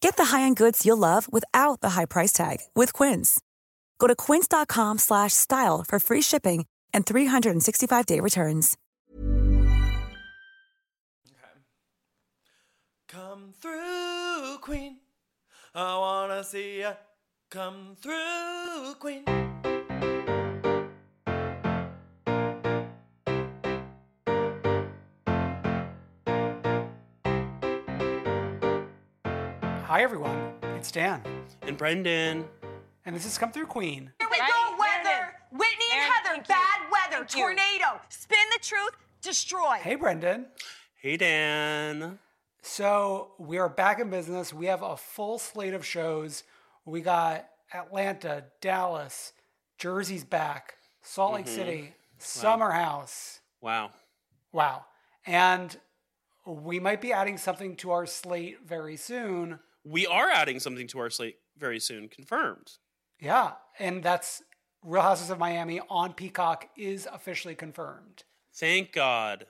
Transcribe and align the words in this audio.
Get 0.00 0.16
the 0.16 0.36
high-end 0.36 0.56
goods 0.56 0.84
you'll 0.84 0.98
love 0.98 1.32
without 1.32 1.80
the 1.80 1.90
high 1.90 2.06
price 2.06 2.32
tag 2.32 2.58
with 2.74 2.92
Quince. 2.92 3.40
Go 3.98 4.06
to 4.06 4.14
quince.com 4.14 4.98
slash 4.98 5.34
style 5.34 5.84
for 5.86 5.98
free 5.98 6.22
shipping 6.22 6.66
and 6.94 7.06
365-day 7.06 8.20
returns. 8.20 8.76
Come 13.08 13.52
through, 13.60 14.58
Queen. 14.60 14.98
I 15.74 15.96
wanna 15.96 16.44
see 16.44 16.80
ya. 16.80 16.92
Come 17.50 17.96
through, 18.00 18.94
Queen. 19.00 19.24
Hi, 29.88 30.02
everyone. 30.02 30.52
It's 30.76 30.90
Dan. 30.90 31.22
And 31.62 31.74
Brendan. 31.78 32.44
And 33.06 33.16
this 33.16 33.24
is 33.24 33.38
come 33.38 33.52
through 33.52 33.68
Queen. 33.68 34.12
Here 34.18 34.28
we 34.30 34.38
Ready? 34.38 34.52
go, 34.52 34.76
weather. 34.78 35.02
Brandon. 35.02 35.34
Whitney 35.50 35.86
and 35.94 36.00
Aaron, 36.02 36.12
Heather, 36.12 36.28
thank 36.34 36.48
you. 36.48 36.54
bad 36.54 36.80
weather, 36.92 37.24
Thank 37.24 37.34
you. 37.34 37.42
tornado, 37.42 38.00
spin 38.10 38.38
the 38.52 38.58
truth, 38.62 38.90
destroy. 39.22 39.76
Hey, 39.76 39.94
Brendan. 39.94 40.48
Hey, 41.00 41.16
Dan. 41.16 42.18
So 42.60 43.30
we 43.38 43.56
are 43.56 43.70
back 43.70 43.98
in 43.98 44.10
business. 44.10 44.52
We 44.52 44.66
have 44.66 44.82
a 44.82 44.94
full 44.94 45.38
slate 45.38 45.72
of 45.72 45.86
shows. 45.86 46.44
We 46.84 47.00
got 47.00 47.48
Atlanta, 47.72 48.44
Dallas, 48.60 49.32
Jersey's 49.78 50.22
back, 50.22 50.74
Salt 51.00 51.32
Lake 51.32 51.46
mm-hmm. 51.46 51.54
City, 51.54 51.94
Summer 52.18 52.72
House. 52.72 53.40
Wow. 53.62 53.92
Wow. 54.52 54.84
And 55.24 55.74
we 56.44 56.78
might 56.78 57.00
be 57.00 57.10
adding 57.14 57.38
something 57.38 57.74
to 57.76 57.92
our 57.92 58.04
slate 58.04 58.58
very 58.66 58.98
soon. 58.98 59.60
We 59.84 60.06
are 60.06 60.28
adding 60.28 60.60
something 60.60 60.86
to 60.88 60.98
our 61.00 61.10
slate 61.10 61.36
very 61.56 61.80
soon, 61.80 62.08
confirmed. 62.08 62.72
Yeah. 63.20 63.52
And 63.78 64.02
that's 64.02 64.42
Real 64.82 65.02
Housewives 65.02 65.30
of 65.30 65.38
Miami 65.38 65.80
on 65.88 66.12
Peacock 66.12 66.68
is 66.76 67.08
officially 67.12 67.54
confirmed. 67.54 68.24
Thank 68.54 68.92
God. 68.92 69.46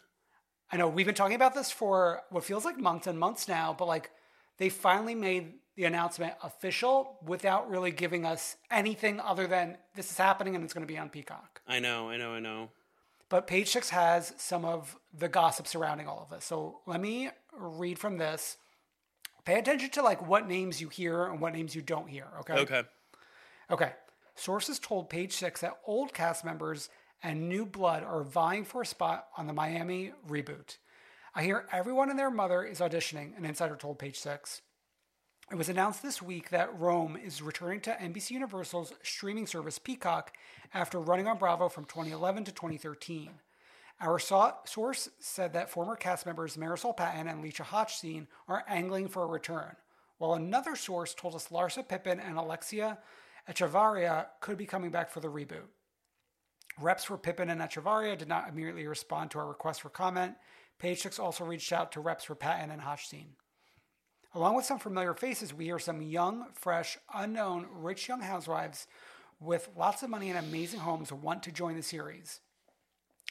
I 0.71 0.77
know 0.77 0.89
we've 0.89 1.07
been 1.07 1.15
talking 1.15 1.37
about 1.37 1.55
this 1.55 1.71
for 1.71 2.23
what 2.31 2.45
feels 2.45 2.65
like 2.65 2.79
months 2.79 3.07
and 3.07 3.19
months 3.19 3.49
now, 3.49 3.75
but 3.79 3.89
like 3.89 4.11
they 4.59 4.69
finally 4.69 5.15
made 5.15 5.55
the 5.77 5.85
announcement 5.85 6.35
official 6.43 7.19
without 7.25 7.71
really 7.71 7.91
giving 7.91 8.27
us 8.27 8.57
anything 8.71 9.21
other 9.21 9.47
than 9.47 9.79
this 9.95 10.11
is 10.11 10.19
happening 10.19 10.55
and 10.57 10.65
it's 10.65 10.75
going 10.75 10.87
to 10.87 10.93
be 10.93 10.99
on 10.99 11.09
Peacock. 11.09 11.63
I 11.67 11.79
know, 11.79 12.11
I 12.11 12.17
know, 12.17 12.33
I 12.33 12.41
know. 12.41 12.71
But 13.29 13.47
Page 13.47 13.69
Six 13.69 13.91
has 13.91 14.35
some 14.39 14.65
of 14.65 14.99
the 15.17 15.29
gossip 15.29 15.67
surrounding 15.67 16.09
all 16.09 16.21
of 16.23 16.31
this. 16.31 16.45
So 16.45 16.81
let 16.87 17.01
me 17.01 17.31
read 17.57 17.99
from 17.99 18.19
this. 18.19 18.57
Pay 19.49 19.61
attention 19.61 19.89
to 19.89 20.03
like 20.03 20.29
what 20.29 20.47
names 20.47 20.79
you 20.79 20.91
hear 20.91 21.25
and 21.25 21.41
what 21.41 21.55
names 21.55 21.75
you 21.75 21.81
don't 21.81 22.07
hear. 22.07 22.27
Okay. 22.41 22.53
Okay. 22.53 22.83
Okay. 23.71 23.93
Sources 24.35 24.79
told 24.79 25.09
Page 25.09 25.33
Six 25.33 25.63
that 25.63 25.79
old 25.87 26.13
cast 26.13 26.45
members 26.45 26.91
and 27.23 27.49
new 27.49 27.65
blood 27.65 28.05
are 28.05 28.23
vying 28.23 28.67
for 28.67 28.83
a 28.83 28.87
spot 28.87 29.29
on 29.39 29.47
the 29.47 29.55
Miami 29.55 30.13
reboot. 30.29 30.77
I 31.35 31.45
hear 31.45 31.65
everyone 31.73 32.11
and 32.11 32.19
their 32.19 32.31
mother 32.31 32.63
is 32.63 32.81
auditioning, 32.81 33.39
an 33.39 33.47
insider 33.47 33.75
told 33.75 33.99
Page 33.99 34.19
Six. 34.19 34.61
It 35.51 35.57
was 35.57 35.71
announced 35.71 36.03
this 36.03 36.21
week 36.21 36.51
that 36.51 36.79
RHOM 36.79 37.17
is 37.25 37.41
returning 37.41 37.81
to 37.81 37.93
NBC 37.93 38.33
Universal's 38.33 38.93
streaming 39.03 39.47
service 39.47 39.79
Peacock 39.79 40.37
after 40.75 41.01
running 41.01 41.27
on 41.27 41.39
Bravo 41.39 41.71
from 41.71 41.87
2011 41.87 42.45
to 42.45 42.53
2013. 42.53 43.31
Our 44.01 44.19
so- 44.19 44.57
source 44.65 45.09
said 45.19 45.53
that 45.55 45.71
former 45.71 45.97
cast 45.97 46.25
members 46.25 46.57
Marisol 46.57 46.97
Patton 46.97 47.27
and 47.27 47.43
Lisa 47.43 47.65
Hochstein 47.65 48.29
are 48.47 48.65
angling 48.69 49.09
for 49.09 49.25
a 49.25 49.27
return, 49.27 49.75
while 50.19 50.35
another 50.35 50.77
source 50.77 51.15
told 51.15 51.35
us 51.35 51.49
Larsa 51.49 51.87
Pippen 51.87 52.21
and 52.21 52.39
Alexia 52.39 52.99
Echevarria 53.49 54.27
could 54.41 54.59
be 54.59 54.67
coming 54.67 54.91
back 54.91 55.11
for 55.11 55.21
the 55.21 55.29
reboot. 55.29 55.67
Reps 56.79 57.05
for 57.05 57.19
Pippen 57.19 57.51
and 57.51 57.61
Echevarria 57.61 58.17
did 58.17 58.29
not 58.29 58.49
immediately 58.49 58.87
respond 58.87 59.31
to 59.31 59.39
our 59.39 59.49
request 59.49 59.81
for 59.81 59.89
comment. 59.89 60.35
Page 60.79 61.01
Six 61.01 61.19
also 61.19 61.45
reached 61.45 61.73
out 61.73 61.91
to 61.93 62.01
reps 62.01 62.25
for 62.25 62.37
Patton 62.37 62.71
and 62.71 62.83
Hochstein. 62.83 63.31
Along 64.35 64.55
with 64.55 64.67
some 64.67 64.79
familiar 64.79 65.15
faces, 65.15 65.53
we 65.53 65.65
hear 65.65 65.79
some 65.81 66.03
young, 66.03 66.47
fresh, 66.53 66.99
unknown, 67.13 67.67
rich 67.73 68.07
young 68.07 68.21
housewives 68.21 68.87
with 69.41 69.71
lots 69.77 70.03
of 70.03 70.11
money 70.11 70.29
and 70.31 70.39
amazing 70.39 70.81
homes 70.81 71.13
want 71.13 71.43
to 71.45 71.53
join 71.53 71.75
the 71.75 71.83
series. 71.83 72.41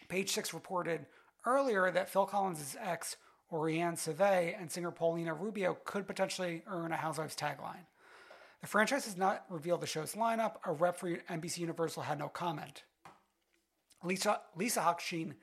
Page 0.07 0.31
Six 0.31 0.53
reported 0.53 1.05
earlier 1.45 1.91
that 1.91 2.09
Phil 2.09 2.25
Collins' 2.25 2.75
ex, 2.79 3.17
Orianne 3.51 3.95
Cevey, 3.95 4.55
and 4.59 4.71
singer 4.71 4.91
Paulina 4.91 5.33
Rubio 5.33 5.77
could 5.85 6.07
potentially 6.07 6.63
earn 6.67 6.91
a 6.91 6.97
Housewives 6.97 7.35
tagline. 7.35 7.85
The 8.61 8.67
franchise 8.67 9.05
has 9.05 9.17
not 9.17 9.45
revealed 9.49 9.81
the 9.81 9.87
show's 9.87 10.13
lineup. 10.13 10.55
A 10.65 10.71
rep 10.71 10.97
for 10.97 11.09
NBC 11.09 11.59
Universal 11.59 12.03
had 12.03 12.19
no 12.19 12.27
comment. 12.27 12.83
Lisa, 14.03 14.41
Lisa 14.55 14.81
Hochstein 14.81 15.35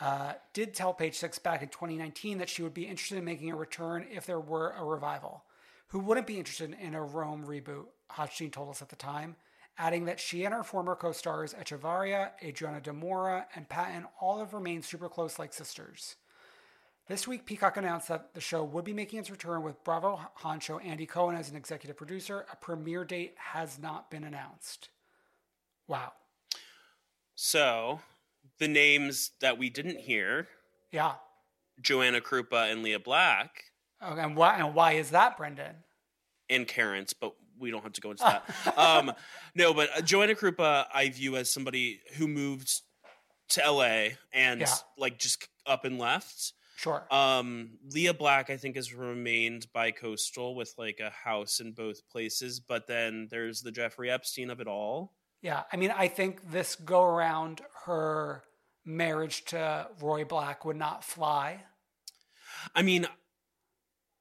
uh, 0.00 0.34
did 0.52 0.74
tell 0.74 0.92
Page 0.92 1.14
Six 1.14 1.38
back 1.38 1.62
in 1.62 1.68
2019 1.68 2.38
that 2.38 2.48
she 2.48 2.62
would 2.62 2.74
be 2.74 2.86
interested 2.86 3.18
in 3.18 3.24
making 3.24 3.50
a 3.50 3.56
return 3.56 4.06
if 4.10 4.26
there 4.26 4.40
were 4.40 4.74
a 4.76 4.84
revival. 4.84 5.44
Who 5.88 6.00
wouldn't 6.00 6.26
be 6.26 6.38
interested 6.38 6.74
in 6.80 6.94
a 6.94 7.00
RHOM 7.00 7.44
reboot? 7.44 7.84
Hochstein 8.10 8.52
told 8.52 8.70
us 8.70 8.82
at 8.82 8.88
the 8.88 8.96
time, 8.96 9.36
adding 9.78 10.04
that 10.04 10.20
she 10.20 10.44
and 10.44 10.54
her 10.54 10.62
former 10.62 10.94
co-stars 10.94 11.54
Echevarria, 11.54 12.30
Adriana 12.42 12.80
de 12.80 12.90
Moura, 12.90 13.46
and 13.54 13.68
Patton 13.68 14.06
all 14.20 14.38
have 14.38 14.54
remained 14.54 14.84
super 14.84 15.08
close 15.08 15.38
like 15.38 15.52
sisters. 15.52 16.16
This 17.08 17.26
week, 17.26 17.46
Peacock 17.46 17.76
announced 17.76 18.08
that 18.08 18.32
the 18.32 18.40
show 18.40 18.62
would 18.62 18.84
be 18.84 18.92
making 18.92 19.18
its 19.18 19.30
return 19.30 19.62
with 19.62 19.82
Bravo 19.82 20.20
honcho 20.40 20.84
Andy 20.84 21.04
Cohen 21.04 21.34
as 21.36 21.50
an 21.50 21.56
executive 21.56 21.96
producer. 21.96 22.46
A 22.52 22.56
premiere 22.56 23.04
date 23.04 23.34
has 23.38 23.78
not 23.78 24.10
been 24.10 24.22
announced. 24.24 24.88
Wow. 25.88 26.12
So, 27.34 28.00
the 28.58 28.68
names 28.68 29.32
that 29.40 29.58
we 29.58 29.68
didn't 29.70 29.98
hear 30.00 30.48
Yeah. 30.92 31.14
Joanna 31.80 32.20
Krupa 32.20 32.70
and 32.70 32.82
Lea 32.82 32.98
Black 32.98 33.64
Okay, 34.00 34.20
and 34.20 34.36
why 34.36 34.56
and 34.58 34.74
why 34.74 34.92
is 34.92 35.10
that, 35.10 35.36
Brendan? 35.36 35.76
and 36.50 36.68
Karen's, 36.68 37.12
but 37.14 37.34
we 37.62 37.70
don't 37.70 37.82
have 37.82 37.92
to 37.94 38.00
go 38.02 38.10
into 38.10 38.22
that. 38.24 38.76
um, 38.78 39.12
no, 39.54 39.72
but 39.72 39.88
uh, 39.96 40.00
Joanna 40.02 40.34
Krupa, 40.34 40.84
I 40.92 41.08
view 41.08 41.36
as 41.36 41.50
somebody 41.50 42.00
who 42.16 42.28
moved 42.28 42.82
to 43.50 43.62
LA 43.70 44.08
and 44.32 44.60
Yeah. 44.60 44.74
like 44.98 45.18
just 45.18 45.48
up 45.66 45.84
and 45.86 45.98
left. 45.98 46.52
Sure. 46.76 47.06
Um, 47.12 47.78
Lea 47.94 48.12
Black, 48.12 48.50
I 48.50 48.56
think, 48.56 48.74
has 48.76 48.92
remained 48.92 49.66
bi-coastal 49.72 50.56
with 50.56 50.74
like 50.76 50.98
a 51.00 51.10
house 51.10 51.60
in 51.60 51.72
both 51.72 52.08
places. 52.08 52.58
But 52.60 52.86
then 52.88 53.28
there's 53.30 53.62
the 53.62 53.70
Jeffrey 53.70 54.10
Epstein 54.10 54.50
of 54.50 54.60
it 54.60 54.66
all. 54.66 55.12
Yeah, 55.42 55.62
I 55.72 55.76
mean, 55.76 55.92
I 55.96 56.08
think 56.08 56.50
this 56.50 56.74
go 56.76 57.02
around, 57.04 57.60
her 57.86 58.42
marriage 58.84 59.44
to 59.46 59.88
Roy 60.00 60.24
Black 60.24 60.64
would 60.64 60.76
not 60.76 61.04
fly. 61.04 61.62
I 62.74 62.82
mean, 62.82 63.06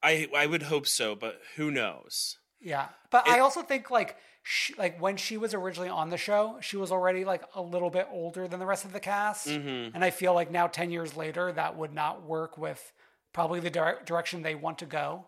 I 0.04 0.28
I 0.36 0.46
would 0.48 0.64
hope 0.64 0.88
so, 0.88 1.16
but 1.16 1.40
who 1.56 1.70
knows? 1.72 2.38
Yeah, 2.62 2.90
but 3.10 3.28
I 3.28 3.40
also 3.40 3.62
think 3.64 3.90
like 3.90 4.18
she, 4.44 4.74
like 4.76 5.02
when 5.02 5.18
she 5.18 5.38
was 5.38 5.54
originally 5.54 5.90
on 5.90 6.10
the 6.10 6.18
show, 6.18 6.58
she 6.62 6.78
was 6.78 6.92
already 6.92 7.26
like 7.26 7.44
a 7.56 7.62
little 7.62 7.90
bit 7.90 8.08
older 8.12 8.48
than 8.48 8.60
the 8.60 8.66
rest 8.66 8.86
of 8.86 8.94
the 8.94 9.00
cast, 9.00 9.48
Mm-hmm. 9.48 9.96
and 9.96 10.04
I 10.04 10.12
feel 10.12 10.34
like 10.34 10.52
now 10.52 10.68
ten 10.68 10.92
years 10.92 11.16
later 11.18 11.52
that 11.52 11.76
would 11.76 11.94
not 11.94 12.24
work 12.24 12.58
with 12.58 12.94
probably 13.34 13.60
the 13.60 13.70
dire- 13.72 14.00
direction 14.06 14.42
they 14.44 14.56
want 14.56 14.78
to 14.80 14.86
go. 14.86 15.26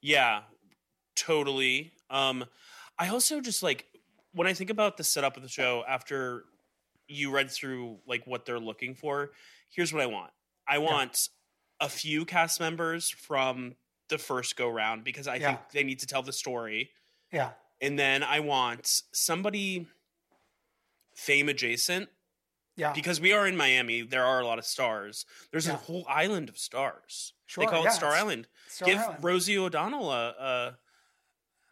Yeah, 0.00 0.42
totally. 1.16 1.92
Um, 2.10 2.44
I 2.98 3.08
also 3.08 3.40
just 3.40 3.62
like 3.62 3.86
when 4.32 4.46
I 4.46 4.52
think 4.54 4.70
about 4.70 4.96
the 4.96 5.04
setup 5.04 5.36
of 5.36 5.42
the 5.42 5.48
show 5.48 5.84
after 5.88 6.44
you 7.08 7.30
read 7.30 7.50
through 7.50 7.98
like 8.06 8.26
what 8.26 8.44
they're 8.44 8.58
looking 8.60 8.94
for. 8.94 9.30
Here's 9.70 9.92
what 9.92 10.02
I 10.02 10.06
want. 10.06 10.30
I 10.66 10.78
want 10.78 11.28
a 11.80 11.88
few 11.88 12.24
cast 12.24 12.60
members 12.60 13.08
from 13.10 13.74
the 14.08 14.18
first 14.18 14.56
go 14.56 14.68
round 14.68 15.04
because 15.04 15.26
I 15.28 15.36
Yeah. 15.36 15.46
think 15.56 15.60
they 15.72 15.84
need 15.84 15.98
to 16.00 16.06
tell 16.06 16.22
the 16.22 16.32
story, 16.32 16.90
Yeah, 17.32 17.52
and 17.80 17.98
then 17.98 18.22
I 18.22 18.40
want 18.40 19.02
somebody 19.12 19.86
fame 21.14 21.48
adjacent 21.48 22.08
yeah, 22.76 22.92
because 22.92 23.20
we 23.20 23.32
are 23.32 23.46
in 23.46 23.56
Miami. 23.56 24.02
There 24.02 24.24
are 24.24 24.40
a 24.40 24.46
lot 24.46 24.58
of 24.58 24.64
stars. 24.66 25.26
There's 25.50 25.66
Yeah. 25.66 25.74
a 25.74 25.76
whole 25.76 26.04
island 26.08 26.48
of 26.48 26.58
stars. 26.58 27.32
Sure, 27.46 27.64
they 27.64 27.70
call 27.70 27.82
yeah, 27.84 27.90
it 27.90 27.94
Star 27.94 28.12
Island. 28.12 28.46
Star 28.68 28.88
Give 28.88 28.98
Island. 28.98 29.24
Rosie 29.24 29.58
O'Donnell 29.58 30.10
a, 30.12 30.28
a 30.30 30.78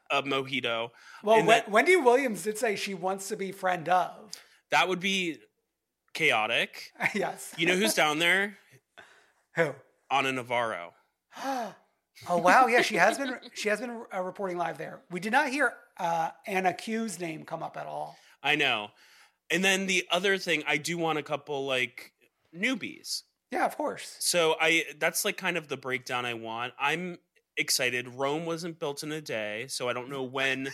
a 0.08 0.22
mojito. 0.22 0.90
Well, 1.22 1.38
Wen- 1.38 1.46
that, 1.46 1.68
Wendy 1.68 1.96
Williams 1.96 2.42
did 2.44 2.58
say 2.58 2.76
she 2.76 2.94
wants 2.94 3.28
to 3.28 3.36
be 3.36 3.50
friend 3.52 3.88
of. 3.88 4.30
that 4.70 4.88
would 4.88 5.00
be 5.00 5.38
chaotic. 6.12 6.92
yes. 7.14 7.52
You 7.58 7.66
know 7.66 7.76
who's 7.76 7.94
down 7.94 8.18
there? 8.20 8.58
Who? 9.56 9.74
Ana 10.10 10.32
Navarro. 10.32 10.94
Oh 12.28 12.38
wow, 12.38 12.66
yeah, 12.66 12.82
she 12.82 12.96
has 12.96 13.18
been 13.18 13.36
she 13.54 13.68
has 13.68 13.80
been 13.80 14.02
uh, 14.14 14.22
reporting 14.22 14.56
live 14.56 14.78
there. 14.78 15.00
We 15.10 15.20
did 15.20 15.32
not 15.32 15.48
hear 15.48 15.74
uh, 15.98 16.30
Ana 16.46 16.72
Q's 16.72 17.20
name 17.20 17.44
come 17.44 17.62
up 17.62 17.76
at 17.76 17.86
all. 17.86 18.16
I 18.42 18.56
know. 18.56 18.88
And 19.50 19.64
then 19.64 19.86
the 19.86 20.06
other 20.10 20.38
thing, 20.38 20.64
I 20.66 20.76
do 20.76 20.98
want 20.98 21.18
a 21.18 21.22
couple 21.22 21.66
like 21.66 22.12
newbies. 22.54 23.22
Yeah, 23.52 23.64
of 23.64 23.76
course. 23.76 24.16
So 24.18 24.56
I 24.60 24.84
that's 24.98 25.24
like 25.24 25.36
kind 25.36 25.56
of 25.56 25.68
the 25.68 25.76
breakdown 25.76 26.24
I 26.24 26.34
want. 26.34 26.72
I'm 26.78 27.18
excited. 27.56 28.08
Rome 28.08 28.44
wasn't 28.44 28.78
built 28.78 29.02
in 29.02 29.12
a 29.12 29.20
day, 29.20 29.66
so 29.68 29.88
I 29.88 29.92
don't 29.92 30.08
know 30.08 30.22
when 30.22 30.72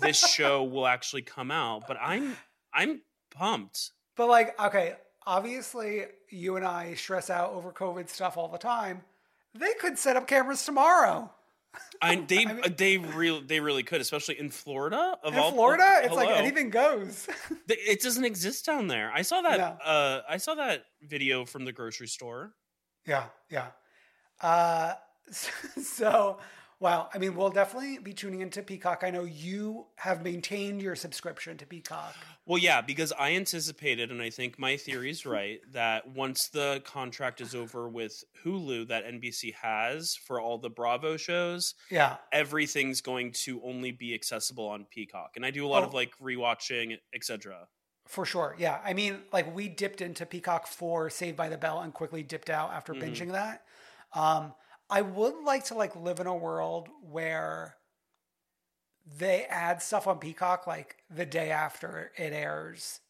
this 0.00 0.18
show 0.18 0.62
will 0.64 0.86
actually 0.86 1.22
come 1.22 1.50
out, 1.50 1.84
but 1.86 1.96
I'm 2.00 2.36
I'm 2.72 3.02
pumped. 3.30 3.90
But 4.16 4.28
like, 4.28 4.60
okay, 4.60 4.94
obviously 5.26 6.04
you 6.30 6.56
and 6.56 6.64
I 6.64 6.94
stress 6.94 7.30
out 7.30 7.52
over 7.52 7.72
COVID 7.72 8.08
stuff 8.08 8.36
all 8.36 8.48
the 8.48 8.58
time. 8.58 9.02
They 9.54 9.74
could 9.80 9.98
set 9.98 10.16
up 10.16 10.26
cameras 10.26 10.64
tomorrow. 10.64 11.30
I 12.00 12.16
they 12.16 12.44
they 12.76 12.98
really 12.98 13.42
they 13.46 13.60
really 13.60 13.82
could, 13.82 14.00
especially 14.00 14.38
in 14.38 14.50
Florida. 14.50 15.16
Of 15.22 15.34
In 15.34 15.38
all 15.38 15.52
Florida, 15.52 15.84
it's 16.02 16.14
like 16.14 16.28
anything 16.28 16.70
goes. 16.70 17.26
It 17.68 18.02
doesn't 18.02 18.24
exist 18.24 18.66
down 18.66 18.88
there. 18.88 19.10
I 19.12 19.22
saw 19.22 19.40
that. 19.42 19.58
No. 19.58 19.64
Uh, 19.84 20.22
I 20.28 20.36
saw 20.36 20.54
that 20.56 20.84
video 21.02 21.44
from 21.44 21.64
the 21.64 21.72
grocery 21.72 22.08
store. 22.08 22.52
yeah, 23.06 23.24
yeah. 23.50 23.68
Uh, 24.40 24.94
so, 25.82 26.38
wow. 26.80 27.08
I 27.14 27.18
mean, 27.18 27.34
we'll 27.34 27.50
definitely 27.50 27.98
be 27.98 28.12
tuning 28.12 28.40
into 28.40 28.62
Peacock. 28.62 29.02
I 29.02 29.10
know 29.10 29.24
you 29.24 29.86
have 29.96 30.22
maintained 30.22 30.82
your 30.82 30.96
subscription 30.96 31.56
to 31.58 31.66
Peacock. 31.66 32.14
Well, 32.46 32.58
yeah, 32.58 32.80
because 32.80 33.12
I 33.18 33.32
anticipated, 33.34 34.10
and 34.10 34.20
I 34.20 34.30
think 34.30 34.58
my 34.58 34.76
theory 34.76 35.10
is 35.10 35.24
right, 35.24 35.60
that 35.72 36.06
once 36.08 36.48
the 36.52 36.82
contract 36.84 37.40
is 37.40 37.54
over 37.54 37.88
with 37.88 38.22
Hulu 38.44 38.88
that 38.88 39.04
NBC 39.06 39.54
has 39.54 40.14
for 40.26 40.40
all 40.40 40.58
the 40.58 40.68
Bravo 40.70 41.16
shows, 41.16 41.74
Yeah. 41.90 42.16
everything's 42.32 43.00
going 43.00 43.32
to 43.44 43.62
only 43.64 43.92
be 43.92 44.12
accessible 44.14 44.66
on 44.68 44.84
Peacock. 44.84 45.32
And 45.36 45.46
I 45.46 45.50
do 45.50 45.64
a 45.64 45.68
lot 45.68 45.82
of 45.84 45.94
Oh. 45.94 45.96
like 45.96 46.12
rewatching, 46.18 46.98
etc. 47.14 47.68
For 48.06 48.26
sure. 48.26 48.54
Yeah. 48.58 48.80
I 48.84 48.92
mean, 48.92 49.22
like 49.32 49.54
we 49.54 49.68
dipped 49.68 50.02
into 50.02 50.26
Peacock 50.26 50.66
for 50.66 51.08
Saved 51.08 51.38
by 51.38 51.48
the 51.48 51.56
Bell 51.56 51.80
and 51.80 51.94
quickly 51.94 52.22
dipped 52.22 52.50
out 52.50 52.70
after 52.72 52.92
binging 52.92 53.32
that. 53.32 53.64
Um, 54.12 54.54
I 54.90 55.02
would 55.02 55.42
like 55.44 55.64
to 55.66 55.74
like 55.74 55.96
live 55.96 56.20
in 56.20 56.26
a 56.26 56.36
world 56.36 56.88
where 57.10 57.76
they 59.18 59.44
add 59.44 59.82
stuff 59.82 60.06
on 60.06 60.18
Peacock 60.18 60.66
like 60.66 60.96
the 61.10 61.26
day 61.26 61.50
after 61.50 62.12
it 62.16 62.32
airs. 62.32 63.00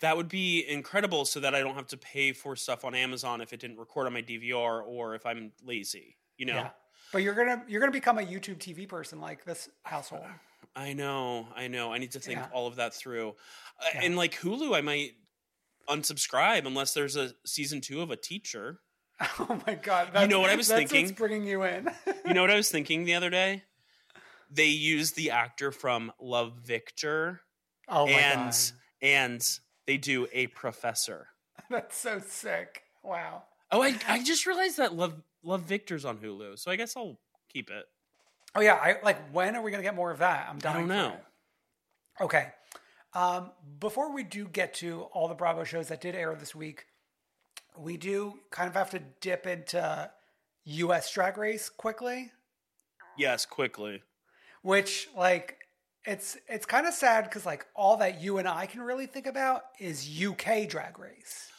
That 0.00 0.16
would 0.16 0.28
be 0.28 0.64
incredible, 0.68 1.24
so 1.24 1.40
that 1.40 1.54
I 1.54 1.60
don't 1.60 1.74
have 1.74 1.88
to 1.88 1.96
pay 1.96 2.32
for 2.32 2.54
stuff 2.54 2.84
on 2.84 2.94
Amazon 2.94 3.40
if 3.40 3.52
it 3.52 3.58
didn't 3.60 3.78
record 3.78 4.06
on 4.06 4.12
my 4.12 4.22
DVR 4.22 4.82
or 4.86 5.14
if 5.16 5.26
I'm 5.26 5.52
lazy. 5.64 6.16
You 6.36 6.46
know. 6.46 6.54
Yeah. 6.54 6.70
But 7.12 7.22
you're 7.22 7.34
gonna 7.34 7.64
you're 7.66 7.80
gonna 7.80 7.92
become 7.92 8.18
a 8.18 8.22
YouTube 8.22 8.58
TV 8.58 8.88
person 8.88 9.20
like 9.20 9.44
this 9.44 9.68
household. 9.84 10.24
I 10.74 10.92
know, 10.94 11.48
I 11.54 11.68
know. 11.68 11.92
I 11.92 11.98
need 11.98 12.12
to 12.12 12.20
think 12.20 12.38
Yeah. 12.38 12.48
all 12.52 12.66
of 12.66 12.76
that 12.76 12.94
through. 12.94 13.34
Uh, 13.80 13.98
And 13.98 14.16
like 14.16 14.34
Hulu, 14.36 14.74
I 14.74 14.80
might 14.80 15.12
unsubscribe 15.88 16.64
unless 16.64 16.94
there's 16.94 17.16
a 17.16 17.32
season 17.44 17.80
two 17.80 18.00
of 18.00 18.10
a 18.10 18.16
teacher. 18.16 18.80
Oh 19.38 19.60
my 19.66 19.74
god! 19.74 20.10
That's, 20.12 20.30
know 20.30 20.40
what 20.40 20.50
I 20.50 20.56
was 20.56 20.68
that's 20.68 20.78
thinking? 20.78 21.06
What's 21.06 21.18
bringing 21.18 21.46
you 21.46 21.62
in? 21.62 21.88
You 22.26 22.34
know 22.34 22.40
what 22.40 22.50
I 22.50 22.56
was 22.56 22.70
thinking 22.70 23.04
the 23.04 23.14
other 23.14 23.30
day? 23.30 23.64
They 24.50 24.66
used 24.66 25.16
the 25.16 25.30
actor 25.30 25.72
from 25.72 26.12
Love 26.20 26.54
Victor, 26.64 27.40
oh 27.88 28.06
my 28.06 28.12
and 28.12 28.50
god! 28.50 28.56
and 29.00 29.58
they 29.86 29.96
do 29.96 30.28
a 30.32 30.46
professor. 30.48 31.28
That's 31.70 31.96
so 31.96 32.20
sick. 32.20 32.82
Wow. 33.02 33.42
Oh, 33.70 33.82
I 33.82 33.98
I 34.08 34.22
just 34.22 34.46
realized 34.46 34.76
that 34.78 34.94
Love 34.94 35.14
Love 35.42 35.62
Victor's 35.62 36.04
on 36.04 36.18
Hulu, 36.18 36.58
so 36.58 36.70
I 36.70 36.76
guess 36.76 36.96
I'll 36.96 37.18
keep 37.52 37.70
it. 37.70 37.84
Oh 38.54 38.60
yeah, 38.60 38.74
I 38.74 38.96
like 39.02 39.18
when 39.32 39.56
are 39.56 39.62
we 39.62 39.70
gonna 39.70 39.82
get 39.82 39.94
more 39.94 40.10
of 40.10 40.18
that? 40.18 40.48
I'm 40.48 40.58
I 40.64 40.72
don't 40.74 40.88
know. 40.88 41.16
Okay. 42.20 42.48
Um, 43.14 43.50
before 43.78 44.12
we 44.14 44.22
do 44.22 44.46
get 44.46 44.74
to 44.74 45.02
all 45.12 45.28
the 45.28 45.34
Bravo 45.34 45.64
shows 45.64 45.88
that 45.88 46.00
did 46.00 46.14
air 46.14 46.34
this 46.34 46.54
week, 46.54 46.86
we 47.76 47.96
do 47.96 48.40
kind 48.50 48.68
of 48.68 48.74
have 48.74 48.90
to 48.90 49.00
dip 49.20 49.46
into 49.46 50.10
US 50.64 51.12
Drag 51.12 51.36
Race 51.38 51.68
quickly, 51.68 52.32
Yes, 53.16 53.44
quickly. 53.46 54.02
which 54.62 55.08
like 55.16 55.58
it's 56.04 56.36
it's 56.48 56.66
kind 56.66 56.86
of 56.86 56.94
sad 56.94 57.24
because 57.24 57.46
like 57.46 57.66
all 57.74 57.96
that 57.98 58.20
you 58.20 58.38
and 58.38 58.48
I 58.48 58.66
can 58.66 58.80
really 58.82 59.06
think 59.06 59.26
about 59.26 59.62
is 59.78 60.08
UK 60.22 60.68
Drag 60.68 60.98
Race. 60.98 61.50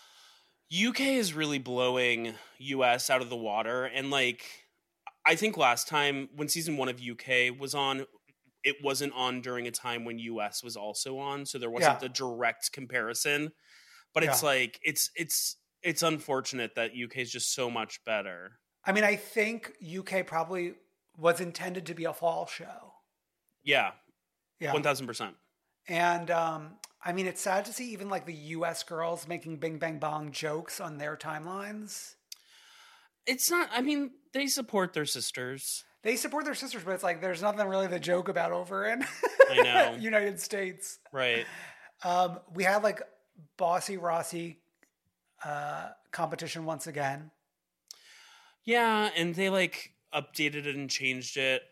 UK 0.72 1.02
is 1.02 1.34
really 1.34 1.60
blowing 1.60 2.34
US 2.58 3.10
out 3.10 3.22
of 3.22 3.30
the 3.30 3.36
water. 3.38 3.86
And 3.86 4.10
like, 4.10 4.44
I 5.26 5.36
think 5.36 5.56
last 5.58 5.88
time 5.88 6.30
when 6.36 6.48
season 6.48 6.78
one 6.78 6.90
of 6.90 7.00
UK 7.00 7.58
was 7.60 7.76
on, 7.76 8.06
it 8.64 8.78
wasn't 8.84 9.14
on 9.14 9.42
during 9.42 9.68
a 9.68 9.72
time 9.72 10.04
when 10.04 10.18
US 10.20 10.64
was 10.64 10.76
also 10.76 11.20
on. 11.20 11.46
So 11.46 11.60
there 11.60 11.70
wasn't 11.70 11.96
Yeah. 11.96 12.00
the 12.00 12.10
direct 12.10 12.72
comparison. 12.72 13.52
But 14.16 14.24
it's 14.24 14.42
Yeah. 14.42 14.50
like, 14.50 14.80
it's, 14.84 15.12
it's, 15.16 15.58
it's 15.84 16.02
unfortunate 16.02 16.76
that 16.76 16.92
UK 16.92 17.18
is 17.18 17.32
just 17.32 17.54
so 17.54 17.70
much 17.70 18.04
better. 18.06 18.60
I 18.86 18.92
mean, 18.92 19.04
I 19.04 19.16
think 19.16 19.74
UK 19.84 20.26
probably 20.26 20.74
was 21.18 21.40
intended 21.40 21.86
to 21.88 21.94
be 21.94 22.06
a 22.06 22.14
fall 22.14 22.48
show. 22.48 22.94
Yeah, 23.64 23.92
Yeah. 24.60 24.74
1000%. 24.74 25.34
And 25.88 26.32
um, 26.32 26.72
I 27.04 27.12
mean, 27.14 27.28
it's 27.28 27.42
sad 27.42 27.66
to 27.66 27.74
see 27.74 27.92
even 27.92 28.10
like 28.10 28.26
the 28.26 28.34
US 28.34 28.84
girls 28.84 29.28
making 29.28 29.58
Bing 29.58 29.78
Bang 29.78 30.00
Bong 30.00 30.32
jokes 30.32 30.80
on 30.80 30.98
their 30.98 31.18
timelines. 31.18 32.16
It's 33.26 33.50
not, 33.52 33.70
I 33.72 33.82
mean, 33.82 34.12
they 34.34 34.48
support 34.48 34.94
their 34.94 35.06
sisters. 35.06 35.84
They 36.04 36.16
support 36.18 36.44
their 36.46 36.56
sisters, 36.56 36.84
but 36.84 36.92
it's 36.92 37.04
like 37.04 37.22
there's 37.22 37.42
nothing 37.42 37.68
really 37.68 37.88
to 37.88 38.00
joke 38.00 38.28
about 38.28 38.52
over 38.52 38.86
in 38.86 39.06
I 39.50 39.62
know. 39.62 39.96
United 40.00 40.40
States. 40.40 41.00
Right. 41.14 41.46
Um, 42.04 42.40
we 42.54 42.64
had 42.66 42.84
like 42.84 43.02
Bossy 43.58 43.98
Rossi 43.98 44.60
uh, 45.46 45.90
competition 46.12 46.66
once 46.66 46.88
again. 46.88 47.32
Yeah, 48.66 49.10
and 49.16 49.36
they 49.36 49.50
like 49.50 49.94
updated 50.14 50.66
it 50.66 50.76
and 50.76 50.90
changed 50.90 51.38
it. 51.38 51.64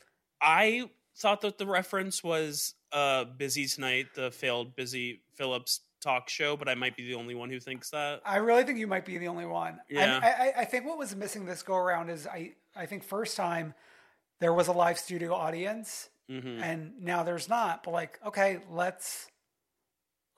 I 0.41 0.89
thought 1.17 1.41
that 1.41 1.57
the 1.57 1.65
reference 1.65 2.23
was 2.23 2.73
uh 2.91 3.25
Busy 3.25 3.65
Tonight, 3.65 4.07
the 4.15 4.31
failed 4.31 4.75
Busy 4.75 5.21
Phillips 5.35 5.81
talk 6.01 6.29
show, 6.29 6.57
but 6.57 6.67
I 6.67 6.75
might 6.75 6.97
be 6.97 7.07
the 7.07 7.13
only 7.15 7.35
one 7.35 7.49
who 7.49 7.59
thinks 7.59 7.91
that. 7.91 8.21
I 8.25 8.37
really 8.37 8.63
think 8.63 8.79
you 8.79 8.87
might 8.87 9.05
be 9.05 9.17
the 9.17 9.27
only 9.27 9.45
one. 9.45 9.79
Yeah. 9.89 10.19
I, 10.21 10.27
I, 10.27 10.53
I 10.61 10.65
think 10.65 10.85
what 10.85 10.97
was 10.97 11.15
missing 11.15 11.45
this 11.45 11.61
go 11.63 11.75
around 11.75 12.09
is 12.09 12.25
I, 12.25 12.53
I 12.75 12.87
think 12.87 13.03
first 13.03 13.37
time 13.37 13.75
there 14.39 14.51
was 14.53 14.67
a 14.67 14.71
live 14.73 14.97
studio 14.99 15.33
audience 15.33 16.09
Mm-hmm. 16.29 16.63
and 16.63 16.93
now 17.01 17.23
there's 17.23 17.49
not. 17.49 17.83
But 17.83 17.91
like, 17.91 18.17
okay, 18.25 18.59
let's 18.69 19.27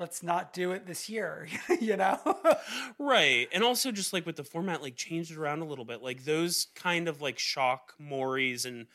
let's 0.04 0.22
not 0.22 0.52
do 0.52 0.72
it 0.74 0.86
this 0.86 1.08
year. 1.08 1.48
you 1.80 1.96
know? 1.96 2.20
Right. 3.00 3.48
And 3.54 3.64
also 3.64 3.90
just 3.90 4.12
like 4.12 4.26
with 4.26 4.36
the 4.36 4.44
format, 4.44 4.82
like 4.82 4.98
changed 4.98 5.32
it 5.32 5.38
around 5.38 5.62
a 5.62 5.66
little 5.66 5.86
bit. 5.86 6.02
Like 6.04 6.26
those 6.26 6.68
kind 6.76 7.08
of 7.08 7.22
like 7.22 7.40
shock 7.40 7.94
Maury's 7.98 8.66
and 8.66 8.88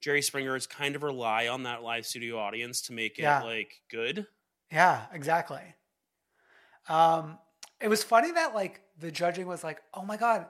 Jerry 0.00 0.22
Springer's 0.22 0.66
kind 0.66 0.96
of 0.96 1.04
rely 1.04 1.46
on 1.46 1.62
that 1.62 1.84
live 1.84 2.04
studio 2.04 2.36
audience 2.36 2.82
to 2.82 2.92
make 2.92 3.20
it 3.20 3.22
Yeah. 3.22 3.42
like 3.44 3.80
good. 3.88 4.26
yeah, 4.72 5.06
exactly. 5.12 5.62
Um, 6.88 7.38
It 7.80 7.88
was 7.88 8.02
funny 8.02 8.32
that 8.32 8.52
like 8.54 8.80
the 8.98 9.10
judging 9.12 9.46
was 9.46 9.62
like, 9.62 9.80
oh 9.94 10.02
my 10.04 10.16
god, 10.16 10.46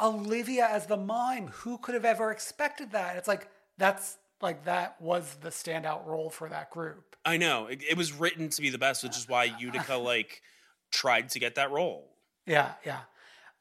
Olivia 0.00 0.68
as 0.68 0.86
the 0.86 0.96
mime. 0.96 1.48
Who 1.48 1.78
could 1.78 1.94
have 1.94 2.04
ever 2.04 2.30
expected 2.30 2.92
that? 2.92 3.16
It's 3.16 3.26
like 3.28 3.48
that's 3.78 4.18
like 4.42 4.64
that 4.64 5.00
was 5.00 5.36
the 5.40 5.50
standout 5.50 6.06
role 6.06 6.30
for 6.30 6.48
that 6.48 6.70
group. 6.70 7.16
I 7.24 7.36
know 7.36 7.66
it, 7.66 7.82
it 7.88 7.96
was 7.96 8.12
written 8.12 8.48
to 8.48 8.62
be 8.62 8.70
the 8.70 8.78
best, 8.78 9.02
which 9.02 9.16
is 9.16 9.28
why 9.28 9.44
Utica 9.58 9.96
like 9.96 10.42
tried 10.90 11.30
to 11.30 11.38
get 11.38 11.54
that 11.54 11.70
role. 11.70 12.10
Yeah, 12.46 12.72
yeah. 12.84 13.00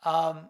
Um, 0.04 0.48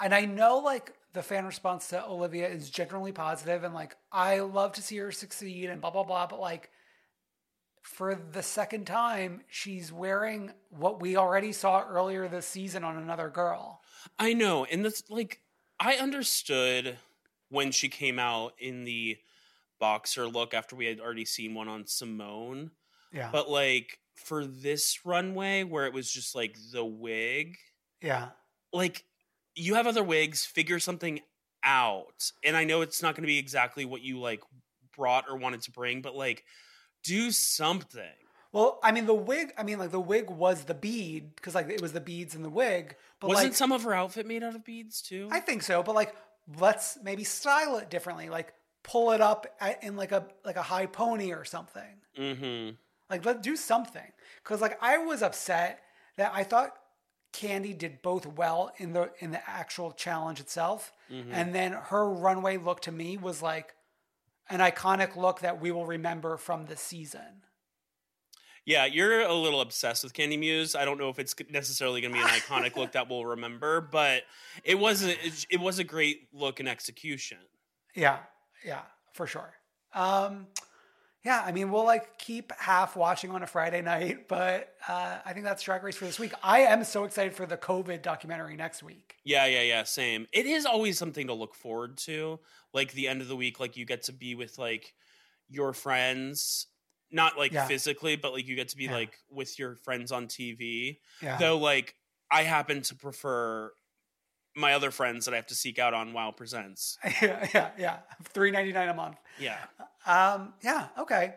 and 0.00 0.14
I 0.14 0.24
know 0.24 0.58
like 0.58 0.92
the 1.12 1.22
fan 1.22 1.46
response 1.46 1.88
to 1.88 2.06
Olivia 2.06 2.48
is 2.48 2.68
generally 2.70 3.12
positive, 3.12 3.64
and 3.64 3.74
like 3.74 3.96
I 4.12 4.40
love 4.40 4.72
to 4.72 4.82
see 4.82 4.96
her 4.98 5.12
succeed 5.12 5.70
and 5.70 5.80
blah 5.80 5.90
blah 5.90 6.04
blah. 6.04 6.26
But 6.26 6.40
like 6.40 6.70
for 7.82 8.14
the 8.14 8.42
second 8.42 8.86
time, 8.86 9.42
she's 9.48 9.92
wearing 9.92 10.52
what 10.70 11.00
we 11.00 11.16
already 11.16 11.52
saw 11.52 11.86
earlier 11.88 12.26
this 12.26 12.46
season 12.46 12.82
on 12.82 12.96
another 12.96 13.30
girl. 13.30 13.80
I 14.18 14.34
know, 14.34 14.64
and 14.64 14.84
that's 14.84 15.04
like 15.08 15.40
I 15.78 15.94
understood 15.94 16.98
when 17.48 17.70
she 17.70 17.88
came 17.88 18.18
out 18.18 18.54
in 18.58 18.84
the 18.84 19.18
boxer 19.78 20.26
look 20.26 20.54
after 20.54 20.76
we 20.76 20.86
had 20.86 21.00
already 21.00 21.24
seen 21.24 21.54
one 21.54 21.68
on 21.68 21.86
Simone. 21.86 22.70
Yeah, 23.12 23.30
But 23.32 23.48
like 23.48 23.98
for 24.14 24.44
this 24.44 25.00
runway 25.04 25.62
where 25.62 25.86
it 25.86 25.92
was 25.92 26.10
just 26.10 26.34
like 26.34 26.56
the 26.72 26.84
wig, 26.84 27.56
yeah, 28.02 28.30
like 28.72 29.04
you 29.54 29.74
have 29.74 29.86
other 29.86 30.04
wigs, 30.04 30.44
figure 30.44 30.78
something 30.78 31.20
out. 31.62 32.30
And 32.44 32.56
I 32.56 32.64
know 32.64 32.82
it's 32.82 33.02
not 33.02 33.14
going 33.14 33.22
to 33.22 33.28
be 33.28 33.38
exactly 33.38 33.84
what 33.84 34.02
you 34.02 34.18
like 34.18 34.42
brought 34.96 35.24
or 35.28 35.36
wanted 35.36 35.62
to 35.62 35.70
bring, 35.70 36.02
but 36.02 36.14
like 36.14 36.44
do 37.04 37.30
something. 37.30 38.02
Well, 38.52 38.78
I 38.82 38.92
mean 38.92 39.06
the 39.06 39.14
wig. 39.14 39.52
I 39.56 39.62
mean 39.62 39.78
like 39.78 39.90
the 39.90 40.00
wig 40.00 40.30
was 40.30 40.64
the 40.64 40.74
bead 40.74 41.36
because 41.36 41.54
like 41.54 41.68
it 41.68 41.80
was 41.82 41.92
the 41.92 42.00
beads 42.00 42.34
in 42.34 42.42
the 42.42 42.50
wig. 42.50 42.96
But 43.20 43.28
Wasn't 43.28 43.48
like, 43.48 43.54
some 43.54 43.72
of 43.72 43.82
her 43.84 43.94
outfit 43.94 44.26
made 44.26 44.42
out 44.42 44.54
of 44.54 44.64
beads 44.64 45.02
too? 45.02 45.28
I 45.30 45.40
think 45.40 45.62
so, 45.62 45.82
but 45.82 45.94
like 45.94 46.14
let's 46.58 46.98
maybe 47.02 47.24
style 47.24 47.76
it 47.76 47.90
differently. 47.90 48.28
Like 48.28 48.52
pull 48.86 49.10
it 49.10 49.20
up 49.20 49.46
at, 49.60 49.82
in 49.82 49.96
like 49.96 50.12
a 50.12 50.24
like 50.44 50.56
a 50.56 50.62
high 50.62 50.86
pony 50.86 51.32
or 51.32 51.44
something. 51.44 52.00
mm-hmm. 52.18 52.70
Like 53.10 53.24
let's 53.26 53.42
do 53.42 53.56
something. 53.56 54.12
Cause 54.44 54.60
like 54.60 54.78
I 54.80 54.98
was 54.98 55.22
upset 55.22 55.80
that 56.16 56.32
I 56.34 56.44
thought 56.44 56.72
Kandy 57.32 57.76
did 57.76 58.00
both 58.00 58.24
well 58.26 58.72
in 58.78 58.92
the 58.92 59.10
in 59.18 59.32
the 59.32 59.48
actual 59.48 59.92
challenge 59.92 60.40
itself. 60.40 60.92
And 61.10 61.54
then 61.54 61.72
her 61.72 62.08
runway 62.08 62.56
look 62.56 62.80
to 62.82 62.92
me 62.92 63.16
was 63.16 63.42
like 63.42 63.74
an 64.48 64.60
iconic 64.60 65.16
look 65.16 65.40
that 65.40 65.60
we 65.60 65.70
will 65.70 65.86
remember 65.86 66.36
from 66.36 66.66
the 66.66 66.76
season. 66.76 67.42
Yeah, 68.64 68.86
you're 68.86 69.20
a 69.20 69.32
little 69.32 69.60
obsessed 69.60 70.02
with 70.02 70.12
Kandy 70.12 70.36
Muse. 70.36 70.74
I 70.74 70.84
don't 70.84 70.98
know 70.98 71.08
if 71.08 71.20
it's 71.20 71.34
necessarily 71.50 72.00
going 72.00 72.12
to 72.12 72.18
be 72.18 72.24
an 72.24 72.30
iconic 72.30 72.74
look 72.74 72.92
that 72.92 73.08
we'll 73.08 73.24
remember, 73.24 73.80
but 73.80 74.24
it 74.64 74.76
was 74.76 75.06
a, 75.06 75.14
it 75.48 75.60
was 75.60 75.78
a 75.78 75.84
great 75.84 76.26
look 76.32 76.58
and 76.58 76.68
execution. 76.68 77.38
Yeah, 77.94 78.18
yeah, 78.64 78.82
for 79.12 79.26
sure. 79.26 79.52
Um, 79.94 80.46
yeah, 81.24 81.42
I 81.44 81.50
mean, 81.50 81.72
we'll 81.72 81.84
like 81.84 82.18
keep 82.18 82.52
half 82.52 82.94
watching 82.96 83.30
on 83.32 83.42
a 83.42 83.46
Friday 83.46 83.82
night, 83.82 84.28
but 84.28 84.74
uh, 84.88 85.18
I 85.24 85.32
think 85.32 85.44
that's 85.44 85.62
Drag 85.62 85.82
Race 85.82 85.96
for 85.96 86.04
this 86.04 86.18
week. 86.18 86.32
I 86.42 86.60
am 86.60 86.84
so 86.84 87.04
excited 87.04 87.34
for 87.34 87.46
the 87.46 87.56
COVID 87.56 88.02
documentary 88.02 88.56
next 88.56 88.82
week. 88.82 89.16
Yeah, 89.24 89.46
yeah, 89.46 89.62
yeah, 89.62 89.82
same. 89.82 90.26
It 90.32 90.46
is 90.46 90.66
always 90.66 90.98
something 90.98 91.26
to 91.26 91.34
look 91.34 91.54
forward 91.54 91.96
to. 91.98 92.38
Like 92.72 92.92
the 92.92 93.08
end 93.08 93.22
of 93.22 93.28
the 93.28 93.36
week, 93.36 93.58
like 93.58 93.76
you 93.76 93.84
get 93.86 94.02
to 94.04 94.12
be 94.12 94.34
with 94.34 94.58
like 94.58 94.94
your 95.48 95.72
friends, 95.72 96.66
not 97.10 97.36
like 97.38 97.52
Yeah. 97.52 97.66
physically, 97.66 98.16
but 98.16 98.32
like 98.32 98.46
you 98.46 98.54
get 98.54 98.68
to 98.68 98.76
be 98.76 98.84
Yeah. 98.84 98.94
like 98.94 99.16
with 99.30 99.58
your 99.58 99.76
friends 99.76 100.12
on 100.12 100.26
TV. 100.28 100.98
Yeah. 101.22 101.38
Though 101.38 101.58
like 101.58 101.94
I 102.30 102.42
happen 102.42 102.82
to 102.82 102.94
prefer 102.94 103.72
my 104.56 104.72
other 104.72 104.90
friends 104.90 105.26
that 105.26 105.32
I 105.32 105.36
have 105.36 105.46
to 105.48 105.54
seek 105.54 105.78
out 105.78 105.94
on 105.94 106.12
Wow 106.12 106.32
Presents. 106.32 106.98
yeah, 107.22 107.46
yeah, 107.54 107.70
yeah. 107.78 107.98
Three 108.24 108.50
ninety 108.50 108.72
nine 108.72 108.88
a 108.88 108.94
month. 108.94 109.18
Yeah. 109.38 109.58
Um, 110.06 110.54
yeah, 110.62 110.88
okay. 110.98 111.34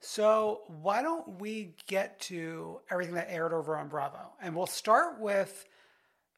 So 0.00 0.62
why 0.66 1.02
don't 1.02 1.40
we 1.40 1.76
get 1.86 2.18
to 2.22 2.80
everything 2.90 3.14
that 3.14 3.28
aired 3.30 3.52
over 3.52 3.76
on 3.76 3.88
Bravo, 3.88 4.32
and 4.40 4.56
we'll 4.56 4.66
start 4.66 5.20
with 5.20 5.66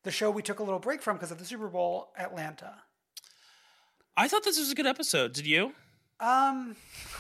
the 0.03 0.11
show 0.11 0.31
we 0.31 0.43
took 0.43 0.59
a 0.59 0.62
little 0.62 0.79
break 0.79 1.00
from 1.00 1.17
because 1.17 1.31
of 1.31 1.38
the 1.38 1.45
Super 1.45 1.69
Bowl, 1.69 2.12
Atlanta. 2.19 2.75
I 4.17 4.29
thought 4.29 4.45
this 4.45 4.59
was 4.59 4.71
a 4.71 4.75
good 4.75 4.87
episode. 4.87 5.33
Did 5.33 5.47
you? 5.47 5.73
Um, 6.21 6.76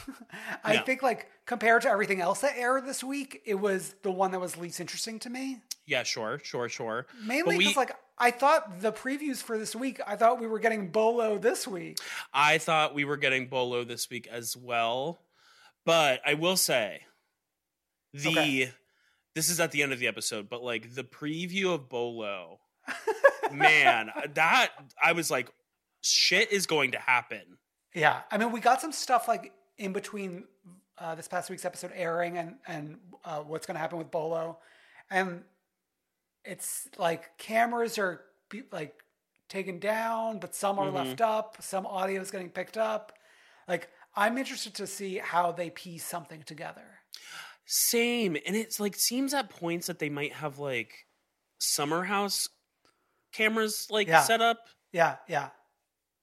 I 0.64 0.76
No. 0.76 0.82
think 0.82 1.02
like 1.02 1.28
compared 1.46 1.82
to 1.82 1.88
everything 1.90 2.20
else 2.20 2.40
that 2.40 2.56
aired 2.56 2.86
this 2.86 3.02
week, 3.04 3.42
it 3.44 3.54
was 3.56 3.94
the 4.02 4.10
one 4.10 4.30
that 4.32 4.40
was 4.40 4.56
least 4.56 4.80
interesting 4.80 5.18
to 5.20 5.30
me. 5.30 5.60
Yeah, 5.86 6.02
sure, 6.02 6.40
sure, 6.42 6.68
sure. 6.68 7.06
Mainly 7.22 7.42
But 7.42 7.58
we- 7.58 7.58
because 7.58 7.76
like 7.76 7.92
I 8.16 8.30
thought 8.30 8.80
the 8.80 8.92
previews 8.92 9.42
for 9.42 9.58
this 9.58 9.74
week, 9.74 10.00
I 10.06 10.14
thought 10.16 10.40
we 10.40 10.46
were 10.46 10.60
getting 10.60 10.90
Bolo 10.90 11.36
this 11.36 11.66
week. 11.66 11.98
I 12.32 12.58
thought 12.58 12.94
we 12.94 13.04
were 13.04 13.16
getting 13.16 13.48
Bolo 13.48 13.82
this 13.84 14.08
week 14.08 14.28
as 14.28 14.56
well. 14.56 15.20
But 15.84 16.20
I 16.24 16.34
will 16.34 16.56
say 16.56 17.02
the 18.12 18.30
Okay. 18.30 18.72
this 19.34 19.48
is 19.50 19.58
at 19.60 19.72
the 19.72 19.82
end 19.82 19.92
of 19.92 19.98
the 19.98 20.06
episode, 20.06 20.48
but 20.48 20.62
like 20.62 20.94
the 20.94 21.02
preview 21.04 21.74
of 21.74 21.88
Bolo, 21.88 22.60
man, 23.52 24.10
that 24.34 24.70
I 25.02 25.12
was 25.12 25.30
like, 25.30 25.50
shit 26.00 26.52
is 26.52 26.66
going 26.66 26.92
to 26.92 26.98
happen. 26.98 27.58
Yeah, 27.94 28.22
I 28.30 28.38
mean, 28.38 28.50
we 28.52 28.60
got 28.60 28.80
some 28.80 28.92
stuff 28.92 29.28
like 29.28 29.52
in 29.78 29.92
between 29.92 30.44
uh, 30.98 31.14
this 31.14 31.28
past 31.28 31.50
week's 31.50 31.64
episode 31.64 31.92
airing 31.94 32.38
and 32.38 32.56
and 32.66 32.98
uh, 33.24 33.38
what's 33.38 33.66
going 33.66 33.74
to 33.76 33.80
happen 33.80 33.98
with 33.98 34.10
Bolo, 34.10 34.58
and 35.10 35.42
it's 36.44 36.88
like 36.98 37.36
cameras 37.38 37.98
are 37.98 38.22
be- 38.50 38.64
like 38.72 38.94
taken 39.48 39.78
down, 39.78 40.38
but 40.38 40.54
some 40.54 40.78
are 40.78 40.90
left 40.90 41.20
up. 41.20 41.56
Some 41.60 41.86
audio 41.86 42.20
is 42.20 42.30
getting 42.30 42.50
picked 42.50 42.76
up. 42.76 43.12
Like, 43.68 43.88
I'm 44.16 44.36
interested 44.38 44.74
to 44.76 44.86
see 44.86 45.18
how 45.18 45.52
they 45.52 45.70
piece 45.70 46.04
something 46.04 46.42
together. 46.42 46.82
Same. 47.66 48.36
And 48.46 48.56
it's 48.56 48.78
like 48.80 48.94
seems 48.96 49.32
at 49.32 49.48
points 49.50 49.86
that 49.86 49.98
they 49.98 50.10
might 50.10 50.32
have 50.34 50.58
like 50.58 50.92
summer 51.58 52.02
house 52.04 52.46
cameras 53.32 53.86
like 53.90 54.08
Yeah. 54.08 54.22
set 54.22 54.40
up. 54.40 54.58
Yeah, 54.92 55.16
yeah. 55.28 55.48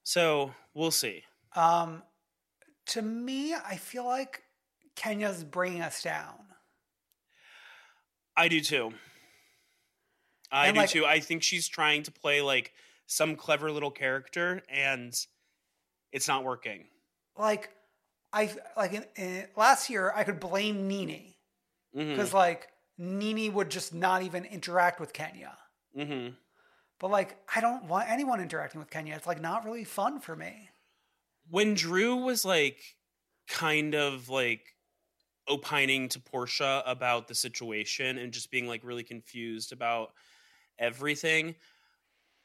So 0.04 0.52
we'll 0.74 0.90
see. 0.90 1.24
Um, 1.54 2.02
to 2.86 3.02
me, 3.02 3.54
I 3.54 3.76
feel 3.76 4.04
like 4.04 4.42
Kenya's 4.96 5.44
bringing 5.44 5.82
us 5.82 6.02
down. 6.02 6.34
I 8.36 8.48
do 8.48 8.60
too. 8.60 8.92
I 10.50 10.66
And, 10.68 10.74
do 10.74 10.80
like- 10.80 10.90
too. 10.90 11.06
I 11.06 11.20
think 11.20 11.42
she's 11.42 11.68
trying 11.68 12.02
to 12.04 12.12
play 12.12 12.40
like 12.42 12.72
some 13.06 13.36
clever 13.36 13.70
little 13.70 13.90
character 13.90 14.62
and 14.68 15.14
it's 16.12 16.28
not 16.28 16.44
working. 16.44 16.86
like 17.36 17.70
I 18.34 18.50
like 18.76 18.92
in, 18.94 19.04
in, 19.16 19.46
last 19.56 19.90
year 19.90 20.10
I 20.14 20.24
could 20.24 20.40
blame 20.40 20.88
NeNe 20.88 21.34
because 21.94 22.32
like 22.32 22.68
NeNe 22.98 23.52
would 23.52 23.70
just 23.70 23.92
not 23.92 24.22
even 24.22 24.44
interact 24.46 25.00
with 25.00 25.12
Kenya. 25.12 25.56
Mhm. 25.96 26.36
But 26.98 27.10
like 27.10 27.36
I 27.54 27.60
don't 27.60 27.84
want 27.84 28.08
anyone 28.10 28.40
interacting 28.40 28.80
with 28.80 28.88
Kenya. 28.90 29.14
It's 29.16 29.26
like 29.26 29.40
not 29.40 29.64
really 29.66 29.84
fun 29.84 30.20
for 30.20 30.34
me. 30.36 30.70
When 31.48 31.74
Drew 31.74 32.16
was 32.16 32.44
like 32.44 32.78
kind 33.48 33.94
of 33.94 34.28
like 34.28 34.62
opining 35.48 36.08
to 36.08 36.20
Porsha 36.20 36.82
about 36.86 37.28
the 37.28 37.34
situation 37.34 38.16
and 38.18 38.32
just 38.32 38.50
being 38.50 38.68
like 38.68 38.82
really 38.84 39.02
confused 39.02 39.72
about 39.72 40.12
everything. 40.78 41.56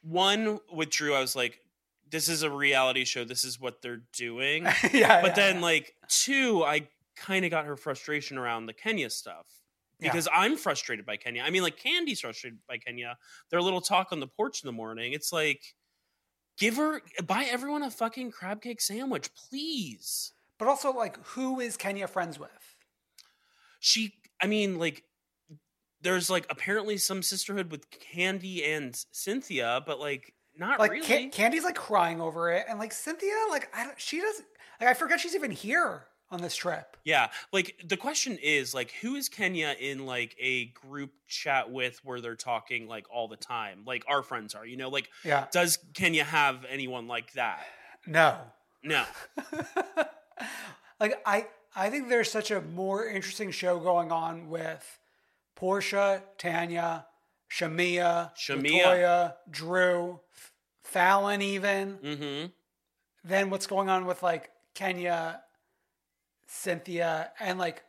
One 0.02 0.60
with 0.72 0.90
Drew, 0.90 1.14
I 1.14 1.22
was 1.22 1.36
like, 1.36 1.60
this 2.10 2.28
is 2.28 2.42
a 2.44 2.50
reality 2.50 3.06
show. 3.06 3.24
This 3.24 3.44
is 3.44 3.60
what 3.60 3.82
they're 3.82 4.02
doing. 4.14 4.64
yeah, 4.92 5.22
but 5.22 5.30
yeah, 5.30 5.34
then 5.36 5.56
yeah. 5.56 5.62
like 5.62 5.94
two 6.08 6.64
i 6.64 6.88
kind 7.16 7.44
of 7.46 7.52
got 7.52 7.66
her 7.66 7.76
frustration 7.76 8.38
around 8.38 8.66
the 8.66 8.74
kenya 8.74 9.10
stuff 9.10 9.46
Yeah. 10.00 10.12
because 10.12 10.28
i'm 10.34 10.56
frustrated 10.56 11.06
by 11.06 11.18
kenya 11.18 11.42
i 11.44 11.50
mean 11.50 11.64
like 11.64 11.78
Kandi's 11.82 12.22
frustrated 12.22 12.60
by 12.68 12.78
kenya 12.78 13.18
their 13.50 13.62
little 13.62 13.82
talk 13.82 14.10
on 14.12 14.20
the 14.20 14.28
porch 14.28 14.64
in 14.64 14.68
the 14.68 14.72
morning 14.74 15.14
it's 15.14 15.34
like 15.34 15.62
give 16.58 16.78
her 16.78 17.02
buy 17.26 17.46
everyone 17.50 17.84
a 17.84 17.92
fucking 17.92 18.32
crab 18.32 18.62
cake 18.62 18.82
sandwich 18.82 19.30
please 19.36 20.32
but 20.58 20.68
also 20.68 20.92
like 20.92 21.18
who 21.28 21.60
is 21.60 21.78
Kenya 21.78 22.08
friends 22.08 22.40
with? 22.40 22.50
she 23.80 24.14
i 24.42 24.48
mean 24.48 24.80
like 24.80 25.04
there's 26.02 26.30
like 26.30 26.46
apparently 26.50 26.98
some 26.98 27.22
sisterhood 27.22 27.72
with 27.72 27.88
Kandi 27.90 28.68
and 28.68 28.96
cynthia 29.12 29.82
but 29.86 30.00
like 30.00 30.34
not 30.60 30.80
Like 30.80 30.92
really 30.92 31.06
Ca- 31.06 31.30
Kandi's 31.30 31.64
like 31.64 31.76
crying 31.76 32.20
over 32.20 32.52
it, 32.52 32.66
and 32.68 32.80
like 32.80 32.92
Cynthia, 32.92 33.32
like 33.52 33.70
I 33.76 33.84
don't, 33.84 34.00
she 34.00 34.20
does. 34.20 34.42
Like 34.82 34.90
I 34.90 34.94
forget 34.94 35.20
she's 35.20 35.36
even 35.36 35.52
here 35.52 36.06
on 36.30 36.42
this 36.42 36.56
trip. 36.56 36.98
Yeah, 37.04 37.30
like 37.54 37.76
the 37.86 37.98
question 37.98 38.38
is 38.42 38.74
like 38.74 38.92
who 39.02 39.16
is 39.16 39.30
Kenya 39.30 39.76
in 39.80 40.06
like 40.06 40.36
a 40.40 40.66
group 40.66 41.12
chat 41.28 41.72
with 41.72 42.00
where 42.04 42.20
they're 42.22 42.36
talking 42.36 42.88
like 42.88 43.06
all 43.10 43.28
the 43.28 43.38
time? 43.38 43.84
Like 43.86 44.04
our 44.08 44.22
friends 44.24 44.54
are, 44.56 44.66
you 44.66 44.78
know, 44.78 44.90
like 44.90 45.10
Yeah. 45.24 45.48
does 45.52 45.80
Kenya 45.94 46.24
have 46.24 46.66
anyone 46.70 47.08
like 47.08 47.34
that? 47.34 47.66
No. 48.06 48.38
No. 48.84 49.04
like 51.00 51.22
I 51.26 51.48
I 51.76 51.90
think 51.90 52.10
there's 52.10 52.32
such 52.32 52.52
a 52.52 52.62
more 52.62 53.06
interesting 53.08 53.52
show 53.52 53.80
going 53.80 54.12
on 54.12 54.50
with 54.50 55.00
Porsha, 55.60 56.22
Tanya, 56.38 57.06
Shamea, 57.50 58.32
Shamea. 58.36 58.84
Latoya, 58.84 59.34
Drew, 59.50 60.20
Falynn, 60.94 61.42
even. 61.42 61.98
Mm-hmm. 61.98 62.46
Then 63.24 63.50
what's 63.50 63.68
going 63.68 63.90
on 63.90 64.06
with 64.06 64.24
like 64.24 64.50
Kenya, 64.74 65.42
Cynthia, 66.48 67.32
and 67.40 67.60
like 67.60 67.84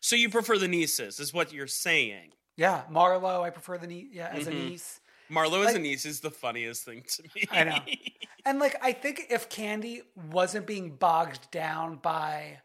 So 0.00 0.16
you 0.16 0.28
prefer 0.30 0.58
the 0.58 0.68
nieces, 0.68 1.18
is 1.20 1.32
what 1.34 1.52
you're 1.52 1.66
saying. 1.66 2.32
yeah, 2.56 2.84
Marlo. 2.90 3.42
I 3.42 3.50
prefer 3.50 3.78
the 3.78 3.86
niece. 3.86 4.08
Yeah, 4.12 4.28
as 4.28 4.46
a 4.46 4.50
Mhm. 4.52 4.68
niece. 4.70 5.00
Marlo 5.30 5.66
as 5.66 5.74
a 5.74 5.78
niece 5.78 6.04
is 6.04 6.20
the 6.20 6.30
funniest 6.30 6.84
thing 6.84 7.02
to 7.02 7.22
me. 7.34 7.44
I 7.50 7.64
know. 7.64 7.78
And 8.44 8.58
like 8.58 8.76
I 8.82 8.92
think 8.92 9.26
if 9.30 9.48
Kandi 9.48 10.02
wasn't 10.14 10.66
being 10.66 10.96
bogged 10.96 11.50
down 11.50 11.96
by 11.96 12.60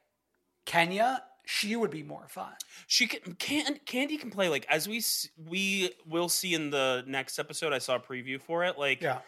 Kenya, 0.66 1.24
she 1.46 1.76
would 1.76 1.90
be 1.90 2.04
more 2.04 2.28
fun. 2.28 2.54
She 2.86 3.08
can, 3.08 3.34
can 3.36 3.80
Kandi 3.86 4.20
can 4.20 4.30
play 4.30 4.50
like 4.50 4.66
as 4.70 4.88
we 4.88 5.02
we 5.38 5.92
will 6.06 6.30
see 6.30 6.54
in 6.54 6.70
the 6.70 7.04
next 7.08 7.40
episode. 7.40 7.74
I 7.74 7.80
saw 7.80 7.96
a 7.96 8.00
preview 8.00 8.40
for 8.42 8.64
it. 8.66 8.78
Like 8.78 9.02
Yeah. 9.02 9.22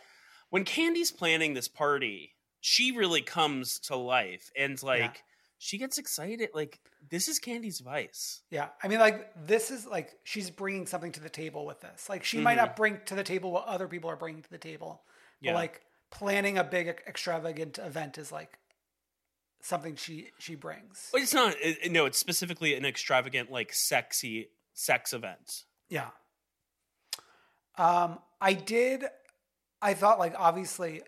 when 0.49 0.65
Kandi's 0.65 1.11
planning 1.11 1.53
this 1.53 1.67
party, 1.69 2.35
she 2.59 2.91
really 2.91 3.21
comes 3.21 3.79
to 3.79 3.95
life 3.95 4.51
and 4.55 4.81
like 4.83 5.23
she 5.63 5.77
gets 5.77 5.99
excited. 5.99 6.49
Like 6.55 6.79
this 7.07 7.27
is 7.27 7.39
Kandi's 7.39 7.81
vice. 7.81 8.41
Yeah. 8.49 8.69
I 8.83 8.87
mean, 8.87 8.99
like, 8.99 9.31
this 9.45 9.69
is 9.69 9.85
like 9.85 10.17
she's 10.23 10.49
bringing 10.49 10.87
something 10.87 11.11
to 11.11 11.19
the 11.19 11.29
table 11.29 11.67
with 11.67 11.81
this. 11.81 12.09
Like, 12.09 12.23
she 12.23 12.39
might 12.39 12.57
not 12.57 12.75
bring 12.75 12.99
to 13.05 13.13
the 13.13 13.23
table 13.23 13.51
what 13.51 13.67
other 13.67 13.87
people 13.87 14.09
are 14.09 14.15
bringing 14.15 14.41
to 14.41 14.49
the 14.49 14.57
table. 14.57 15.03
Yeah. 15.39 15.51
But, 15.51 15.57
like, 15.57 15.81
planning 16.09 16.57
a 16.57 16.63
big 16.63 16.87
extravagant 16.87 17.77
event 17.77 18.17
is 18.17 18.31
like 18.31 18.57
something 19.61 19.95
she 19.95 20.29
she 20.39 20.55
brings. 20.55 21.09
But 21.11 21.21
it's 21.21 21.33
not. 21.33 21.53
It, 21.61 21.91
no, 21.91 22.07
it's 22.07 22.17
specifically 22.17 22.73
an 22.73 22.83
extravagant, 22.83 23.51
like 23.51 23.71
sexy 23.71 24.49
sex 24.73 25.13
event. 25.13 25.65
Yeah. 25.89 26.09
Um, 27.77 28.17
I 28.41 28.53
did. 28.53 29.05
I 29.79 29.93
thought 29.93 30.17
like 30.17 30.33
obviously 30.35 31.03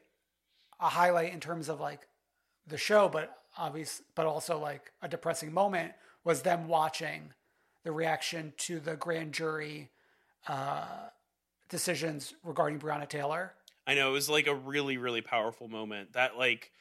a 0.79 0.89
highlight 0.89 1.33
in 1.33 1.39
terms 1.39 1.69
of 1.69 1.79
like 1.79 2.01
the 2.67 2.77
show, 2.77 3.09
but 3.09 3.35
obvious, 3.57 4.01
but 4.15 4.25
also 4.25 4.59
like 4.59 4.91
a 5.01 5.07
depressing 5.07 5.53
moment 5.53 5.93
was 6.23 6.41
them 6.41 6.67
watching 6.67 7.33
the 7.83 7.91
reaction 7.91 8.53
to 8.57 8.79
the 8.79 8.95
grand 8.95 9.33
jury 9.33 9.89
uh, 10.47 10.85
decisions 11.69 12.33
regarding 12.43 12.79
Breonna 12.79 13.07
Taylor. 13.07 13.53
I 13.85 13.95
know 13.95 14.09
it 14.09 14.13
was 14.13 14.29
like 14.29 14.47
a 14.47 14.55
really, 14.55 14.97
really 14.97 15.21
powerful 15.21 15.67
moment 15.67 16.13
that 16.13 16.37
like 16.37 16.71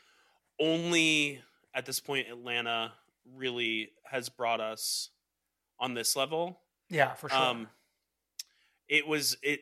only 0.61 1.41
at 1.75 1.87
this 1.87 2.00
point 2.00 2.29
Atlanta 2.29 2.93
really 3.35 3.91
has 4.05 4.29
brought 4.29 4.61
us 4.61 5.11
on 5.81 5.95
this 5.95 6.14
level. 6.14 6.61
Yeah, 6.88 7.14
for 7.14 7.29
sure. 7.29 7.38
Um, 7.38 7.69
it 8.88 9.07
was 9.07 9.37
it 9.43 9.61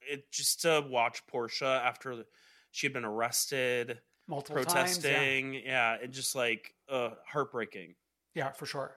it 0.00 0.30
just 0.30 0.62
to 0.62 0.84
watch 0.88 1.22
Porsha 1.26 1.80
after 1.82 2.24
she 2.72 2.86
had 2.86 2.92
been 2.92 3.04
arrested, 3.04 4.00
Multiple 4.28 4.64
times. 4.64 4.98
protesting, 4.98 5.54
yeah. 5.54 5.96
and 6.02 6.12
just 6.12 6.34
like 6.34 6.74
uh, 6.88 7.10
heartbreaking. 7.26 7.94
Yeah, 8.34 8.50
for 8.52 8.66
sure. 8.66 8.96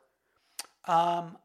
Um, 0.85 1.37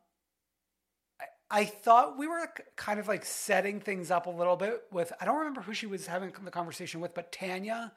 I, 1.20 1.24
I 1.50 1.64
thought 1.64 2.18
we 2.18 2.28
were 2.28 2.48
kind 2.76 3.00
of 3.00 3.08
like 3.08 3.24
setting 3.24 3.80
things 3.80 4.10
up 4.10 4.26
a 4.26 4.30
little 4.30 4.56
bit 4.56 4.82
with, 4.92 5.12
I 5.20 5.24
don't 5.24 5.38
remember 5.38 5.62
who 5.62 5.72
she 5.72 5.86
was 5.86 6.06
having 6.06 6.32
the 6.44 6.50
conversation 6.50 7.00
with, 7.00 7.14
but 7.14 7.32
Tanya 7.32 7.92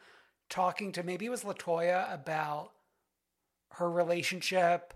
talking 0.49 0.91
to 0.93 1.03
maybe 1.03 1.25
it 1.25 1.29
was 1.29 1.43
Latoya 1.43 2.11
about 2.13 2.71
her 3.71 3.91
relationship. 3.91 4.93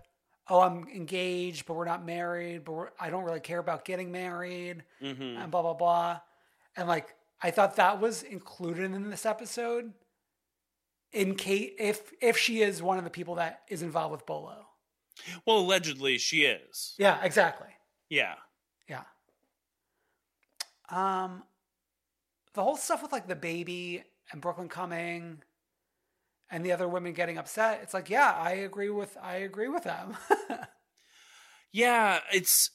Oh, 0.48 0.60
I'm 0.60 0.88
engaged, 0.88 1.66
but 1.66 1.74
we're 1.74 1.84
not 1.84 2.04
married, 2.04 2.64
but 2.64 2.72
we're, 2.72 2.88
I 2.98 3.10
don't 3.10 3.24
really 3.24 3.40
care 3.40 3.58
about 3.58 3.84
getting 3.84 4.10
married, 4.10 4.82
hmm 5.00 5.06
and 5.20 5.50
blah, 5.50 5.62
blah, 5.62 5.74
blah. 5.74 6.20
And 6.76 6.88
like, 6.88 7.14
I 7.42 7.50
thought 7.50 7.76
that 7.76 8.00
was 8.00 8.22
included 8.22 8.92
in 8.94 9.10
this 9.10 9.26
episode 9.26 9.92
in 11.12 11.34
case 11.34 11.72
if 11.78 12.12
if 12.20 12.36
she 12.36 12.62
is 12.62 12.82
one 12.82 12.98
of 12.98 13.04
the 13.04 13.10
people 13.10 13.36
that 13.36 13.62
is 13.68 13.82
involved 13.82 14.12
with 14.12 14.26
Bolo. 14.26 14.66
Well, 15.46 15.58
allegedly 15.58 16.18
she 16.18 16.44
is. 16.44 16.94
Yeah, 16.98 17.18
exactly. 17.22 17.68
Yeah. 18.08 18.34
Yeah. 18.88 19.02
Um, 20.90 21.42
the 22.54 22.62
whole 22.62 22.76
stuff 22.76 23.02
with 23.02 23.12
like 23.12 23.26
the 23.26 23.36
baby 23.36 24.04
and 24.32 24.40
Brooklyn 24.40 24.68
coming, 24.68 25.42
and 26.50 26.64
the 26.64 26.72
other 26.72 26.88
women 26.88 27.12
getting 27.12 27.38
upset. 27.38 27.80
It's 27.82 27.94
like, 27.94 28.10
yeah, 28.10 28.32
I 28.38 28.52
agree 28.52 28.90
with 28.90 29.16
I 29.22 29.36
agree 29.36 29.68
with 29.68 29.84
them. 29.84 30.16
Yeah, 31.72 32.20
it's 32.32 32.70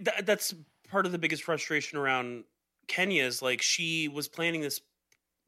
that, 0.00 0.26
that's 0.26 0.54
part 0.88 1.06
of 1.06 1.12
the 1.12 1.18
biggest 1.18 1.42
frustration 1.42 1.98
around 1.98 2.44
Kenya 2.88 3.24
is 3.24 3.42
like 3.42 3.62
she 3.62 4.08
was 4.08 4.28
planning 4.28 4.60
this 4.60 4.80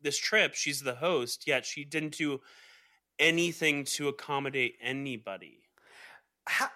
this 0.07 0.17
trip. 0.17 0.55
She's 0.55 0.81
the 0.81 0.95
host, 0.95 1.47
yet 1.47 1.67
she 1.67 1.85
didn't 1.85 2.17
do 2.17 2.41
anything 3.19 3.85
to 3.85 4.09
accommodate 4.09 4.77
anybody. 4.81 5.59
How, 6.47 6.69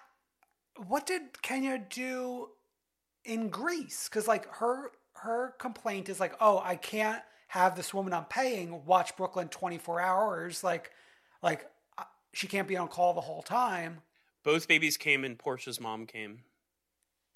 what 0.89 1.07
did 1.07 1.41
Kenya 1.41 1.79
do 1.89 2.49
in 3.25 3.49
Greece? 3.49 4.09
Because 4.11 4.27
like 4.27 4.53
her 4.55 4.91
her 5.15 5.55
complaint 5.59 6.09
is 6.09 6.19
like, 6.19 6.35
oh, 6.41 6.61
I 6.65 6.77
can't 6.77 7.23
have 7.49 7.77
this 7.77 7.95
woman 7.95 8.13
I'm 8.13 8.25
paying 8.25 8.85
watch 8.85 9.17
Brooklyn 9.17 9.49
24 9.49 10.01
hours. 10.01 10.65
Like, 10.65 10.91
like 11.43 11.67
uh, 11.99 12.05
she 12.33 12.49
can't 12.49 12.67
be 12.67 12.77
on 12.77 12.89
call 12.89 13.15
the 13.15 13.21
whole 13.21 13.43
time. 13.43 13.99
Both 14.43 14.67
babies 14.67 14.97
came 14.97 15.25
and 15.25 15.39
Porsha's 15.39 15.81
mom 15.81 16.07
came. 16.07 16.41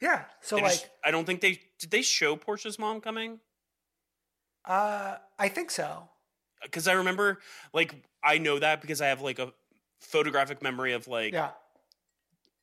Yeah. 0.01 0.25
So 0.41 0.57
They 0.57 0.63
like, 0.63 0.73
just- 0.73 0.89
I 1.05 1.11
don't 1.13 1.25
think 1.25 1.41
they 1.41 1.61
did. 1.79 1.91
They 1.91 2.03
show 2.03 2.37
Porsha's 2.37 2.79
mom 2.79 3.01
coming 3.01 3.39
uh, 4.65 5.17
I 5.39 5.49
think 5.49 5.71
so. 5.71 6.09
because 6.63 6.89
I 6.89 6.93
remember 6.95 7.39
like 7.73 7.95
I 8.23 8.39
know 8.39 8.59
that 8.59 8.81
because 8.81 9.01
I 9.01 9.09
have 9.09 9.21
like 9.21 9.39
a 9.39 9.53
photographic 10.01 10.63
memory 10.63 10.93
of 10.93 11.07
like 11.09 11.33
Yeah. 11.33 11.51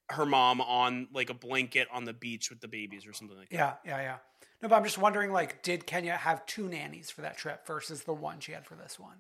her 0.10 0.26
mom 0.26 0.62
on 0.62 1.08
like 1.14 1.30
a 1.30 1.34
blanket 1.34 1.88
on 1.92 2.04
the 2.06 2.14
beach 2.14 2.50
with 2.50 2.60
the 2.62 2.68
babies 2.68 3.06
or 3.08 3.14
something 3.14 3.38
like 3.38 3.50
that. 3.50 3.56
Yeah, 3.56 3.74
yeah, 3.86 4.02
yeah. 4.02 4.18
No, 4.62 4.70
but 4.70 4.76
I'm 4.76 4.84
just 4.84 5.00
wondering, 5.00 5.32
like, 5.32 5.64
did 5.64 5.88
Kenya 5.88 6.16
have 6.16 6.46
two 6.46 6.68
nannies 6.68 7.10
for 7.10 7.22
that 7.22 7.36
trip 7.36 7.66
versus 7.66 8.04
the 8.04 8.14
one 8.14 8.40
she 8.40 8.52
had 8.52 8.64
for 8.66 8.76
this 8.76 9.00
one? 9.00 9.18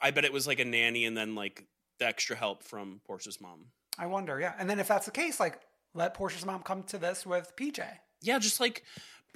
I 0.00 0.10
bet 0.12 0.24
it 0.24 0.32
was 0.32 0.46
like 0.46 0.60
a 0.60 0.64
nanny 0.64 1.04
and 1.04 1.14
then 1.16 1.34
like 1.34 1.66
the 1.98 2.06
extra 2.06 2.36
help 2.36 2.62
from 2.62 3.00
Porsha's 3.08 3.38
mom. 3.40 3.66
I 3.98 4.06
wonder, 4.06 4.40
yeah. 4.40 4.54
And 4.58 4.68
then 4.68 4.78
if 4.78 4.88
that's 4.88 5.04
the 5.06 5.10
case, 5.12 5.40
like, 5.40 5.60
let 5.94 6.14
Porsha's 6.14 6.44
mom 6.46 6.62
come 6.62 6.82
to 6.84 6.98
this 6.98 7.26
with 7.26 7.52
PJ. 7.56 7.82
Yeah, 8.22 8.38
just 8.38 8.60
like 8.60 8.82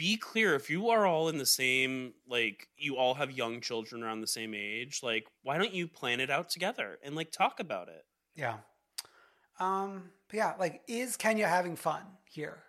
be 0.01 0.17
clear 0.17 0.55
if 0.55 0.71
you 0.71 0.89
are 0.89 1.05
all 1.05 1.29
in 1.29 1.37
the 1.37 1.45
same 1.45 2.15
like 2.27 2.69
you 2.79 2.97
all 2.97 3.13
have 3.13 3.31
young 3.31 3.61
children 3.61 4.03
around 4.03 4.23
the 4.23 4.27
same 4.27 4.55
age, 4.55 5.01
like 5.03 5.27
why 5.43 5.59
don't 5.59 5.75
you 5.75 5.87
plan 5.87 6.21
it 6.21 6.31
out 6.31 6.49
together 6.49 6.99
and 7.05 7.15
like 7.15 7.31
talk 7.31 7.61
about 7.61 7.89
it? 7.89 8.07
Yeah. 8.35 8.55
Um, 9.59 10.05
but 10.29 10.37
yeah, 10.39 10.55
like, 10.59 10.81
is 10.89 11.19
Kenya 11.19 11.47
having 11.47 11.77
fun 11.77 12.01
here? 12.25 12.63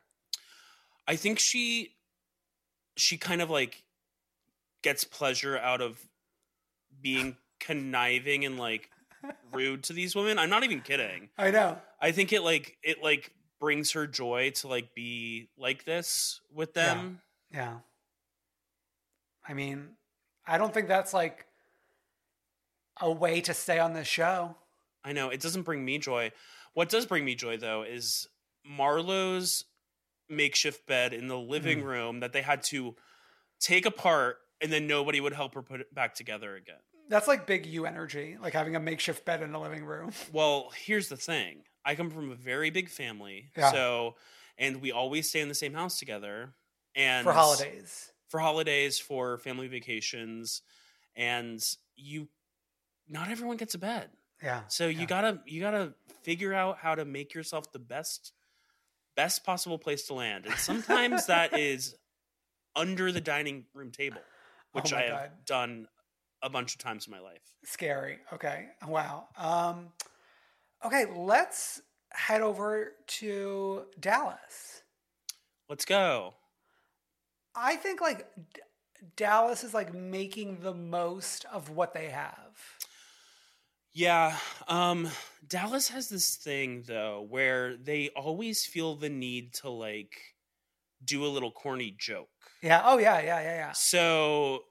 I 1.07 1.15
think 1.15 1.39
she 1.39 1.93
she 2.97 3.15
kind 3.17 3.41
of 3.41 3.49
like 3.49 3.81
gets 4.81 5.05
pleasure 5.05 5.57
out 5.57 5.79
of 5.79 6.05
being 7.01 7.37
conniving 7.61 8.43
and 8.43 8.59
like 8.59 8.89
rude 9.53 9.83
to 9.83 9.93
these 9.93 10.17
women. 10.17 10.37
I'm 10.37 10.49
not 10.49 10.65
even 10.65 10.81
kidding. 10.81 11.29
I 11.37 11.51
know. 11.51 11.77
I 12.01 12.11
think 12.11 12.33
it 12.33 12.41
like 12.41 12.75
it 12.83 13.01
like 13.01 13.31
brings 13.62 13.91
her 13.91 14.08
joy 14.08 14.52
to 14.56 14.67
like 14.67 14.93
be 14.93 15.47
like 15.58 15.86
this 15.86 16.41
with 16.54 16.74
them. 16.74 17.21
Yeah. 17.54 17.76
I 19.47 19.54
mean, 19.54 19.89
I 20.45 20.58
don't 20.58 20.74
think 20.74 20.88
that's 20.88 21.13
like 21.13 21.45
a 23.00 23.10
way 23.10 23.39
to 23.41 23.54
stay 23.54 23.80
on 23.80 23.93
this 23.93 24.08
show. 24.08 24.56
I 25.06 25.13
know 25.13 25.30
it 25.30 25.39
doesn't 25.39 25.62
bring 25.62 25.86
me 25.86 26.00
joy. 26.00 26.32
What 26.74 26.89
does 26.89 27.06
bring 27.06 27.24
me 27.24 27.36
joy 27.36 27.58
though 27.58 27.84
is 27.84 28.28
Marlo's 28.65 29.65
makeshift 30.28 30.88
bed 30.88 31.13
in 31.13 31.28
the 31.28 31.38
living 31.38 31.82
mm. 31.82 31.86
room 31.86 32.19
that 32.21 32.34
they 32.34 32.41
had 32.41 32.63
to 32.63 32.95
take 33.60 33.86
apart 33.86 34.38
and 34.60 34.71
then 34.71 34.88
nobody 34.88 35.21
would 35.21 35.34
help 35.34 35.54
her 35.54 35.62
put 35.62 35.82
it 35.82 35.93
back 35.93 36.15
together 36.15 36.56
again. 36.56 36.76
That's 37.10 37.28
like 37.28 37.45
big 37.45 37.65
U 37.65 37.86
energy, 37.86 38.38
like 38.41 38.54
having 38.54 38.76
a 38.76 38.80
makeshift 38.80 39.26
bed 39.26 39.41
in 39.43 39.54
a 39.54 39.62
living 39.62 39.86
room. 39.86 40.12
Well, 40.32 40.71
here's 40.76 41.10
the 41.10 41.17
thing. 41.17 41.63
I 41.85 41.95
come 41.95 42.09
from 42.09 42.31
a 42.31 42.35
very 42.35 42.69
big 42.69 42.89
family. 42.89 43.51
Yeah. 43.57 43.71
So 43.71 44.15
and 44.57 44.81
we 44.81 44.91
always 44.91 45.29
stay 45.29 45.39
in 45.41 45.47
the 45.47 45.55
same 45.55 45.73
house 45.73 45.97
together 45.99 46.53
and 46.95 47.23
for 47.25 47.33
holidays. 47.33 48.11
For 48.29 48.39
holidays, 48.39 48.99
for 48.99 49.37
family 49.39 49.67
vacations, 49.67 50.61
and 51.15 51.61
you 51.95 52.27
not 53.09 53.29
everyone 53.29 53.57
gets 53.57 53.73
a 53.75 53.77
bed. 53.79 54.09
Yeah. 54.41 54.61
So 54.67 54.87
you 54.87 55.05
gotta 55.05 55.41
you 55.45 55.61
gotta 55.61 55.93
figure 56.23 56.53
out 56.53 56.77
how 56.77 56.95
to 56.95 57.05
make 57.05 57.33
yourself 57.33 57.71
the 57.71 57.79
best 57.79 58.33
best 59.15 59.43
possible 59.43 59.77
place 59.77 60.07
to 60.07 60.13
land. 60.13 60.45
And 60.45 60.55
sometimes 60.55 61.25
that 61.25 61.57
is 61.57 61.95
under 62.75 63.11
the 63.11 63.21
dining 63.21 63.65
room 63.73 63.91
table, 63.91 64.21
which 64.71 64.93
Oh 64.93 64.97
I 64.97 65.01
have 65.01 65.11
God. 65.19 65.31
done 65.45 65.87
a 66.41 66.49
bunch 66.49 66.73
of 66.73 66.79
times 66.79 67.05
in 67.07 67.11
my 67.11 67.19
life. 67.19 67.41
Scary. 67.65 68.19
Okay. 68.33 68.67
Wow. 68.87 69.27
Um, 69.37 69.89
okay, 70.85 71.05
let's 71.15 71.81
head 72.11 72.41
over 72.41 72.93
to 73.07 73.83
Dallas. 73.99 74.83
Let's 75.69 75.85
go. 75.85 76.33
I 77.55 77.75
think 77.75 78.01
like 78.01 78.27
D- 78.53 78.61
Dallas 79.15 79.63
is 79.63 79.73
like 79.73 79.93
making 79.93 80.59
the 80.61 80.73
most 80.73 81.45
of 81.51 81.69
what 81.69 81.93
they 81.93 82.09
have. 82.09 82.57
Yeah. 83.93 84.37
Um 84.67 85.09
Dallas 85.47 85.89
has 85.89 86.09
this 86.09 86.35
thing 86.35 86.83
though 86.87 87.25
where 87.29 87.75
they 87.77 88.09
always 88.15 88.65
feel 88.65 88.95
the 88.95 89.09
need 89.09 89.53
to 89.55 89.69
like 89.69 90.15
do 91.03 91.25
a 91.25 91.27
little 91.27 91.51
corny 91.51 91.95
joke. 91.97 92.29
Yeah. 92.61 92.81
Oh 92.85 92.97
yeah. 92.97 93.19
Yeah. 93.19 93.41
Yeah. 93.41 93.55
Yeah. 93.55 93.71
So 93.73 94.63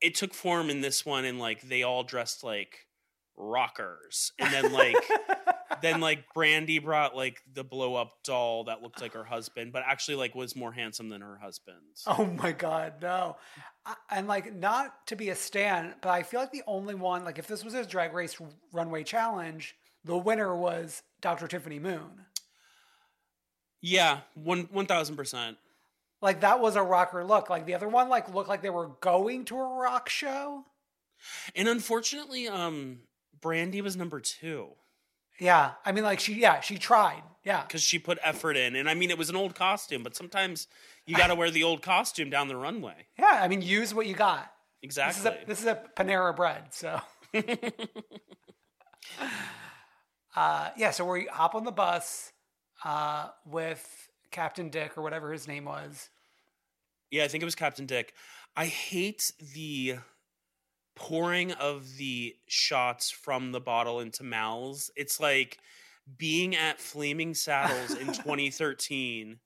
it 0.00 0.14
took 0.14 0.34
form 0.34 0.70
in 0.70 0.80
this 0.80 1.04
one 1.04 1.24
and 1.24 1.38
like 1.38 1.62
they 1.62 1.82
all 1.82 2.04
dressed 2.04 2.44
like 2.44 2.86
rockers. 3.36 4.32
And 4.38 4.52
then 4.52 4.72
like 4.72 4.96
then 5.82 6.00
like 6.00 6.24
Brandi 6.34 6.82
brought 6.82 7.16
like 7.16 7.40
the 7.52 7.64
blow 7.64 7.94
up 7.94 8.22
doll 8.24 8.64
that 8.64 8.82
looked 8.82 9.00
like 9.00 9.12
her 9.14 9.24
husband, 9.24 9.72
but 9.72 9.82
actually 9.86 10.16
like 10.16 10.34
was 10.34 10.56
more 10.56 10.72
handsome 10.72 11.08
than 11.08 11.20
her 11.20 11.36
husband. 11.36 11.78
Oh 12.06 12.24
my 12.24 12.52
God, 12.52 12.94
no. 13.02 13.36
And 14.10 14.28
like, 14.28 14.54
not 14.54 15.06
to 15.06 15.16
be 15.16 15.30
a 15.30 15.34
stan, 15.34 15.94
but 16.00 16.10
I 16.10 16.22
feel 16.22 16.40
like 16.40 16.52
the 16.52 16.62
only 16.66 16.94
one, 16.94 17.24
like, 17.24 17.38
if 17.38 17.46
this 17.46 17.64
was 17.64 17.74
a 17.74 17.84
drag 17.84 18.12
race 18.12 18.36
runway 18.72 19.04
challenge, 19.04 19.74
the 20.04 20.16
winner 20.16 20.54
was 20.56 21.02
Dr. 21.20 21.46
Tiffany 21.48 21.78
Moon. 21.78 22.26
Yeah, 23.80 24.20
one 24.34 24.68
one 24.70 24.86
thousand 24.86 25.16
percent. 25.16 25.56
Like, 26.20 26.40
that 26.40 26.60
was 26.60 26.76
a 26.76 26.82
rocker 26.82 27.24
look. 27.24 27.48
Like, 27.48 27.64
the 27.64 27.74
other 27.74 27.88
one, 27.88 28.10
like, 28.10 28.34
looked 28.34 28.50
like 28.50 28.60
they 28.60 28.68
were 28.68 28.90
going 29.00 29.46
to 29.46 29.56
a 29.56 29.78
rock 29.78 30.10
show. 30.10 30.64
And 31.54 31.66
unfortunately, 31.66 32.46
um, 32.46 33.00
Brandi 33.40 33.80
was 33.80 33.96
number 33.96 34.20
two 34.20 34.68
Yeah. 35.40 35.72
I 35.84 35.92
mean, 35.92 36.04
like, 36.04 36.20
she, 36.20 36.34
yeah, 36.34 36.60
she 36.60 36.78
tried. 36.78 37.22
Yeah. 37.42 37.62
because 37.62 37.82
she 37.82 37.98
put 37.98 38.18
effort 38.22 38.54
in. 38.56 38.76
And 38.76 38.88
I 38.88 38.92
mean, 38.94 39.10
it 39.10 39.16
was 39.16 39.30
an 39.30 39.36
old 39.36 39.54
costume, 39.54 40.02
but 40.02 40.14
sometimes 40.14 40.66
you 41.06 41.16
got 41.16 41.28
to 41.28 41.34
wear 41.40 41.50
the 41.50 41.62
old 41.64 41.80
costume 41.80 42.28
down 42.28 42.48
the 42.48 42.56
runway. 42.56 43.06
Yeah. 43.18 43.38
I 43.42 43.48
mean, 43.48 43.62
use 43.62 43.94
what 43.94 44.06
you 44.06 44.14
got. 44.14 44.52
This 44.82 44.92
is 44.92 44.98
Exactly. 44.98 45.42
a, 45.42 45.46
this 45.46 45.60
is 45.60 45.66
a 45.66 45.82
Panera 45.96 46.36
bread. 46.36 46.64
So, 46.72 47.00
uh, 50.36 50.70
yeah. 50.76 50.90
So 50.90 51.04
we 51.10 51.26
hop 51.26 51.54
on 51.54 51.64
the 51.64 51.72
bus 51.72 52.32
uh, 52.84 53.28
with 53.46 54.08
Captain 54.30 54.68
Dick 54.70 54.96
or 54.96 55.02
whatever 55.02 55.32
his 55.32 55.48
name 55.48 55.64
was. 55.64 56.08
Yeah, 57.10 57.24
I 57.24 57.28
think 57.28 57.42
it 57.42 57.46
was 57.46 57.54
Captain 57.54 57.86
Dick. 57.86 58.14
I 58.56 58.66
hate 58.66 59.32
the 59.54 59.96
pouring 61.00 61.50
of 61.52 61.96
the 61.96 62.36
shots 62.46 63.10
from 63.10 63.52
the 63.52 63.60
bottle 63.60 64.00
into 64.00 64.22
mouths. 64.22 64.90
It's 64.94 65.18
like 65.18 65.58
being 66.18 66.54
at 66.54 66.78
Flaming 66.78 67.34
Saddles 67.34 67.96
in 67.96 68.06
2013. 68.12 69.38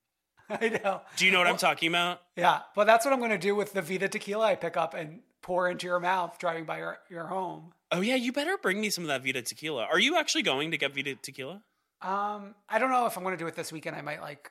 I 0.51 0.69
know. 0.69 1.01
Do 1.17 1.25
you 1.25 1.33
know 1.33 1.38
what 1.38 1.47
I'm 1.47 1.57
talking 1.57 1.88
about? 1.88 2.21
Yeah, 2.37 2.61
but 2.75 2.85
that's 2.85 3.07
what 3.07 3.14
I'm 3.14 3.21
going 3.21 3.31
to 3.31 3.38
do 3.38 3.55
with 3.55 3.73
the 3.73 3.81
Vida 3.81 4.09
tequila 4.09 4.47
I 4.47 4.55
pick 4.57 4.77
up 4.77 4.93
and 4.93 5.21
pour 5.40 5.71
into 5.71 5.87
your 5.87 6.01
mouth 6.01 6.38
driving 6.38 6.64
by 6.64 6.79
your, 6.79 6.99
your 7.09 7.27
home. 7.29 7.73
Oh 7.93 8.01
yeah, 8.01 8.17
you 8.17 8.33
better 8.33 8.59
bring 8.59 8.81
me 8.81 8.90
some 8.90 9.05
of 9.05 9.09
that 9.09 9.23
Vida 9.23 9.40
tequila. 9.40 9.85
Are 9.85 10.01
you 10.01 10.19
actually 10.19 10.43
going 10.43 10.73
to 10.73 10.77
get 10.77 10.93
Vida 10.93 11.14
tequila? 11.14 11.62
Um, 12.03 12.55
I 12.69 12.79
don't 12.79 12.90
know 12.90 13.07
if 13.07 13.17
I'm 13.17 13.23
going 13.23 13.37
to 13.37 13.43
do 13.43 13.47
it 13.47 13.55
this 13.55 13.73
weekend. 13.73 13.97
I 13.97 14.03
might 14.03 14.21
like, 14.21 14.51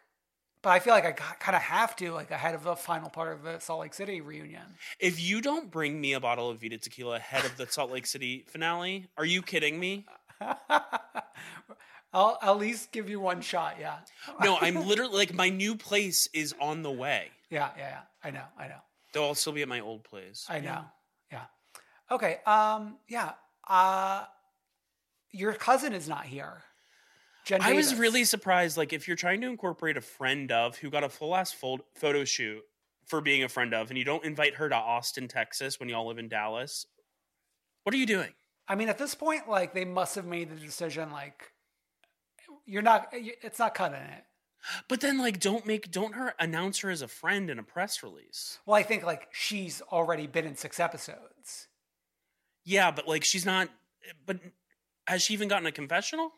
but 0.63 0.69
I 0.71 0.79
feel 0.79 0.93
like 0.93 1.05
I 1.05 1.11
kind 1.11 1.55
of 1.55 1.61
have 1.61 1.95
to 1.97 2.11
like 2.11 2.31
ahead 2.31 2.55
of 2.55 2.63
the 2.63 2.75
final 2.75 3.09
part 3.09 3.33
of 3.33 3.43
the 3.43 3.59
Salt 3.59 3.81
Lake 3.81 3.93
City 3.93 4.21
reunion. 4.21 4.63
If 4.99 5.21
you 5.21 5.41
don't 5.41 5.69
bring 5.69 6.01
me 6.01 6.13
a 6.13 6.19
bottle 6.19 6.49
of 6.49 6.59
Vida 6.61 6.77
tequila 6.79 7.17
ahead 7.17 7.45
of 7.45 7.55
the 7.57 7.67
Salt 7.67 7.91
Lake 7.91 8.05
City 8.07 8.45
finale, 8.47 9.05
are 9.17 9.25
you 9.25 9.41
kidding 9.43 9.79
me? 9.79 10.05
I'll 12.13 12.37
at 12.41 12.57
least 12.57 12.91
give 12.91 13.09
you 13.09 13.19
one 13.19 13.41
shot. 13.41 13.77
Yeah, 13.79 13.97
No, 14.43 14.57
I'm 14.61 14.87
literally 14.87 15.15
like 15.17 15.33
my 15.33 15.49
new 15.49 15.75
place 15.75 16.27
is 16.33 16.53
on 16.59 16.83
the 16.83 16.91
way. 16.91 17.29
yeah, 17.49 17.69
yeah, 17.77 17.89
yeah. 17.89 17.99
I 18.23 18.31
know, 18.31 18.43
I 18.57 18.67
know, 18.67 18.79
Though 19.13 19.27
I'll 19.27 19.35
still 19.35 19.53
be 19.53 19.61
at 19.61 19.67
my 19.67 19.79
old 19.79 20.03
place. 20.03 20.45
I 20.49 20.59
know. 20.59 20.85
Yeah. 21.31 21.43
Okay. 22.11 22.37
Um. 22.45 22.97
Yeah. 23.07 23.33
Uh. 23.67 24.23
Your 25.31 25.53
cousin 25.53 25.93
is 25.93 26.07
not 26.07 26.25
here. 26.25 26.61
Jen 27.45 27.61
I 27.61 27.73
was 27.73 27.95
really 27.95 28.23
surprised. 28.23 28.77
Like, 28.77 28.93
if 28.93 29.07
you're 29.07 29.17
trying 29.17 29.41
to 29.41 29.47
incorporate 29.47 29.97
a 29.97 30.01
friend 30.01 30.51
of 30.51 30.77
who 30.77 30.89
got 30.89 31.03
a 31.03 31.09
full 31.09 31.35
ass 31.35 31.51
photo 31.51 32.23
shoot 32.23 32.63
for 33.05 33.19
being 33.19 33.43
a 33.43 33.49
friend 33.49 33.73
of, 33.73 33.89
and 33.89 33.97
you 33.97 34.05
don't 34.05 34.23
invite 34.23 34.55
her 34.55 34.69
to 34.69 34.75
Austin, 34.75 35.27
Texas, 35.27 35.79
when 35.79 35.89
y'all 35.89 36.07
live 36.07 36.17
in 36.17 36.29
Dallas, 36.29 36.85
what 37.83 37.93
are 37.93 37.97
you 37.97 38.05
doing? 38.05 38.29
I 38.67 38.75
mean, 38.75 38.87
at 38.87 38.97
this 38.97 39.13
point, 39.13 39.49
like 39.49 39.73
they 39.73 39.83
must 39.83 40.15
have 40.15 40.25
made 40.25 40.49
the 40.49 40.55
decision. 40.55 41.11
Like, 41.11 41.51
you're 42.65 42.81
not. 42.81 43.09
It's 43.11 43.59
not 43.59 43.75
cutting 43.75 43.99
it. 43.99 44.23
But 44.87 45.01
then, 45.01 45.17
like, 45.17 45.41
don't 45.41 45.65
make 45.65 45.91
don't 45.91 46.15
her 46.15 46.33
announce 46.39 46.79
her 46.79 46.89
as 46.89 47.01
a 47.01 47.09
friend 47.09 47.49
in 47.49 47.59
a 47.59 47.63
press 47.63 48.01
release. 48.01 48.59
Well, 48.65 48.77
I 48.77 48.83
think 48.83 49.03
like 49.03 49.27
she's 49.33 49.81
already 49.91 50.27
been 50.27 50.45
in 50.45 50.55
six 50.55 50.79
episodes. 50.79 51.67
Yeah, 52.63 52.91
but 52.91 53.05
like, 53.05 53.25
she's 53.25 53.45
not. 53.45 53.67
But 54.25 54.39
has 55.07 55.21
she 55.21 55.33
even 55.33 55.49
gotten 55.49 55.67
a 55.67 55.71
confessional? 55.73 56.31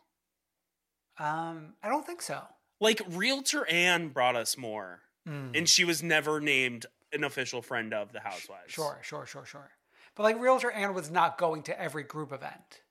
Um, 1.17 1.73
I 1.83 1.89
don't 1.89 2.05
think 2.05 2.21
so. 2.21 2.41
Like, 2.81 3.01
Realtor 3.07 3.65
Anne 3.67 4.09
brought 4.09 4.35
us 4.35 4.57
more, 4.57 5.01
Mm. 5.27 5.57
and 5.57 5.67
she 5.69 5.83
was 5.85 6.03
never 6.03 6.39
named 6.39 6.85
an 7.11 7.23
official 7.23 7.61
friend 7.61 7.93
of 7.93 8.11
the 8.11 8.19
Housewives. 8.19 8.71
Sure, 8.73 8.99
sure, 9.01 9.25
sure, 9.25 9.45
sure. 9.45 9.71
But 10.15 10.23
like 10.23 10.39
Realtor 10.39 10.69
Anne 10.71 10.93
was 10.93 11.09
not 11.09 11.37
going 11.37 11.63
to 11.63 11.81
every 11.81 12.03
group 12.03 12.31
event. 12.31 12.81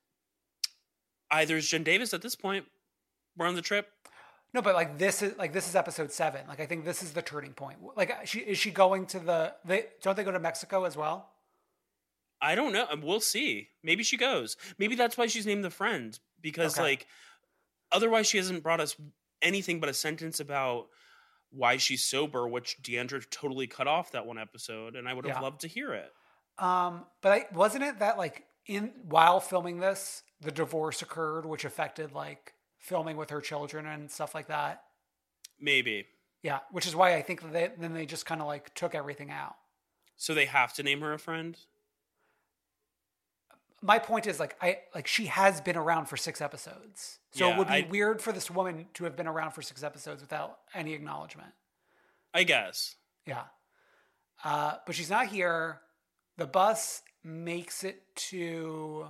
Either 1.30 1.56
is 1.56 1.68
Jen 1.68 1.82
Davis 1.84 2.12
at 2.14 2.22
this 2.22 2.34
point. 2.36 2.66
We're 3.36 3.46
on 3.46 3.54
the 3.54 3.62
trip. 3.62 3.90
No, 4.52 4.62
but 4.62 4.74
like 4.74 4.98
this 4.98 5.22
is 5.22 5.36
like 5.36 5.52
this 5.52 5.68
is 5.68 5.74
episode 5.74 6.12
seven. 6.12 6.46
Like 6.46 6.60
I 6.60 6.66
think 6.66 6.84
this 6.84 7.02
is 7.02 7.12
the 7.12 7.22
turning 7.22 7.52
point. 7.54 7.78
Like 7.96 8.26
she 8.26 8.40
is 8.40 8.58
she 8.58 8.70
going 8.70 9.06
to 9.06 9.18
the 9.18 9.54
they 9.64 9.86
don't 10.02 10.16
they 10.16 10.22
go 10.22 10.30
to 10.30 10.38
Mexico 10.38 10.84
as 10.84 10.96
well? 10.96 11.30
I 12.40 12.54
don't 12.54 12.72
know. 12.72 12.86
We'll 13.02 13.20
see. 13.20 13.68
Maybe 13.82 14.02
she 14.04 14.16
goes. 14.16 14.56
Maybe 14.78 14.94
that's 14.94 15.16
why 15.16 15.26
she's 15.26 15.46
named 15.46 15.64
the 15.64 15.70
friend 15.70 16.18
because 16.40 16.74
Okay. 16.74 16.82
like 16.82 17.06
otherwise 17.94 18.26
she 18.26 18.36
hasn't 18.36 18.62
brought 18.62 18.80
us 18.80 18.94
anything 19.40 19.80
but 19.80 19.88
a 19.88 19.94
sentence 19.94 20.40
about 20.40 20.88
why 21.50 21.76
she's 21.76 22.04
sober, 22.04 22.46
which 22.48 22.76
D'Andra 22.82 23.20
totally 23.30 23.66
cut 23.66 23.86
off 23.86 24.12
that 24.12 24.26
one 24.26 24.38
episode, 24.38 24.96
and 24.96 25.08
I 25.08 25.14
would 25.14 25.24
have 25.26 25.36
Yeah. 25.36 25.40
loved 25.40 25.60
to 25.62 25.68
hear 25.68 25.94
it. 25.94 26.12
Um, 26.58 27.06
but 27.22 27.32
I, 27.32 27.46
wasn't 27.54 27.84
it 27.84 28.00
that 28.00 28.18
like 28.18 28.44
in 28.66 28.92
while 29.04 29.40
filming 29.40 29.78
this, 29.78 30.22
the 30.40 30.50
divorce 30.50 31.00
occurred, 31.02 31.46
which 31.46 31.64
affected 31.64 32.12
like 32.12 32.54
filming 32.78 33.16
with 33.16 33.30
her 33.30 33.40
children 33.40 33.86
and 33.86 34.10
stuff 34.10 34.34
like 34.34 34.48
that. 34.48 34.82
Maybe. 35.60 36.06
Yeah, 36.42 36.60
which 36.70 36.86
is 36.86 36.94
why 36.96 37.14
I 37.14 37.22
think 37.22 37.40
that 37.42 37.52
they, 37.52 37.70
then 37.78 37.94
they 37.94 38.04
just 38.06 38.26
kind 38.26 38.40
of 38.40 38.46
like 38.46 38.74
took 38.74 38.94
everything 38.94 39.30
out. 39.30 39.54
So 40.16 40.34
they 40.34 40.44
have 40.46 40.74
to 40.74 40.82
name 40.82 41.00
her 41.00 41.12
a 41.12 41.18
friend. 41.18 41.56
My 43.86 43.98
point 43.98 44.26
is 44.26 44.40
like 44.40 44.56
I 44.62 44.78
like 44.94 45.06
she 45.06 45.26
has 45.26 45.60
been 45.60 45.76
around 45.76 46.06
for 46.06 46.16
six 46.16 46.40
episodes, 46.40 47.18
so 47.32 47.46
Yeah, 47.48 47.54
it 47.54 47.58
would 47.58 47.68
be 47.68 47.74
I- 47.74 47.86
weird 47.90 48.22
for 48.22 48.32
this 48.32 48.50
woman 48.50 48.86
to 48.94 49.04
have 49.04 49.14
been 49.14 49.26
around 49.26 49.50
for 49.50 49.60
six 49.60 49.82
episodes 49.82 50.22
without 50.22 50.58
any 50.72 50.94
acknowledgement. 50.94 51.52
I 52.32 52.44
guess. 52.44 52.96
Yeah, 53.26 53.44
uh, 54.42 54.76
but 54.86 54.94
she's 54.94 55.10
not 55.10 55.26
here. 55.26 55.80
The 56.38 56.46
bus 56.46 57.02
makes 57.22 57.84
it 57.84 58.02
to 58.30 59.08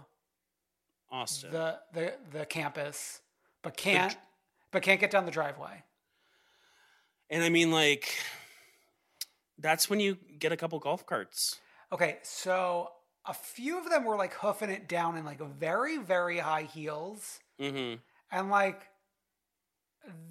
Austin. 1.08 1.52
the 1.52 1.78
the 1.92 2.14
the 2.32 2.44
campus, 2.46 3.20
but 3.62 3.76
can't 3.76 4.10
dr- 4.12 4.24
but 4.72 4.82
can't 4.82 4.98
get 5.00 5.12
down 5.12 5.24
the 5.24 5.30
driveway. 5.30 5.84
and 7.30 7.44
I 7.44 7.48
mean 7.48 7.70
like 7.70 8.12
that's 9.56 9.88
when 9.88 10.00
you 10.00 10.16
get 10.38 10.50
a 10.50 10.56
couple 10.56 10.80
golf 10.80 11.06
carts. 11.06 11.60
Okay, 11.92 12.18
so 12.22 12.90
a 13.26 13.34
few 13.34 13.78
of 13.78 13.88
them 13.90 14.04
were 14.04 14.16
like 14.16 14.34
hoofing 14.34 14.70
it 14.70 14.88
down 14.88 15.16
in 15.16 15.24
like 15.24 15.40
very 15.40 15.98
very 15.98 16.38
high 16.38 16.62
heels, 16.64 17.40
Mhm. 17.60 18.00
and 18.30 18.50
like 18.50 18.88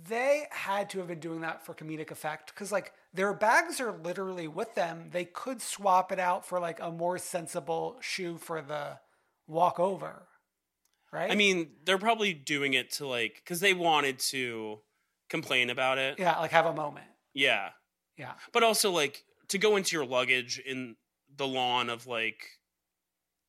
they 0.08 0.45
had 0.51 0.89
to 0.91 0.99
have 0.99 1.08
been 1.08 1.19
doing 1.19 1.41
that 1.41 1.65
for 1.65 1.73
comedic 1.73 2.12
effect 2.12 2.53
because 2.53 2.71
like 2.71 2.93
their 3.13 3.34
bags 3.34 3.79
are 3.82 3.91
literally 3.91 4.47
with 4.47 4.75
them. 4.75 5.10
They 5.12 5.25
could 5.25 5.62
swap 5.62 6.12
it 6.12 6.19
out 6.19 6.45
for 6.45 6.60
like 6.60 6.79
a 6.79 6.91
more 6.91 7.17
sensible 7.17 7.97
shoe 8.01 8.38
for 8.38 8.62
the 8.62 8.99
walk 9.47 9.79
over, 9.79 10.27
right? 11.12 11.32
I 11.32 11.36
mean, 11.36 11.71
they're 11.86 11.97
probably 11.97 12.34
doing 12.34 12.75
it 12.75 12.91
to 12.93 13.08
like 13.08 13.41
cuz 13.45 13.60
they 13.62 13.73
wanted 13.73 14.19
to 14.19 14.82
complain 15.29 15.71
about 15.71 15.97
it. 15.97 16.19
yeah, 16.19 16.38
like 16.39 16.51
have 16.51 16.67
a 16.67 16.73
moment. 16.73 17.08
Yeah. 17.34 17.71
Yeah. 18.15 18.36
But 18.51 18.62
also 18.62 18.91
like 18.91 19.23
to 19.47 19.58
go 19.58 19.75
into 19.75 19.95
your 19.95 20.06
luggage 20.06 20.60
in 20.60 20.97
the 21.36 21.47
lawn 21.47 21.89
of 21.89 22.06
like 22.06 22.60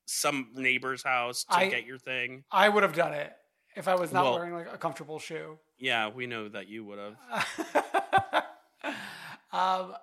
some 0.07 0.49
neighbor's 0.55 1.03
house 1.03 1.45
to 1.45 1.57
I- 1.57 1.69
get 1.69 1.87
your 1.87 1.99
thing. 1.99 2.45
I 2.51 2.69
would 2.69 2.83
have 2.83 2.95
done 2.95 3.12
it 3.14 3.33
if 3.77 3.88
I 3.88 3.95
was 3.95 4.12
not 4.12 4.25
Well- 4.25 4.35
wearing 4.35 4.55
like 4.55 4.73
a 4.73 4.79
comfortable 4.79 5.19
shoe. 5.19 5.59
Yeah, 5.79 6.09
we 6.09 6.27
know 6.27 6.49
that 6.49 6.69
you 6.69 6.85
would 6.85 6.99
have. 6.99 7.17
um, 9.53 9.95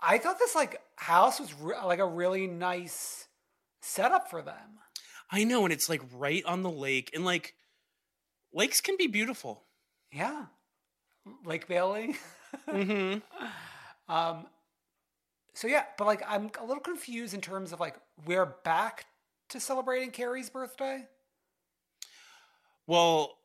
I 0.00 0.18
thought 0.18 0.38
this 0.38 0.54
like 0.54 0.80
house 0.96 1.38
was 1.40 1.52
re- 1.54 1.76
like 1.84 1.98
a 1.98 2.06
really 2.06 2.46
nice 2.46 3.28
setup 3.82 4.30
for 4.30 4.42
them. 4.42 4.78
I 5.30 5.44
know 5.44 5.64
and 5.64 5.72
it's 5.72 5.88
like 5.88 6.02
right 6.14 6.44
on 6.44 6.62
the 6.62 6.70
lake 6.70 7.10
and 7.14 7.24
like 7.24 7.54
lakes 8.52 8.80
can 8.80 8.96
be 8.96 9.06
beautiful. 9.06 9.64
Yeah, 10.12 10.46
Lake 11.44 11.68
Bailey. 11.68 12.16
mm-hmm. 12.68 13.18
um, 14.12 14.46
So 15.54 15.68
yeah, 15.68 15.84
but 15.98 16.06
like 16.06 16.22
I'm 16.26 16.50
a 16.60 16.64
little 16.64 16.82
confused 16.82 17.34
in 17.34 17.40
terms 17.40 17.72
of 17.72 17.78
like 17.80 17.96
we're 18.26 18.46
back 18.64 19.04
to 19.50 19.60
celebrating 19.60 20.10
Kary's 20.10 20.50
birthday. 20.50 21.06
Well, 22.86 23.36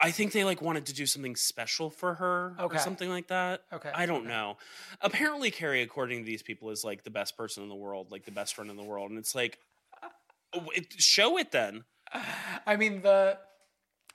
I 0.00 0.10
think 0.10 0.32
they 0.32 0.44
like 0.44 0.62
wanted 0.62 0.86
to 0.86 0.94
do 0.94 1.06
something 1.06 1.36
special 1.36 1.90
for 1.90 2.14
her 2.14 2.56
Okay. 2.58 2.76
or 2.76 2.78
something 2.78 3.08
like 3.08 3.28
that. 3.28 3.62
Okay, 3.72 3.90
I 3.94 4.06
don't 4.06 4.20
okay. 4.22 4.28
know. 4.28 4.56
Apparently, 5.00 5.50
Kary, 5.50 5.82
according 5.82 6.20
to 6.20 6.24
these 6.24 6.42
people, 6.42 6.70
is 6.70 6.84
like 6.84 7.04
the 7.04 7.10
best 7.10 7.36
person 7.36 7.62
in 7.62 7.68
the 7.68 7.74
world, 7.74 8.10
like 8.10 8.24
the 8.24 8.30
best 8.32 8.54
friend 8.54 8.70
in 8.70 8.76
the 8.76 8.82
world, 8.82 9.10
and 9.10 9.18
it's 9.18 9.34
like, 9.34 9.58
it, 10.74 10.86
show 10.98 11.38
it 11.38 11.52
then. 11.52 11.84
I 12.66 12.76
mean 12.76 13.02
the 13.02 13.38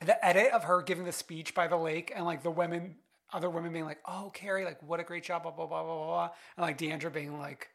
the 0.05 0.25
edit 0.25 0.51
of 0.51 0.65
her 0.65 0.81
giving 0.81 1.05
the 1.05 1.11
speech 1.11 1.53
by 1.55 1.67
the 1.67 1.77
lake 1.77 2.11
and 2.13 2.25
like 2.25 2.43
the 2.43 2.51
women 2.51 2.95
other 3.31 3.49
women 3.49 3.71
being 3.71 3.85
like, 3.85 3.99
"Oh, 4.05 4.31
Kary, 4.33 4.65
like 4.65 4.81
what 4.83 4.99
a 4.99 5.03
great 5.03 5.23
job," 5.23 5.43
blah 5.43 5.51
blah 5.51 5.65
blah 5.65 5.83
blah 5.83 6.05
blah, 6.05 6.29
and 6.57 6.65
like 6.65 6.77
D'Andra 6.77 7.09
being 7.09 7.39
like, 7.39 7.69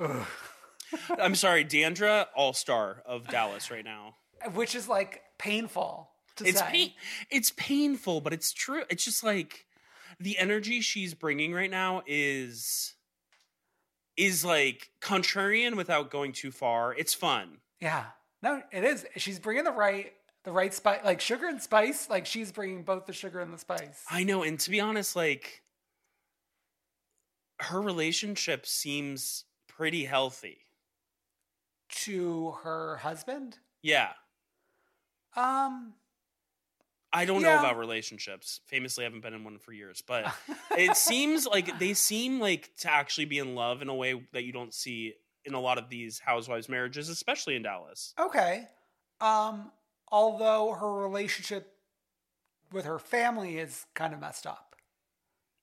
Ugh. 0.00 0.26
I'm 1.18 1.34
sorry, 1.34 1.64
D'Andra, 1.64 2.28
all 2.34 2.52
star 2.52 3.02
of 3.06 3.26
Dallas 3.28 3.70
right 3.70 3.84
now. 3.84 4.14
which 4.54 4.74
is 4.74 4.88
like 4.88 5.22
painful 5.38 6.10
to 6.36 6.46
It's 6.46 6.60
say. 6.60 6.66
pain. 6.70 6.92
It's 7.30 7.50
painful, 7.56 8.20
but 8.20 8.32
it's 8.32 8.52
true. 8.52 8.82
It's 8.90 9.04
just 9.04 9.22
like 9.24 9.66
the 10.20 10.38
energy 10.38 10.80
she's 10.80 11.14
bringing 11.14 11.52
right 11.52 11.70
now 11.70 12.02
is 12.06 12.94
is 14.16 14.44
like 14.44 14.90
contrarian 15.00 15.76
without 15.76 16.10
going 16.10 16.32
too 16.32 16.50
far. 16.50 16.94
It's 16.94 17.14
fun. 17.14 17.58
Yeah. 17.80 18.04
No, 18.42 18.62
it 18.72 18.84
is. 18.84 19.06
She's 19.16 19.38
bringing 19.38 19.64
the 19.64 19.70
right 19.72 20.12
the 20.44 20.52
right 20.52 20.72
spice, 20.72 21.00
like 21.04 21.20
sugar 21.20 21.46
and 21.46 21.60
spice. 21.60 22.08
Like 22.08 22.24
she's 22.26 22.50
bringing 22.52 22.82
both 22.84 23.06
the 23.06 23.12
sugar 23.12 23.40
and 23.40 23.52
the 23.52 23.58
spice. 23.58 24.04
I 24.10 24.24
know, 24.24 24.42
and 24.42 24.58
to 24.60 24.70
be 24.70 24.80
honest, 24.80 25.14
like 25.16 25.62
her 27.60 27.80
relationship 27.80 28.66
seems 28.66 29.44
pretty 29.68 30.04
healthy. 30.04 30.58
To 31.88 32.52
her 32.62 32.96
husband. 32.96 33.58
Yeah. 33.82 34.10
Um, 35.36 35.94
I 37.12 37.24
don't 37.24 37.42
know 37.42 37.58
about 37.58 37.78
relationships. 37.78 38.60
Famously, 38.66 39.04
I 39.04 39.06
haven't 39.06 39.20
been 39.22 39.34
in 39.34 39.44
one 39.44 39.58
for 39.58 39.72
years, 39.72 40.02
but 40.06 40.32
it 40.76 40.96
seems 40.96 41.46
like 41.46 41.78
they 41.78 41.94
seem 41.94 42.40
like 42.40 42.70
to 42.78 42.92
actually 42.92 43.24
be 43.24 43.38
in 43.38 43.54
love 43.54 43.82
in 43.82 43.88
a 43.88 43.94
way 43.94 44.20
that 44.32 44.44
you 44.44 44.52
don't 44.52 44.74
see 44.74 45.14
in 45.44 45.54
a 45.54 45.60
lot 45.60 45.78
of 45.78 45.88
these 45.88 46.18
housewives 46.18 46.68
marriages, 46.68 47.08
especially 47.08 47.56
in 47.56 47.62
Dallas. 47.62 48.14
okay. 48.18 48.66
Um, 49.20 49.72
although 50.12 50.72
her 50.72 50.92
relationship 50.92 51.74
with 52.72 52.84
her 52.84 52.98
family 52.98 53.58
is 53.58 53.86
kind 53.94 54.12
of 54.12 54.20
messed 54.20 54.46
up. 54.46 54.76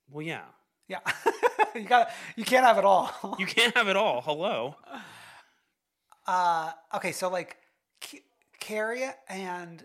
Well, 0.09 0.25
yeah. 0.25 0.41
Yeah. 0.87 0.99
you 1.75 1.83
got 1.83 2.09
you 2.35 2.43
can't 2.43 2.65
have 2.65 2.77
it 2.77 2.85
all. 2.85 3.35
You 3.39 3.45
can't 3.45 3.75
have 3.75 3.87
it 3.87 3.95
all. 3.95 4.21
Hello. 4.21 4.75
Uh, 6.27 6.71
okay, 6.93 7.11
so 7.11 7.29
like 7.29 7.57
Kary 8.59 9.03
and 9.29 9.83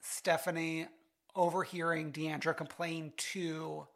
Stephanie 0.00 0.86
overhearing 1.34 2.10
D'Andra 2.12 2.54
complain 2.54 3.12
to 3.16 3.86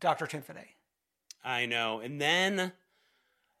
Dr. 0.00 0.26
Tiffany. 0.26 0.76
I 1.44 1.66
know. 1.66 2.00
And 2.00 2.20
then 2.20 2.72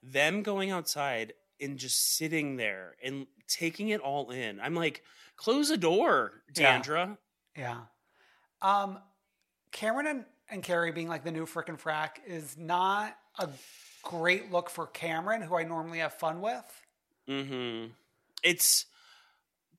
them 0.02 0.42
going 0.42 0.70
outside 0.70 1.34
and 1.60 1.78
just 1.78 2.16
sitting 2.16 2.56
there 2.56 2.96
and 3.02 3.26
taking 3.48 3.90
it 3.90 4.00
all 4.00 4.30
in. 4.30 4.60
I'm 4.60 4.74
like, 4.74 5.02
close 5.36 5.68
the 5.68 5.76
door, 5.76 6.42
Yeah. 6.56 6.72
D'Andra. 6.72 7.18
Yeah. 7.56 7.80
Um, 8.62 8.98
Kameron 9.72 10.06
and, 10.10 10.24
and 10.50 10.62
Kary 10.62 10.92
being 10.92 11.08
like 11.08 11.24
the 11.24 11.32
new 11.32 11.46
frickin' 11.46 11.78
frack 11.80 12.12
is 12.26 12.56
not 12.56 13.16
a 13.38 13.48
great 14.02 14.50
look 14.50 14.70
for 14.70 14.86
Kameron, 14.86 15.42
who 15.44 15.56
I 15.56 15.64
normally 15.64 15.98
have 15.98 16.14
fun 16.14 16.40
with. 16.40 16.64
Mm-hmm. 17.28 17.92
It's 18.42 18.86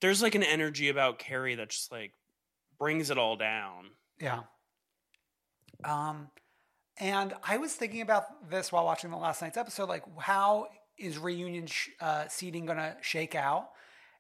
there's 0.02 0.22
like 0.22 0.36
an 0.36 0.44
energy 0.44 0.90
about 0.90 1.20
Kary 1.20 1.56
that 1.56 1.70
just 1.70 1.92
like 1.92 2.14
brings 2.80 3.10
it 3.10 3.18
all 3.18 3.36
down. 3.36 3.92
Yeah. 4.20 4.42
Um, 5.84 6.30
and 6.98 7.34
I 7.44 7.58
was 7.58 7.74
thinking 7.74 8.02
about 8.02 8.50
this 8.50 8.72
while 8.72 8.86
watching 8.86 9.12
the 9.12 9.18
last 9.18 9.42
night's 9.42 9.58
episode. 9.58 9.90
Like, 9.90 10.04
how 10.18 10.68
is 10.98 11.18
reunion 11.18 11.68
sh- 11.68 11.90
uh, 12.00 12.28
seating 12.28 12.66
going 12.66 12.78
to 12.78 12.96
shake 13.02 13.36
out? 13.36 13.70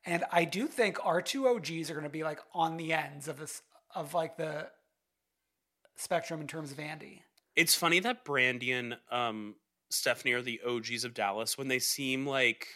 And 0.05 0.23
I 0.31 0.45
do 0.45 0.67
think 0.67 1.03
our 1.03 1.21
two 1.21 1.47
OGs 1.47 1.89
are 1.89 1.93
going 1.93 2.03
to 2.03 2.09
be 2.09 2.23
like 2.23 2.39
on 2.53 2.77
the 2.77 2.93
ends 2.93 3.27
of 3.27 3.39
this 3.39 3.61
of 3.95 4.13
like 4.13 4.37
the 4.37 4.67
spectrum 5.95 6.41
in 6.41 6.47
terms 6.47 6.71
of 6.71 6.79
Andy. 6.79 7.23
It's 7.55 7.73
funny 7.73 7.99
that 8.01 8.25
Brandi 8.25 8.73
and 8.73 8.97
um, 9.09 9.55
Stephanie 9.95 10.33
are 10.33 10.41
the 10.41 10.61
OGs 10.67 11.03
of 11.03 11.13
Dallas 11.13 11.57
when 11.57 11.67
they 11.67 11.79
seem 11.79 12.25
like 12.27 12.67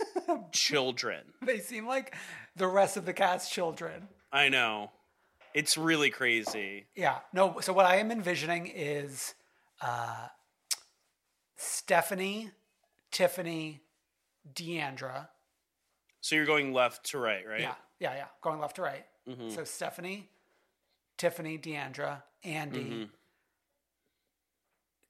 children. 0.52 1.20
They 1.42 1.58
seem 1.58 1.86
like 1.86 2.14
the 2.56 2.66
rest 2.66 2.96
of 2.96 3.06
the 3.06 3.12
cast 3.12 3.52
children. 3.52 4.08
I 4.32 4.48
know. 4.48 4.90
It's 5.54 5.76
really 5.76 6.10
crazy. 6.10 6.86
Yeah. 6.94 7.18
No, 7.32 7.60
so 7.60 7.72
what 7.72 7.84
I 7.86 7.96
am 7.96 8.10
envisioning 8.10 8.66
is 8.74 9.34
uh, 9.80 10.28
Stephanie, 11.56 12.50
Tiffany, 13.10 13.82
D'Andra. 14.54 15.28
So 16.20 16.36
you're 16.36 16.46
going 16.46 16.72
left 16.72 17.04
to 17.10 17.18
right, 17.18 17.46
right? 17.46 17.60
Yeah, 17.60 17.74
yeah, 18.00 18.14
yeah. 18.14 18.24
Going 18.40 18.60
left 18.60 18.76
to 18.76 18.82
right. 18.82 19.04
So 19.48 19.62
Stephanie, 19.62 20.28
Tiffany, 21.16 21.56
D'Andra, 21.56 22.24
Andy, 22.42 23.08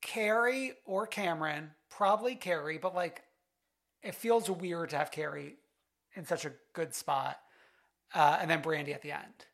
Kary 0.03 0.73
or 0.85 1.07
Kameron, 1.07 1.71
probably 1.91 2.35
Kary, 2.35 2.79
but 2.79 2.95
like 2.95 3.23
it 4.03 4.15
feels 4.15 4.51
weird 4.51 4.91
to 4.91 4.97
have 4.97 5.11
Kary 5.11 5.57
in 6.15 6.27
such 6.27 6.45
a 6.45 6.53
good 6.75 6.95
spot. 6.95 7.39
Uh, 8.15 8.37
and 8.41 8.51
then 8.51 8.61
Brandi 8.61 8.93
at 8.95 9.01
the 9.01 9.13
end. 9.13 9.47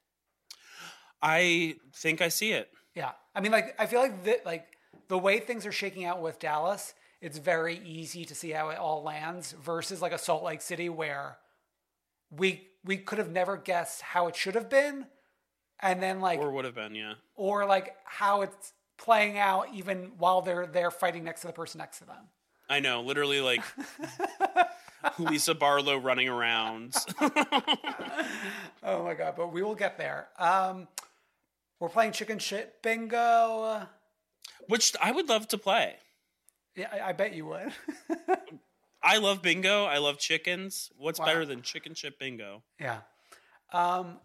I 1.22 1.76
think 1.94 2.20
I 2.20 2.28
see 2.28 2.52
it. 2.52 2.70
Yeah. 2.94 3.12
I 3.34 3.40
mean, 3.40 3.52
like, 3.52 3.76
I 3.78 3.87
feel 3.87 4.00
like 4.00 4.24
the, 4.24 4.40
like 4.44 4.66
the 5.06 5.18
way 5.18 5.38
things 5.38 5.64
are 5.64 5.72
shaking 5.72 6.04
out 6.04 6.20
with 6.20 6.40
Dallas, 6.40 6.94
it's 7.20 7.38
very 7.38 7.80
easy 7.84 8.24
to 8.24 8.34
see 8.34 8.50
how 8.50 8.70
it 8.70 8.78
all 8.78 9.02
lands 9.04 9.52
versus 9.52 10.02
like 10.02 10.12
a 10.12 10.18
Salt 10.18 10.42
Lake 10.42 10.61
City 10.61 10.88
where 10.88 11.38
we 12.30 12.68
we 12.84 12.96
could 12.96 13.18
have 13.18 13.30
never 13.30 13.56
guessed 13.56 14.00
how 14.00 14.28
it 14.28 14.37
should 14.37 14.54
have 14.54 14.70
been, 14.70 15.06
and 15.80 16.02
then 16.02 16.20
like 16.20 16.40
Or 16.40 16.50
would 16.50 16.64
have 16.64 16.74
been, 16.74 16.94
yeah. 16.94 17.14
or 17.34 17.66
like 17.66 17.94
how 18.04 18.42
it's 18.42 18.72
playing 18.98 19.38
out 19.38 19.68
even 19.72 20.12
while 20.18 20.42
they're 20.42 20.66
there 20.66 20.90
fighting 20.90 21.24
next 21.24 21.40
to 21.42 21.46
the 21.46 21.52
person 21.52 21.78
next 21.78 21.98
to 22.00 22.04
them. 22.04 22.28
I 22.68 22.80
know, 22.80 23.00
literally 23.00 23.40
like 23.40 23.62
Lisa 25.18 25.54
Barlow 25.54 25.96
running 25.96 26.28
around. 26.28 26.94
Oh 28.82 29.02
my 29.04 29.14
god! 29.14 29.34
But 29.37 29.52
we 29.52 29.62
will 29.62 29.74
get 29.74 29.96
there. 29.98 30.28
Um, 30.38 30.87
we're 31.80 31.88
playing 31.88 32.12
chicken 32.12 32.38
shit 32.38 32.82
bingo. 32.82 33.87
Which 34.68 34.94
I 35.02 35.12
would 35.12 35.28
love 35.28 35.48
to 35.48 35.58
play. 35.58 35.96
Yeah, 36.76 36.88
I, 36.92 37.08
I 37.08 37.12
bet 37.12 37.34
you 37.34 37.46
would. 37.46 37.72
I 39.02 39.18
love 39.18 39.40
bingo. 39.42 39.84
I 39.84 39.98
love 39.98 40.18
chickens. 40.18 40.90
What's 40.98 41.18
Wow. 41.18 41.26
better 41.26 41.46
than 41.46 41.62
chicken 41.62 41.94
chip 41.94 42.18
bingo? 42.18 42.62
Yeah. 42.80 42.98
Um, 43.72 44.18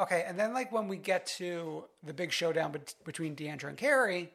okay, 0.00 0.24
and 0.26 0.38
then 0.38 0.52
like 0.54 0.72
when 0.72 0.88
we 0.88 0.96
get 0.96 1.26
to 1.38 1.84
the 2.02 2.12
big 2.14 2.32
showdown 2.32 2.72
bet- 2.72 2.94
between 3.04 3.34
D'Andra 3.34 3.68
and 3.68 3.78
Kary, 3.78 4.30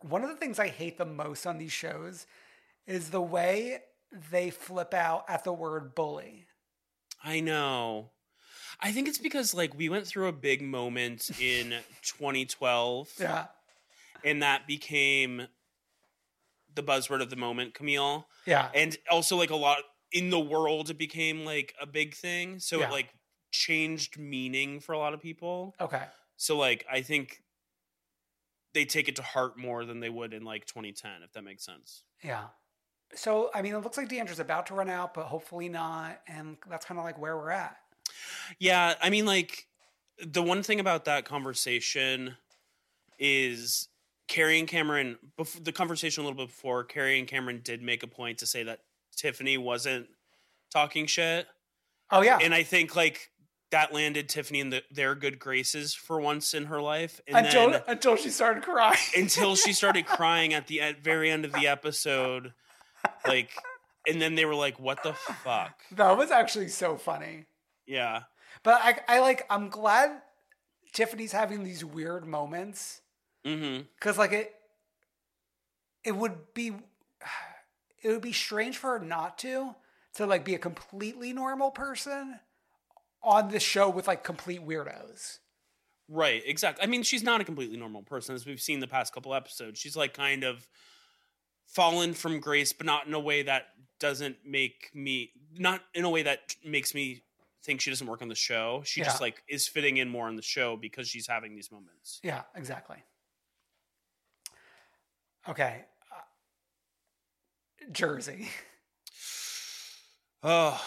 one 0.00 0.22
of 0.22 0.30
the 0.30 0.36
things 0.36 0.58
I 0.58 0.68
hate 0.68 0.98
the 0.98 1.04
most 1.04 1.46
on 1.46 1.58
these 1.58 1.72
shows 1.72 2.26
is 2.86 3.10
the 3.10 3.20
way 3.20 3.78
they 4.30 4.50
flip 4.50 4.94
out 4.94 5.24
at 5.28 5.44
the 5.44 5.52
word 5.52 5.94
bully. 5.94 6.46
I 7.22 7.40
know. 7.40 8.10
I 8.80 8.92
think 8.92 9.08
it's 9.08 9.18
because 9.18 9.52
like 9.54 9.76
we 9.76 9.88
went 9.88 10.06
through 10.06 10.28
a 10.28 10.32
big 10.32 10.62
moment 10.62 11.30
in 11.40 11.74
2012 12.02 13.12
Yeah. 13.20 13.46
and 14.24 14.42
that 14.42 14.66
became 14.66 15.46
the 16.74 16.82
buzzword 16.82 17.20
of 17.20 17.30
the 17.30 17.36
moment, 17.36 17.74
Camille. 17.74 18.26
Yeah. 18.46 18.68
And 18.74 18.96
also 19.10 19.36
like 19.36 19.50
a 19.50 19.56
lot 19.56 19.78
in 20.12 20.30
the 20.30 20.40
world 20.40 20.88
it 20.90 20.98
became 20.98 21.44
like 21.44 21.74
a 21.80 21.86
big 21.86 22.14
thing. 22.14 22.58
So 22.58 22.78
Yeah. 22.78 22.88
it 22.88 22.90
like 22.92 23.12
changed 23.50 24.18
meaning 24.18 24.80
for 24.80 24.92
a 24.92 24.98
lot 24.98 25.14
of 25.14 25.20
people. 25.20 25.74
Okay. 25.80 26.02
So 26.36 26.56
like 26.56 26.86
I 26.90 27.02
think 27.02 27.42
they 28.72 28.84
take 28.84 29.08
it 29.08 29.16
to 29.16 29.22
heart 29.22 29.58
more 29.58 29.84
than 29.84 30.00
they 30.00 30.08
would 30.08 30.32
in 30.32 30.44
like 30.44 30.64
2010, 30.66 31.22
if 31.24 31.32
that 31.32 31.42
makes 31.42 31.64
sense. 31.64 32.04
Yeah. 32.22 32.44
So 33.14 33.50
I 33.54 33.62
mean, 33.62 33.74
it 33.74 33.78
looks 33.78 33.96
like 33.96 34.08
D'Andra's 34.08 34.38
about 34.38 34.66
to 34.66 34.74
run 34.74 34.88
out, 34.88 35.14
but 35.14 35.26
hopefully 35.26 35.68
not, 35.68 36.20
and 36.28 36.56
that's 36.68 36.86
kind 36.86 36.98
of 36.98 37.04
like 37.04 37.18
where 37.18 37.36
we're 37.36 37.50
at. 37.50 37.76
Yeah, 38.58 38.94
I 39.02 39.10
mean, 39.10 39.26
like 39.26 39.66
the 40.24 40.42
one 40.42 40.62
thing 40.62 40.80
about 40.80 41.06
that 41.06 41.24
conversation 41.24 42.36
is 43.18 43.88
Kary 44.28 44.60
and 44.60 44.68
Kameron. 44.68 45.16
Before, 45.36 45.60
the 45.60 45.72
conversation 45.72 46.22
a 46.22 46.26
little 46.26 46.38
bit 46.38 46.48
before, 46.48 46.84
Kary 46.84 47.18
and 47.18 47.26
Kameron 47.28 47.64
did 47.64 47.82
make 47.82 48.02
a 48.02 48.06
point 48.06 48.38
to 48.38 48.46
say 48.46 48.62
that 48.62 48.80
Tiffany 49.16 49.58
wasn't 49.58 50.06
talking 50.72 51.06
shit, 51.06 51.48
Oh 52.12 52.22
yeah. 52.22 52.38
and 52.40 52.54
I 52.54 52.62
think 52.62 52.94
like 52.94 53.30
that 53.70 53.92
landed 53.92 54.28
Tiffany 54.28 54.60
in 54.60 54.70
the, 54.70 54.82
their 54.90 55.14
good 55.14 55.38
graces 55.38 55.94
for 55.94 56.20
once 56.20 56.54
in 56.54 56.66
her 56.66 56.80
life, 56.80 57.20
and 57.26 57.46
until 57.46 57.70
then 57.70 57.82
until 57.86 58.16
she 58.16 58.30
started 58.30 58.62
crying. 58.62 58.98
until 59.16 59.56
she 59.56 59.72
started 59.72 60.06
crying 60.06 60.54
at 60.54 60.66
the 60.66 60.80
at 60.80 61.02
very 61.02 61.30
end 61.30 61.44
of 61.44 61.52
the 61.52 61.66
episode, 61.68 62.52
like, 63.26 63.50
and 64.06 64.20
then 64.20 64.34
they 64.34 64.44
were 64.44 64.54
like, 64.54 64.78
"What 64.80 65.02
the 65.02 65.12
fuck?" 65.12 65.80
that 65.92 66.16
was 66.16 66.30
actually 66.30 66.68
so 66.68 66.96
funny. 66.96 67.46
Yeah, 67.86 68.22
But 68.62 68.80
I, 68.82 69.16
I 69.16 69.20
like. 69.20 69.46
I'm 69.50 69.68
glad 69.68 70.22
Tiffany's 70.92 71.32
having 71.32 71.64
these 71.64 71.84
weird 71.84 72.24
moments 72.26 73.00
mm-hmm. 73.44 73.82
because, 73.94 74.18
like, 74.18 74.32
it 74.32 74.54
it 76.04 76.16
would 76.16 76.54
be 76.54 76.72
it 78.02 78.08
would 78.08 78.22
be 78.22 78.32
strange 78.32 78.76
for 78.76 78.98
her 78.98 79.04
not 79.04 79.38
to 79.38 79.74
to 80.14 80.26
like 80.26 80.44
be 80.44 80.54
a 80.54 80.58
completely 80.58 81.32
normal 81.32 81.70
person 81.70 82.40
on 83.22 83.48
this 83.48 83.62
show 83.62 83.88
with 83.88 84.06
like 84.06 84.24
complete 84.24 84.66
weirdos. 84.66 85.38
right, 86.08 86.42
exactly. 86.44 86.82
I 86.82 86.86
mean, 86.86 87.02
she's 87.02 87.22
not 87.22 87.40
a 87.40 87.44
completely 87.44 87.76
normal 87.76 88.02
person, 88.02 88.34
as 88.34 88.46
we've 88.46 88.60
seen 88.60 88.80
the 88.80 88.88
past 88.88 89.12
couple 89.12 89.34
episodes. 89.34 89.78
She's 89.78 89.96
like 89.96 90.14
kind 90.14 90.44
of 90.44 90.66
fallen 91.66 92.14
from 92.14 92.40
grace, 92.40 92.72
but 92.72 92.86
not 92.86 93.06
in 93.06 93.14
a 93.14 93.20
way 93.20 93.42
that 93.42 93.66
doesn't 93.98 94.36
make 94.44 94.90
me 94.94 95.30
not 95.58 95.82
in 95.94 96.04
a 96.04 96.10
way 96.10 96.22
that 96.22 96.56
makes 96.64 96.94
me 96.94 97.22
think 97.62 97.80
she 97.80 97.90
doesn't 97.90 98.06
work 98.06 98.22
on 98.22 98.28
the 98.28 98.34
show. 98.34 98.82
She 98.84 99.02
just 99.02 99.20
like 99.20 99.42
is 99.48 99.68
fitting 99.68 99.98
in 99.98 100.08
more 100.08 100.26
on 100.26 100.36
the 100.36 100.42
show 100.42 100.76
because 100.76 101.08
she's 101.08 101.26
having 101.26 101.54
these 101.54 101.70
moments. 101.70 102.20
Yeah, 102.22 102.42
exactly. 102.56 102.96
Okay. 105.48 105.84
Uh, 106.12 106.22
Jersey. 107.92 108.48
Oh, 110.42 110.82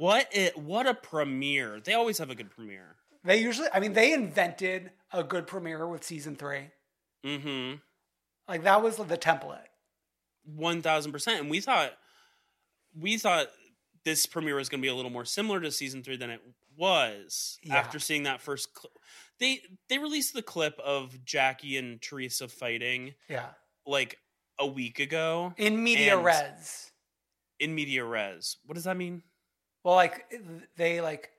what 0.00 0.28
it 0.32 0.56
what 0.56 0.86
a 0.86 0.94
premiere! 0.94 1.78
They 1.80 1.92
always 1.94 2.18
have 2.18 2.30
a 2.30 2.34
good 2.34 2.50
premiere. 2.50 2.96
They 3.22 3.36
usually, 3.36 3.68
I 3.74 3.80
mean, 3.80 3.92
they 3.92 4.14
invented 4.14 4.92
a 5.12 5.22
good 5.22 5.46
premiere 5.46 5.86
with 5.86 6.02
season 6.04 6.36
three. 6.36 6.70
Mm-hmm. 7.24 7.76
Like 8.48 8.62
that 8.64 8.82
was 8.82 8.96
the 8.96 9.04
template. 9.18 9.58
One 10.44 10.80
thousand 10.80 11.12
percent. 11.12 11.40
And 11.42 11.50
we 11.50 11.60
thought 11.60 11.92
we 12.98 13.18
thought 13.18 13.48
this 14.04 14.24
premiere 14.24 14.56
was 14.56 14.70
going 14.70 14.80
to 14.80 14.82
be 14.82 14.88
a 14.88 14.94
little 14.94 15.10
more 15.10 15.26
similar 15.26 15.60
to 15.60 15.70
season 15.70 16.02
three 16.02 16.16
than 16.16 16.30
it 16.30 16.40
was 16.76 17.58
Yeah. 17.62 17.76
after 17.76 17.98
seeing 17.98 18.22
that 18.22 18.40
first. 18.40 18.68
Cl- 18.76 18.92
they 19.38 19.60
they 19.90 19.98
released 19.98 20.32
the 20.34 20.42
clip 20.42 20.78
of 20.80 21.22
Jackie 21.24 21.76
and 21.76 22.00
Teresa 22.00 22.48
fighting 22.48 23.14
Yeah. 23.28 23.50
like 23.86 24.16
a 24.58 24.66
week 24.66 24.98
ago 24.98 25.52
In 25.58 25.82
media 25.82 26.16
res. 26.18 26.90
in 27.58 27.74
media 27.74 28.04
res. 28.04 28.56
What 28.64 28.74
does 28.76 28.84
that 28.84 28.96
mean? 28.96 29.22
Well, 29.84 29.94
like 29.94 30.32
they 30.76 31.00
like 31.00 31.30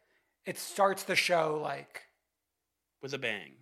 it 0.46 0.58
starts 0.58 1.04
the 1.04 1.16
show 1.16 1.60
like 1.62 2.02
With 3.02 3.14
a 3.14 3.18
bang. 3.20 3.54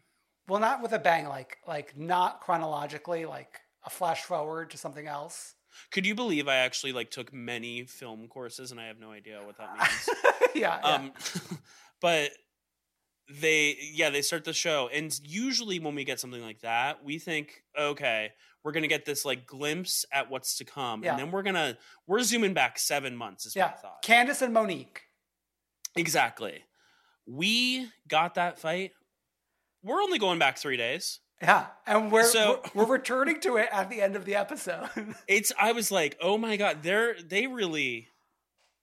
well, 0.48 0.60
not 0.60 0.82
with 0.82 0.94
a 0.94 1.00
bang, 1.00 1.28
like 1.28 1.58
like 1.68 1.98
not 1.98 2.42
chronologically, 2.42 3.26
like 3.26 3.60
a 3.86 3.89
flash 3.89 4.24
forward 4.24 4.70
to 4.72 4.78
something 4.78 5.08
else. 5.08 5.56
Could 5.92 6.06
you 6.06 6.15
believe 6.15 6.48
I 6.48 6.56
actually 6.58 6.94
like 6.94 7.12
took 7.12 7.32
many 7.34 7.84
film 7.84 8.28
courses 8.28 8.72
and 8.72 8.80
I 8.80 8.88
have 8.88 9.00
no 9.00 9.12
idea 9.12 9.39
what 9.46 9.58
that 9.58 9.78
means? 9.78 10.10
yeah, 10.56 10.80
yeah. 10.84 10.88
Um, 10.88 11.12
but 12.02 12.32
they, 13.30 13.78
yeah, 13.94 14.10
they 14.10 14.22
start 14.22 14.44
the 14.44 14.54
show, 14.54 14.89
and 14.94 15.18
usually 15.24 15.80
when 15.80 15.96
we 15.96 16.04
get 16.04 16.20
something 16.20 16.42
like 16.42 16.62
that, 16.62 17.04
we 17.04 17.20
think, 17.20 17.63
okay, 17.78 18.32
we're 18.63 18.72
gonna 18.72 18.88
get 18.88 19.06
this 19.06 19.24
like 19.26 19.46
glimpse 19.46 20.06
at 20.12 20.30
what's 20.30 20.58
to 20.58 20.65
come, 20.65 21.04
Yeah. 21.04 21.12
and 21.12 21.20
then 21.20 21.32
we're 21.32 21.44
gonna 21.44 21.78
we're 22.08 22.22
zooming 22.22 22.54
back 22.54 22.78
seven 22.80 23.15
months. 23.15 23.46
Is 23.46 23.56
yeah. 23.56 23.68
what 23.68 23.74
I 23.78 23.82
thought. 23.82 24.02
Candace 24.02 24.42
and 24.42 24.54
Monique. 24.54 25.04
exactly. 25.96 26.63
We 27.26 27.88
got 28.08 28.36
that 28.36 28.60
fight. 28.60 28.92
We're 29.84 30.02
only 30.02 30.20
going 30.20 30.39
back 30.39 30.58
three 30.58 30.78
days. 30.78 31.20
Yeah, 31.42 31.68
and 31.88 32.12
we're, 32.12 32.24
So- 32.26 32.62
we're 32.74 32.84
we're 32.86 32.94
returning 32.94 33.39
to 33.42 33.58
it 33.58 33.70
at 33.72 33.89
the 33.89 34.02
end 34.02 34.15
of 34.18 34.26
the 34.26 34.36
episode. 34.36 34.89
It's. 35.28 35.52
I 35.58 35.72
was 35.72 35.89
like, 35.92 36.18
oh 36.22 36.38
my 36.38 36.58
god, 36.58 36.80
they're 36.84 37.15
they 37.22 37.48
really 37.48 38.08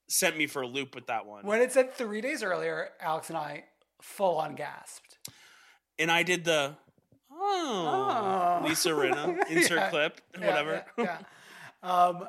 sent 0.08 0.36
me 0.38 0.46
for 0.46 0.62
a 0.62 0.66
loop 0.66 0.94
with 0.94 1.08
that 1.08 1.26
one. 1.26 1.44
when 1.44 1.60
it 1.60 1.72
said 1.72 1.92
three 1.92 2.20
days 2.22 2.42
earlier, 2.42 2.90
Alex 3.00 3.28
and 3.28 3.36
I 3.36 3.64
full 4.06 4.36
on 4.38 4.54
gasped. 4.54 5.18
and 5.98 6.10
I 6.10 6.22
did 6.22 6.44
the 6.44 6.76
oh, 7.30 8.60
Oh. 8.62 8.66
Lisa 8.66 8.90
Rinna 8.90 9.38
insert 9.50 9.78
Yeah, 9.78 9.90
clip 9.90 10.20
Yeah, 10.38 10.46
whatever. 10.46 10.84
Yeah. 10.96 11.18
Um, 11.82 12.28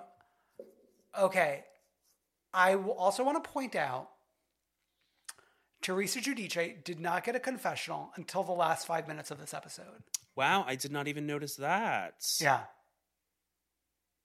okay. 1.18 1.64
I 2.54 2.76
also 2.76 3.24
want 3.24 3.42
to 3.44 3.50
point 3.50 3.76
out 3.76 4.10
Teresa 5.82 6.20
Giudice 6.20 6.84
did 6.84 7.00
not 7.00 7.24
get 7.24 7.36
a 7.36 7.40
confessional 7.40 8.12
until 8.16 8.44
the 8.44 8.52
last 8.52 8.88
five 8.88 9.08
minutes 9.08 9.30
of 9.32 9.40
this 9.40 9.54
episode. 9.54 10.04
Wow, 10.36 10.66
I 10.68 10.76
did 10.76 10.92
not 10.92 11.08
even 11.08 11.26
notice 11.28 11.56
that. 11.58 12.16
Yeah. 12.40 12.62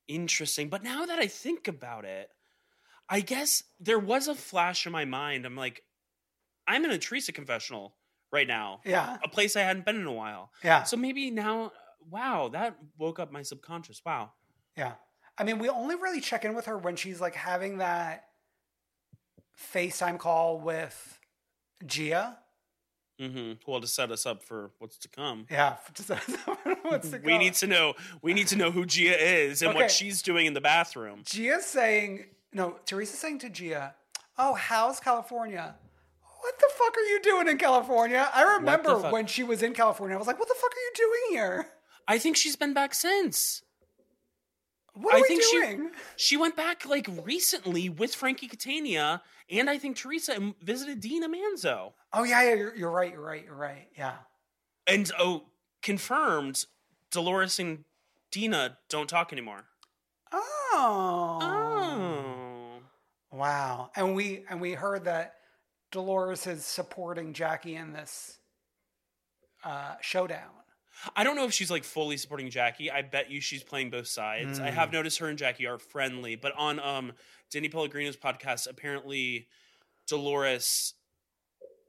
Interesting. 0.08 0.68
But 0.68 0.82
now 0.82 1.06
that 1.06 1.18
I 1.18 1.26
think 1.26 1.68
about 1.68 2.04
it, 2.04 2.30
I 3.08 3.20
guess 3.20 3.62
there 3.78 3.98
was 3.98 4.28
a 4.28 4.34
flash 4.34 4.86
in 4.86 4.92
my 4.92 5.04
mind. 5.04 5.44
I'm 5.44 5.56
like, 5.56 5.82
I'm 6.66 6.84
in 6.84 6.90
a 6.90 6.98
Teresa 6.98 7.32
confessional 7.32 7.94
right 8.32 8.46
now. 8.46 8.80
Yeah. 8.84 9.18
A 9.24 9.28
place 9.28 9.56
I 9.56 9.60
hadn't 9.62 9.84
been 9.84 9.96
in 9.96 10.06
a 10.06 10.12
while. 10.12 10.50
Yeah. 10.64 10.84
So 10.84 10.96
maybe 10.96 11.30
now, 11.30 11.72
wow, 12.10 12.48
that 12.52 12.76
woke 12.98 13.18
up 13.18 13.30
my 13.32 13.42
subconscious. 13.42 14.02
Wow. 14.04 14.32
Yeah. 14.76 14.92
I 15.38 15.44
mean, 15.44 15.58
we 15.58 15.68
only 15.68 15.96
really 15.96 16.20
check 16.20 16.44
in 16.44 16.54
with 16.54 16.66
her 16.66 16.76
when 16.78 16.96
she's 16.96 17.20
like 17.20 17.34
having 17.34 17.78
that 17.78 18.24
FaceTime 19.74 20.18
call 20.18 20.58
with 20.60 21.18
Gia. 21.86 22.38
Mm-hmm. 23.20 23.70
Well, 23.70 23.80
to 23.80 23.86
set 23.86 24.10
us 24.10 24.26
up 24.26 24.42
for 24.42 24.72
what's 24.78 24.98
to 24.98 25.08
come. 25.08 25.46
Yeah. 25.50 25.76
Just, 25.94 26.10
what's 26.82 27.10
the 27.10 27.20
We 27.22 27.38
need 27.38 27.54
to 27.54 27.66
know. 27.66 27.94
We 28.22 28.34
need 28.34 28.48
to 28.48 28.56
know 28.56 28.70
who 28.70 28.84
Gia 28.86 29.16
is 29.22 29.62
and 29.62 29.70
Okay. 29.70 29.78
what 29.82 29.90
she's 29.90 30.22
doing 30.22 30.46
in 30.46 30.54
the 30.54 30.60
bathroom. 30.60 31.22
Gia's 31.24 31.66
saying, 31.66 32.26
no, 32.52 32.76
Teresa's 32.84 33.18
saying 33.18 33.38
to 33.40 33.50
Gia, 33.50 33.94
oh, 34.38 34.54
how's 34.54 34.98
California? 35.00 35.74
What 36.42 36.58
the 36.58 36.68
fuck 36.76 36.96
are 36.96 37.00
you 37.08 37.20
doing 37.22 37.48
in 37.48 37.56
California? 37.56 38.28
I 38.34 38.56
remember 38.56 38.98
when 39.10 39.26
she 39.26 39.42
was 39.44 39.62
in 39.62 39.72
California, 39.74 40.16
I 40.16 40.18
was 40.18 40.26
like, 40.26 40.38
what 40.38 40.48
the 40.48 40.54
fuck 40.60 40.70
are 40.72 40.74
you 40.76 40.92
doing 40.96 41.38
here? 41.38 41.66
I 42.08 42.18
think 42.18 42.36
she's 42.36 42.56
been 42.56 42.74
back 42.74 42.94
since. 42.94 43.62
What 44.94 45.14
are 45.14 45.18
I 45.18 45.20
we 45.22 45.28
think 45.28 45.42
doing? 45.52 45.90
she 46.16 46.24
she 46.26 46.36
went 46.36 46.54
back 46.56 46.84
like 46.84 47.08
recently 47.24 47.88
with 47.88 48.14
Frankie 48.14 48.48
Catania, 48.48 49.22
and 49.48 49.70
I 49.70 49.78
think 49.78 49.96
Teresa 49.96 50.32
and 50.34 50.54
visited 50.60 51.00
Dina 51.00 51.28
Manzo, 51.28 51.92
Oh, 52.12 52.24
yeah, 52.24 52.42
yeah, 52.42 52.54
you're, 52.54 52.76
you're 52.76 52.90
right, 52.90 53.10
you're 53.12 53.22
right, 53.22 53.42
you're 53.44 53.54
right. 53.54 53.88
Yeah. 53.96 54.16
and 54.86 55.10
oh, 55.18 55.44
confirmed 55.80 56.66
Dolores 57.10 57.58
and 57.58 57.84
Dina 58.30 58.76
don't 58.90 59.08
talk 59.08 59.32
anymore. 59.32 59.64
Oh. 60.32 61.38
Oh, 61.40 62.80
Wow. 63.30 63.90
And 63.96 64.14
we 64.14 64.44
and 64.50 64.60
we 64.60 64.72
heard 64.72 65.04
that 65.04 65.34
Dolores 65.92 66.46
is 66.48 66.64
supporting 66.64 67.32
Jackie 67.32 67.76
in 67.76 67.92
this 67.92 68.38
uh, 69.62 69.94
showdown. 70.00 70.50
I 71.16 71.22
don't 71.24 71.36
know 71.36 71.44
if 71.44 71.52
she's 71.52 71.70
like 71.70 71.84
fully 71.84 72.16
supporting 72.16 72.50
Jackie. 72.50 72.90
I 72.90 73.02
bet 73.02 73.30
you 73.30 73.40
she's 73.40 73.62
playing 73.62 73.90
both 73.90 74.06
sides. 74.08 74.58
I 74.60 74.70
Hmm. 74.70 74.74
have 74.76 74.92
noticed 74.92 75.18
her 75.18 75.28
and 75.28 75.38
Jackie 75.38 75.66
are 75.66 75.78
friendly, 75.78 76.34
but 76.36 76.52
on 76.56 76.78
um 76.80 77.12
Danny 77.50 77.68
Pellegrino's 77.68 78.16
podcast, 78.16 78.68
apparently 78.68 79.46
Dolores 80.06 80.94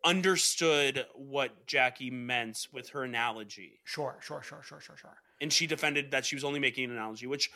understood 0.05 1.05
what 1.15 1.65
Jackie 1.65 2.11
meant 2.11 2.67
with 2.71 2.89
her 2.89 3.03
analogy. 3.03 3.79
Sure, 3.83 4.17
sure, 4.21 4.41
sure, 4.43 4.61
sure, 4.63 4.79
sure, 4.81 4.97
sure. 4.97 5.17
and 5.41 5.51
she 5.51 5.65
defended 5.67 6.11
that 6.11 6.25
she 6.25 6.35
was 6.35 6.43
only 6.43 6.59
making 6.59 6.85
an 6.85 6.91
analogy, 6.91 7.25
which 7.27 7.51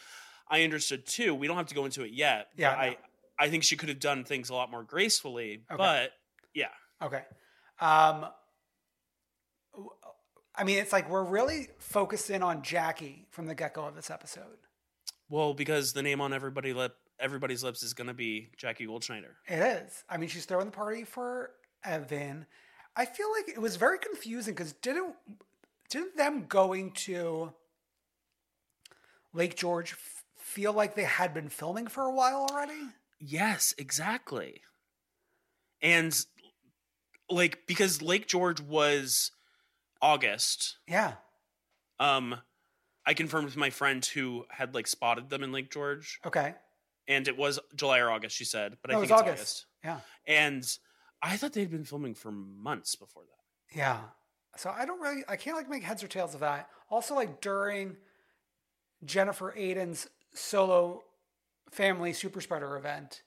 I 0.49 0.63
understood 0.63 1.05
too. 1.05 1.35
We 1.35 1.47
don't 1.47 1.57
have 1.57 1.67
to 1.67 1.75
go 1.75 1.85
into 1.85 2.03
it 2.03 2.11
yet. 2.11 2.47
but 2.55 2.61
Yeah, 2.61 2.71
no. 2.73 2.77
I 2.77 2.97
I 3.39 3.49
think 3.49 3.63
she 3.63 3.75
could 3.77 3.89
have 3.89 3.99
done 3.99 4.23
things 4.23 4.49
a 4.49 4.53
lot 4.55 4.71
more 4.71 4.83
gracefully. 4.83 5.61
Okay. 5.71 5.77
But 5.77 6.11
yeah, 6.57 7.05
Okay. 7.05 7.23
Um, 7.79 8.25
I 10.55 10.63
mean, 10.63 10.79
it's 10.79 10.91
like 10.91 11.09
we're 11.09 11.23
really 11.23 11.67
focused 11.79 12.29
in 12.31 12.41
on 12.41 12.63
Jackie 12.63 13.27
from 13.29 13.45
the 13.45 13.53
get 13.53 13.73
go 13.75 13.83
of 13.85 13.95
this 13.95 14.09
episode. 14.09 14.57
well, 15.29 15.53
because 15.53 15.93
the 15.93 16.01
name 16.01 16.19
on 16.21 16.33
everybody 16.33 16.73
lip 16.73 16.95
everybody's 17.19 17.63
lips 17.63 17.83
is 17.83 17.93
going 17.93 18.07
to 18.07 18.13
be 18.13 18.49
Jackie 18.57 18.87
Goldschneider. 18.87 19.33
It 19.47 19.59
is. 19.59 20.03
I 20.09 20.17
mean, 20.17 20.29
she's 20.29 20.45
throwing 20.45 20.65
the 20.65 20.71
party 20.71 21.03
for 21.03 21.51
Evan. 21.83 22.45
I 22.95 23.05
feel 23.05 23.27
like 23.31 23.49
it 23.49 23.61
was 23.61 23.75
very 23.75 23.99
confusing 23.99 24.53
because 24.55 24.73
didn't 24.73 25.15
didn't 25.89 26.17
them 26.17 26.45
going 26.47 26.91
to 26.91 27.53
Lake 29.33 29.55
George 29.55 29.91
f- 29.93 30.23
feel 30.37 30.73
like 30.73 30.95
they 30.95 31.03
had 31.03 31.33
been 31.33 31.49
filming 31.49 31.87
for 31.87 32.03
a 32.03 32.11
while 32.13 32.47
already? 32.49 32.81
Yes, 33.19 33.73
exactly. 33.77 34.61
And 35.81 36.19
like 37.29 37.59
because 37.67 38.01
Lake 38.01 38.27
George 38.27 38.59
was 38.61 39.31
August. 40.01 40.77
Yeah. 40.87 41.13
Um, 41.99 42.35
I 43.05 43.13
confirmed 43.13 43.45
with 43.45 43.57
my 43.57 43.69
friend 43.69 44.05
who 44.05 44.45
had 44.49 44.73
like 44.75 44.87
spotted 44.87 45.29
them 45.29 45.43
in 45.43 45.51
Lake 45.51 45.71
George. 45.71 46.19
Okay. 46.25 46.53
and 47.07 47.27
it 47.27 47.37
was 47.37 47.59
July 47.75 47.99
or 47.99 48.11
August. 48.11 48.35
She 48.35 48.43
said, 48.45 48.77
but 48.81 48.91
I 48.91 48.93
No, 48.95 48.99
it 48.99 49.07
think 49.07 49.11
was 49.11 49.21
it's 49.21 49.29
August. 49.29 49.65
August. 49.83 50.01
Yeah. 50.27 50.33
And 50.35 50.77
I 51.21 51.37
thought 51.37 51.53
they'd 51.53 51.71
been 51.71 51.85
filming 51.85 52.13
for 52.13 52.31
months 52.31 52.95
before 52.95 53.23
that. 53.23 53.77
Yeah. 53.77 53.99
So 54.57 54.69
I 54.69 54.85
don't 54.85 54.99
really, 55.01 55.23
I 55.27 55.35
can't 55.37 55.55
like 55.55 55.69
make 55.69 55.83
heads 55.83 56.03
or 56.03 56.07
tails 56.07 56.33
of 56.33 56.41
that. 56.41 56.69
Also, 56.89 57.15
like 57.15 57.41
during 57.41 57.95
Jennifer 59.05 59.53
Aydin's 59.57 60.07
solo 60.33 61.03
family 61.71 62.13
super 62.13 62.41
spreader 62.41 62.75
event 62.77 63.21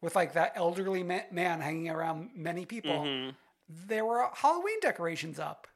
with 0.00 0.14
like 0.16 0.32
that 0.34 0.52
elderly 0.56 1.02
man 1.02 1.60
hanging 1.60 1.88
around 1.90 2.30
many 2.34 2.66
people, 2.66 3.02
Mhm. 3.02 3.36
there 3.68 4.04
were 4.04 4.28
Halloween 4.34 4.80
decorations 4.80 5.38
up. 5.38 5.66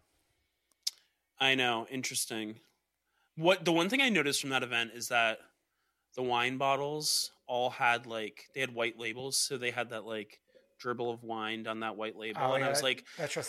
I 1.39 1.55
know, 1.55 1.87
interesting. 1.91 2.61
What 3.37 3.65
the 3.65 3.73
one 3.73 3.89
thing 3.89 4.01
I 4.03 4.09
noticed 4.11 4.41
from 4.41 4.51
that 4.51 4.63
event 4.63 4.93
is 4.95 5.09
that 5.09 5.41
the 6.17 6.23
wine 6.23 6.59
bottles 6.59 7.33
all 7.47 7.71
had 7.71 8.07
like 8.07 8.49
they 8.55 8.61
had 8.61 8.75
white 8.75 8.99
labels, 8.99 9.37
so 9.37 9.59
they 9.59 9.71
had 9.73 9.91
that 9.91 10.05
like 10.05 10.41
dribble 10.79 11.11
of 11.11 11.25
wine 11.25 11.67
on 11.67 11.81
that 11.81 11.97
white 11.97 12.17
label, 12.17 12.43
Oh, 12.43 12.55
and 12.55 12.61
yeah, 12.63 12.69
I 12.69 12.71
was 12.71 12.83
like, 12.83 13.05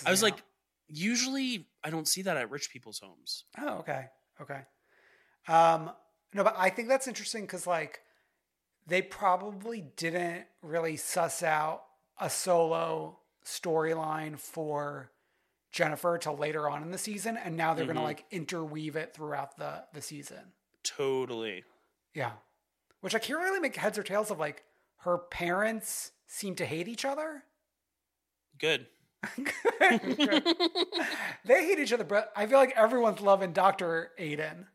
I 0.05 0.11
was 0.11 0.23
like, 0.23 0.43
usually 0.87 1.67
I 1.83 1.89
don't 1.91 2.07
see 2.07 2.23
that 2.23 2.37
at 2.37 2.51
rich 2.51 2.69
people's 2.71 2.99
homes. 2.99 3.45
Oh, 3.59 3.79
okay. 3.79 4.07
Okay. 4.41 4.63
Um, 5.47 5.91
no, 6.33 6.43
but 6.43 6.55
I 6.57 6.69
think 6.69 6.89
that's 6.89 7.07
interesting 7.07 7.43
because 7.43 7.67
like 7.67 8.01
they 8.87 9.01
probably 9.01 9.81
didn't 9.95 10.45
really 10.61 10.97
suss 10.97 11.41
out 11.43 11.83
a 12.19 12.29
solo 12.29 13.19
storyline 13.43 14.37
for 14.39 15.11
Jennifer 15.71 16.17
till 16.17 16.37
later 16.37 16.69
on 16.69 16.81
in 16.83 16.91
the 16.91 16.97
season, 16.97 17.35
and 17.37 17.57
now 17.57 17.73
they're 17.73 17.85
gonna 17.85 17.99
Mhm. 17.99 18.03
like 18.03 18.25
interweave 18.31 18.95
it 18.95 19.13
throughout 19.13 19.57
the 19.57 19.85
the 19.93 20.01
season. 20.01 20.53
Totally. 20.83 21.63
Yeah, 22.13 22.33
which 23.01 23.13
I 23.15 23.19
can't 23.19 23.39
really 23.39 23.59
make 23.59 23.75
heads 23.75 23.97
or 23.97 24.03
tails 24.03 24.31
of. 24.31 24.39
Like 24.39 24.63
her 24.99 25.17
parents 25.17 26.11
seem 26.27 26.55
to 26.55 26.65
hate 26.65 26.87
each 26.87 27.03
other. 27.05 27.43
Good. 28.57 28.87
they 31.45 31.65
hate 31.65 31.79
each 31.79 31.91
other, 31.93 32.03
but 32.03 32.31
I 32.35 32.45
feel 32.47 32.57
like 32.59 32.75
everyone's 32.75 33.21
loving 33.21 33.51
Doctor 33.53 34.11
Aydin. 34.19 34.67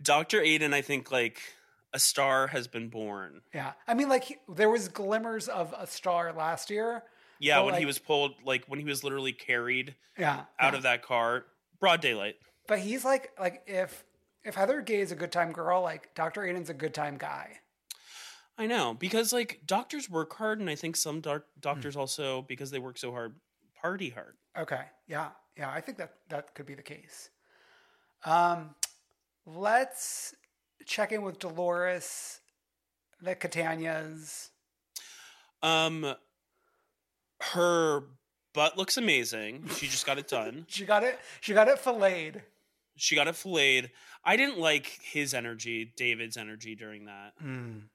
Dr. 0.00 0.40
Aydin, 0.40 0.72
I 0.74 0.82
think 0.82 1.10
like 1.12 1.40
a 1.92 1.98
star 1.98 2.46
has 2.48 2.66
been 2.68 2.88
born. 2.88 3.42
Yeah, 3.54 3.72
I 3.86 3.94
mean, 3.94 4.08
like 4.08 4.24
he- 4.24 4.38
there 4.48 4.70
was 4.70 4.88
glimmers 4.88 5.48
of 5.48 5.74
a 5.76 5.86
star 5.86 6.32
last 6.32 6.70
year. 6.70 7.02
Yeah, 7.38 7.60
when 7.62 7.74
he 7.74 7.86
was 7.86 7.98
pulled, 7.98 8.34
like 8.44 8.64
when 8.66 8.78
he 8.78 8.84
was 8.84 9.02
literally 9.02 9.32
carried 9.32 9.96
Yeah, 10.16 10.44
out 10.60 10.72
yeah. 10.72 10.76
of 10.76 10.82
that 10.84 11.02
car, 11.02 11.44
broad 11.80 12.00
daylight. 12.00 12.36
But 12.68 12.78
he's 12.78 13.04
like, 13.04 13.32
like 13.38 13.62
if 13.66 14.04
if 14.44 14.54
Heather 14.54 14.80
Gay 14.80 15.00
is 15.00 15.12
a 15.12 15.16
good 15.16 15.32
time 15.32 15.52
girl, 15.52 15.82
like 15.82 16.14
Doctor 16.14 16.42
Aydin's 16.42 16.70
a 16.70 16.74
good 16.74 16.94
time 16.94 17.16
guy. 17.18 17.58
I 18.58 18.66
know 18.66 18.94
because 18.94 19.32
like 19.32 19.60
doctors 19.66 20.08
work 20.08 20.34
hard, 20.36 20.60
and 20.60 20.70
I 20.70 20.74
think 20.76 20.94
some 20.96 21.20
doc- 21.20 21.46
doctors 21.60 21.96
also 21.96 22.42
because 22.42 22.70
they 22.70 22.78
work 22.78 22.98
so 22.98 23.10
hard 23.10 23.34
party 23.80 24.10
hard. 24.10 24.36
Okay, 24.56 24.82
yeah, 25.08 25.30
yeah, 25.56 25.70
I 25.70 25.80
think 25.80 25.98
that 25.98 26.14
that 26.28 26.54
could 26.54 26.66
be 26.66 26.74
the 26.74 26.82
case. 26.82 27.30
Um, 28.24 28.74
let's 29.46 30.34
check 30.86 31.12
in 31.12 31.22
with 31.22 31.38
Dolores, 31.38 32.40
the 33.20 33.34
Catanias. 33.34 34.48
Um, 35.62 36.14
her 37.40 38.04
butt 38.52 38.76
looks 38.76 38.96
amazing. 38.96 39.68
She 39.76 39.86
just 39.86 40.06
got 40.06 40.18
it 40.18 40.28
done. 40.28 40.66
She 40.68 40.84
got 40.84 41.04
it. 41.04 41.18
She 41.40 41.54
got 41.54 41.68
it 41.68 41.78
filleted. 41.78 42.42
She 42.96 43.14
got 43.14 43.28
it 43.28 43.36
filleted. 43.36 43.90
I 44.24 44.36
didn't 44.36 44.58
like 44.58 44.98
his 45.02 45.34
energy, 45.34 45.92
David's 45.96 46.36
energy 46.36 46.74
during 46.74 47.06
that. 47.06 47.32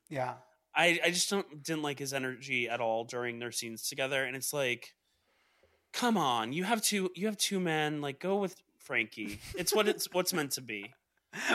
Yeah, 0.09 0.33
I, 0.75 0.99
I 1.03 1.09
just 1.11 1.29
don't 1.29 1.63
didn't 1.63 1.83
like 1.83 1.99
his 1.99 2.13
energy 2.13 2.67
at 2.67 2.81
all 2.81 3.03
during 3.03 3.39
their 3.39 3.51
scenes 3.51 3.87
together. 3.87 4.23
And 4.23 4.35
it's 4.35 4.53
like, 4.53 4.93
come 5.93 6.17
on, 6.17 6.51
you 6.51 6.63
have 6.65 6.81
two 6.81 7.11
you 7.15 7.27
have 7.27 7.37
two 7.37 7.59
men. 7.59 8.01
Like, 8.01 8.19
go 8.19 8.37
with 8.37 8.55
Frankie. 8.77 9.39
It's 9.57 9.73
what 9.73 9.87
it's 9.87 10.07
what's 10.11 10.33
meant 10.33 10.51
to 10.53 10.61
be. 10.61 10.93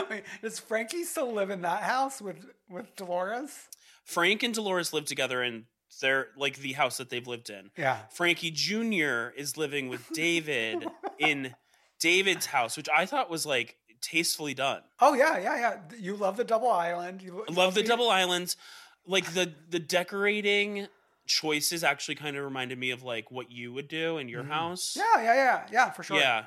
Wait, 0.09 0.23
does 0.41 0.59
Frankie 0.59 1.03
still 1.03 1.31
live 1.31 1.49
in 1.49 1.61
that 1.61 1.83
house 1.83 2.21
with 2.21 2.45
with 2.69 2.95
Dolores? 2.95 3.69
Frank 4.05 4.43
and 4.43 4.53
Dolores 4.53 4.93
live 4.93 5.05
together 5.05 5.43
in 5.43 5.65
their 6.01 6.27
like 6.37 6.57
the 6.57 6.73
house 6.73 6.97
that 6.97 7.09
they've 7.09 7.27
lived 7.27 7.49
in. 7.49 7.71
Yeah. 7.77 7.99
Frankie 8.11 8.51
Jr. 8.51 9.29
is 9.35 9.57
living 9.57 9.89
with 9.89 10.07
David 10.13 10.85
in 11.19 11.55
David's 11.99 12.47
house, 12.47 12.77
which 12.77 12.89
I 12.95 13.05
thought 13.05 13.29
was 13.29 13.45
like 13.45 13.77
tastefully 14.01 14.53
done. 14.53 14.81
Oh 14.99 15.13
yeah, 15.13 15.37
yeah, 15.37 15.57
yeah. 15.57 15.97
You 15.97 16.15
love 16.15 16.37
the 16.37 16.43
double 16.43 16.71
island. 16.71 17.21
You 17.21 17.45
I 17.49 17.53
love 17.53 17.75
the 17.75 17.83
double 17.83 18.09
islands. 18.09 18.57
Like 19.05 19.33
the 19.33 19.53
the 19.69 19.79
decorating 19.79 20.87
choices 21.25 21.83
actually 21.83 22.15
kind 22.15 22.35
of 22.35 22.43
reminded 22.43 22.77
me 22.77 22.91
of 22.91 23.03
like 23.03 23.31
what 23.31 23.51
you 23.51 23.71
would 23.73 23.87
do 23.87 24.17
in 24.17 24.27
your 24.27 24.43
mm-hmm. 24.43 24.51
house. 24.51 24.95
Yeah, 24.97 25.23
yeah, 25.23 25.33
yeah, 25.33 25.67
yeah, 25.71 25.91
for 25.91 26.03
sure. 26.03 26.17
Yeah. 26.17 26.45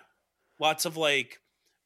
Lots 0.58 0.84
of 0.84 0.96
like 0.96 1.38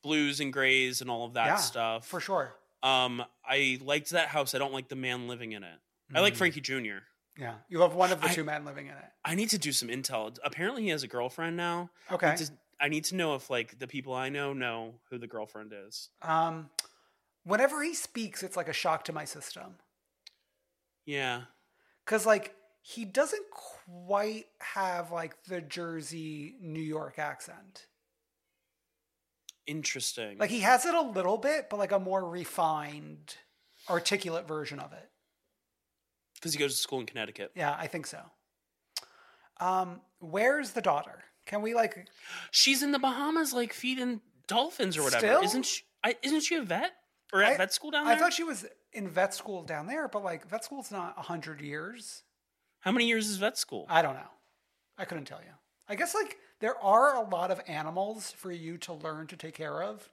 blues 0.02 0.40
and 0.40 0.52
grays 0.52 1.00
and 1.00 1.10
all 1.10 1.24
of 1.26 1.34
that 1.34 1.46
Yeah, 1.46 1.56
stuff. 1.56 2.06
for 2.06 2.20
sure. 2.20 2.54
Um 2.82 3.22
I 3.44 3.78
liked 3.82 4.10
that 4.10 4.28
house. 4.28 4.54
I 4.54 4.58
don't 4.58 4.72
like 4.72 4.88
the 4.88 4.96
man 4.96 5.28
living 5.28 5.52
in 5.52 5.62
it. 5.62 5.78
I 6.14 6.18
Mm. 6.18 6.22
like 6.22 6.36
Frankie 6.36 6.60
Jr. 6.60 6.98
Yeah, 7.36 7.54
you 7.68 7.78
love 7.78 7.94
one 7.94 8.10
of 8.12 8.20
the 8.20 8.28
I- 8.28 8.34
two 8.34 8.44
men 8.44 8.64
living 8.64 8.86
in 8.86 8.92
it. 8.96 9.04
I 9.24 9.34
need 9.34 9.50
to 9.50 9.58
do 9.58 9.72
some 9.72 9.88
intel. 9.88 10.36
Apparently, 10.42 10.82
he 10.82 10.88
has 10.88 11.02
a 11.02 11.08
girlfriend 11.08 11.56
now. 11.56 11.90
Okay. 12.10 12.26
I 12.26 12.30
need 12.34 12.46
to, 12.46 12.52
I 12.80 12.88
need 12.88 13.04
to 13.04 13.14
know 13.16 13.34
if 13.34 13.48
like 13.50 13.78
the 13.78 13.86
people 13.86 14.12
I 14.14 14.28
know 14.30 14.52
know 14.52 14.94
who 15.10 15.18
the 15.18 15.26
girlfriend 15.26 15.72
is. 15.74 16.08
Um, 16.22 16.70
whenever 17.44 17.82
he 17.82 17.94
speaks, 17.94 18.42
it's 18.42 18.56
like 18.56 18.68
a 18.68 18.72
shock 18.72 19.04
to 19.04 19.12
my 19.12 19.24
system 19.24 19.76
Yeah. 21.04 21.42
because 22.04 22.26
like 22.26 22.54
he 22.82 23.04
doesn't 23.04 23.44
quite 23.50 24.46
have 24.60 25.10
like 25.12 25.42
the 25.44 25.60
Jersey 25.60 26.56
New 26.60 26.80
York 26.82 27.18
accent. 27.18 27.86
Interesting. 29.70 30.38
Like 30.38 30.50
he 30.50 30.60
has 30.60 30.84
it 30.84 30.94
a 30.94 31.00
little 31.02 31.36
bit, 31.38 31.68
but 31.70 31.78
like 31.78 31.92
a 31.92 31.98
more 31.98 32.24
refined, 32.28 33.36
articulate 33.88 34.48
version 34.48 34.80
of 34.80 34.92
it. 34.92 35.08
because 36.34 36.52
he 36.52 36.58
goes 36.58 36.74
to 36.74 36.80
school 36.80 37.00
in 37.00 37.06
Connecticut. 37.06 37.52
Yeah, 37.54 37.76
I 37.78 37.86
think 37.86 38.06
so. 38.06 38.20
Um, 39.60 40.00
where's 40.18 40.72
the 40.72 40.80
daughter? 40.80 41.22
Can 41.46 41.62
we 41.62 41.74
like? 41.74 42.08
She's 42.50 42.82
in 42.82 42.92
the 42.92 42.98
Bahamas, 42.98 43.52
like 43.52 43.72
feeding 43.72 44.20
dolphins 44.46 44.96
or 44.96 45.02
whatever. 45.02 45.26
Still? 45.26 45.42
Isn't 45.42 45.64
she? 45.66 45.82
I, 46.02 46.16
isn't 46.22 46.40
she 46.40 46.56
a 46.56 46.62
vet 46.62 46.92
or 47.32 47.42
at 47.42 47.52
I- 47.52 47.56
vet 47.58 47.72
school 47.72 47.90
down 47.90 48.06
there? 48.06 48.14
I 48.14 48.18
thought 48.18 48.32
she 48.32 48.44
was 48.44 48.66
in 48.92 49.08
vet 49.08 49.34
school 49.34 49.62
down 49.62 49.86
there, 49.86 50.08
but 50.08 50.24
like 50.24 50.48
vet 50.48 50.64
school's 50.64 50.90
not 50.90 51.14
a 51.16 51.22
hundred 51.22 51.60
years. 51.60 52.22
How 52.80 52.90
many 52.92 53.06
years 53.06 53.28
is 53.28 53.36
vet 53.36 53.58
school? 53.58 53.86
I 53.88 54.02
don't 54.02 54.14
know. 54.14 54.30
I 54.98 55.04
couldn't 55.04 55.26
tell 55.26 55.40
you. 55.40 55.52
I 55.88 55.94
guess 55.94 56.14
like 56.14 56.36
there 56.60 56.78
are 56.82 57.16
a 57.16 57.28
lot 57.28 57.50
of 57.50 57.60
animals 57.66 58.30
for 58.32 58.52
you 58.52 58.78
to 58.78 58.92
learn 58.92 59.26
to 59.28 59.36
take 59.36 59.54
care 59.54 59.82
of. 59.82 60.08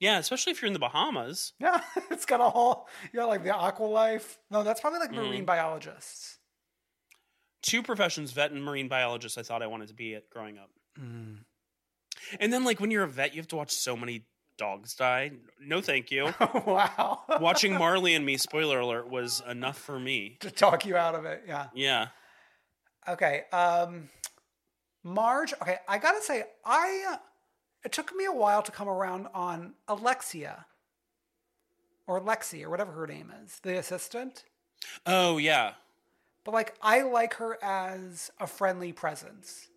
yeah, 0.00 0.18
especially 0.18 0.52
if 0.52 0.60
you're 0.62 0.66
in 0.68 0.72
the 0.72 0.78
Bahamas. 0.78 1.52
Yeah, 1.60 1.80
it's 2.10 2.26
got 2.26 2.40
a 2.40 2.48
whole 2.50 2.88
you 3.12 3.18
got 3.20 3.28
like 3.28 3.44
the 3.44 3.54
aqua 3.54 3.84
life. 3.84 4.38
No, 4.50 4.62
that's 4.62 4.80
probably 4.80 5.00
like 5.00 5.10
Mm-hmm. 5.12 5.20
marine 5.28 5.44
biologists. 5.44 6.38
Two 7.62 7.82
professions, 7.82 8.32
vet 8.32 8.50
and 8.50 8.62
marine 8.62 8.88
biologist. 8.88 9.38
I 9.38 9.42
thought 9.42 9.62
I 9.62 9.66
wanted 9.66 9.88
to 9.88 9.94
be 9.94 10.14
at 10.14 10.28
growing 10.28 10.58
up. 10.58 10.70
Mm. 11.00 11.38
And 12.38 12.52
then, 12.52 12.64
like 12.64 12.78
when 12.80 12.90
you're 12.90 13.04
a 13.04 13.08
vet, 13.08 13.34
you 13.34 13.40
have 13.40 13.48
to 13.48 13.56
watch 13.56 13.72
so 13.72 13.96
many 13.96 14.26
dogs 14.58 14.94
die. 14.94 15.32
No, 15.60 15.80
thank 15.80 16.10
you. 16.10 16.32
wow. 16.66 17.20
Watching 17.40 17.72
Marley 17.74 18.14
and 18.14 18.24
Me, 18.24 18.36
spoiler 18.36 18.78
alert, 18.80 19.08
was 19.08 19.42
enough 19.48 19.78
for 19.78 19.98
me. 19.98 20.36
to 20.40 20.50
talk 20.50 20.84
you 20.86 20.94
out 20.96 21.14
of 21.14 21.24
it. 21.24 21.42
Yeah. 21.48 21.66
Yeah. 21.74 22.08
Okay. 23.08 23.42
Um 23.52 24.08
Marge, 25.04 25.52
okay, 25.60 25.76
I 25.86 25.98
got 25.98 26.12
to 26.12 26.22
say 26.22 26.44
I 26.64 27.04
uh, 27.12 27.16
it 27.84 27.92
took 27.92 28.14
me 28.16 28.24
a 28.24 28.32
while 28.32 28.62
to 28.62 28.72
come 28.72 28.88
around 28.88 29.28
on 29.34 29.74
Alexia 29.86 30.64
or 32.06 32.20
Lexi 32.20 32.64
or 32.64 32.70
whatever 32.70 32.92
her 32.92 33.06
name 33.06 33.32
is, 33.44 33.60
the 33.62 33.78
assistant. 33.78 34.44
Oh 35.06 35.36
yeah. 35.36 35.72
But 36.44 36.52
like 36.52 36.74
I 36.82 37.02
like 37.02 37.34
her 37.34 37.58
as 37.62 38.30
a 38.40 38.46
friendly 38.46 38.92
presence. 38.92 39.68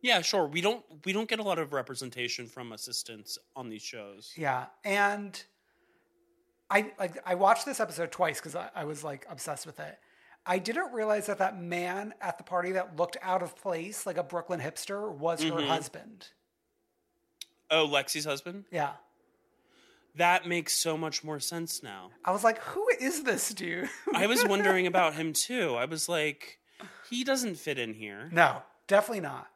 Yeah, 0.00 0.20
sure. 0.20 0.46
We 0.46 0.60
don't 0.60 0.84
we 1.04 1.12
don't 1.12 1.28
get 1.28 1.40
a 1.40 1.42
lot 1.42 1.58
of 1.58 1.72
representation 1.72 2.46
from 2.46 2.72
assistants 2.72 3.36
on 3.56 3.68
these 3.68 3.82
shows. 3.82 4.32
Yeah. 4.36 4.66
And 4.84 5.42
I 6.70 6.92
like 6.98 7.18
I 7.26 7.34
watched 7.34 7.66
this 7.66 7.80
episode 7.80 8.12
twice 8.12 8.38
because 8.38 8.54
I, 8.54 8.70
I 8.74 8.84
was 8.84 9.02
like 9.02 9.26
obsessed 9.28 9.66
with 9.66 9.80
it. 9.80 9.98
I 10.46 10.58
didn't 10.58 10.92
realize 10.92 11.26
that 11.26 11.38
that 11.38 11.60
man 11.60 12.14
at 12.20 12.38
the 12.38 12.44
party 12.44 12.72
that 12.72 12.96
looked 12.96 13.16
out 13.22 13.42
of 13.42 13.54
place 13.56 14.06
like 14.06 14.16
a 14.16 14.22
Brooklyn 14.22 14.60
hipster 14.60 15.10
was 15.10 15.42
her 15.42 15.60
husband. 15.60 16.28
Oh, 17.70 17.86
Lexi's 17.86 18.24
husband? 18.24 18.64
Yeah. 18.70 18.92
That 20.14 20.48
makes 20.48 20.72
so 20.72 20.96
much 20.96 21.22
more 21.22 21.38
sense 21.38 21.82
now. 21.82 22.10
I 22.24 22.32
was 22.32 22.42
like, 22.42 22.58
who 22.62 22.86
is 22.98 23.24
this 23.24 23.50
dude? 23.50 23.88
I 24.14 24.26
was 24.26 24.44
wondering 24.46 24.86
about 24.88 25.14
him 25.14 25.32
too. 25.34 25.74
I 25.74 25.84
was 25.84 26.08
like, 26.08 26.58
he 27.10 27.24
doesn't 27.24 27.56
fit 27.56 27.78
in 27.78 27.94
here. 27.94 28.30
no, 28.32 28.62
definitely 28.86 29.20
not. 29.20 29.48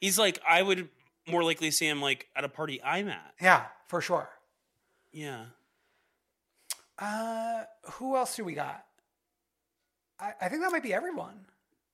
He's 0.00 0.18
like, 0.18 0.38
I 0.48 0.62
would 0.62 0.88
more 1.26 1.42
likely 1.42 1.70
see 1.72 1.86
him 1.88 2.00
like 2.00 2.28
at 2.36 2.44
a 2.44 2.48
party 2.48 2.80
I'm 2.82 3.08
at. 3.08 3.34
Yeah, 3.40 3.64
for 3.88 4.00
sure. 4.00 4.28
Yeah. 5.12 5.46
Uh, 6.98 7.64
who 7.92 8.16
else 8.16 8.36
do 8.36 8.44
we 8.44 8.54
got? 8.54 8.84
I, 10.20 10.32
I 10.40 10.48
think 10.48 10.62
that 10.62 10.72
might 10.72 10.82
be 10.82 10.94
everyone. 10.94 11.34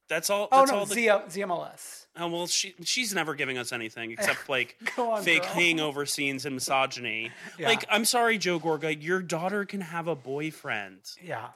That's 0.08 0.28
all. 0.30 0.48
Oh 0.52 0.64
no, 0.64 0.74
all 0.80 0.86
the, 0.86 0.94
Z- 0.94 1.06
ZMLS. 1.06 2.06
Oh 2.16 2.28
well, 2.28 2.46
she 2.46 2.74
she's 2.84 3.14
never 3.14 3.34
giving 3.34 3.56
us 3.56 3.72
anything 3.72 4.10
except 4.12 4.48
like 4.48 4.76
on, 4.98 5.22
fake 5.22 5.42
girl. 5.42 5.52
hangover 5.52 6.04
scenes 6.06 6.44
and 6.44 6.54
misogyny. 6.54 7.30
Yeah. 7.58 7.68
Like, 7.68 7.84
I'm 7.88 8.04
sorry, 8.04 8.36
Joe 8.36 8.60
Gorga, 8.60 9.00
your 9.02 9.22
daughter 9.22 9.64
can 9.64 9.80
have 9.80 10.08
a 10.08 10.14
boyfriend. 10.14 10.98
Yeah. 11.22 11.48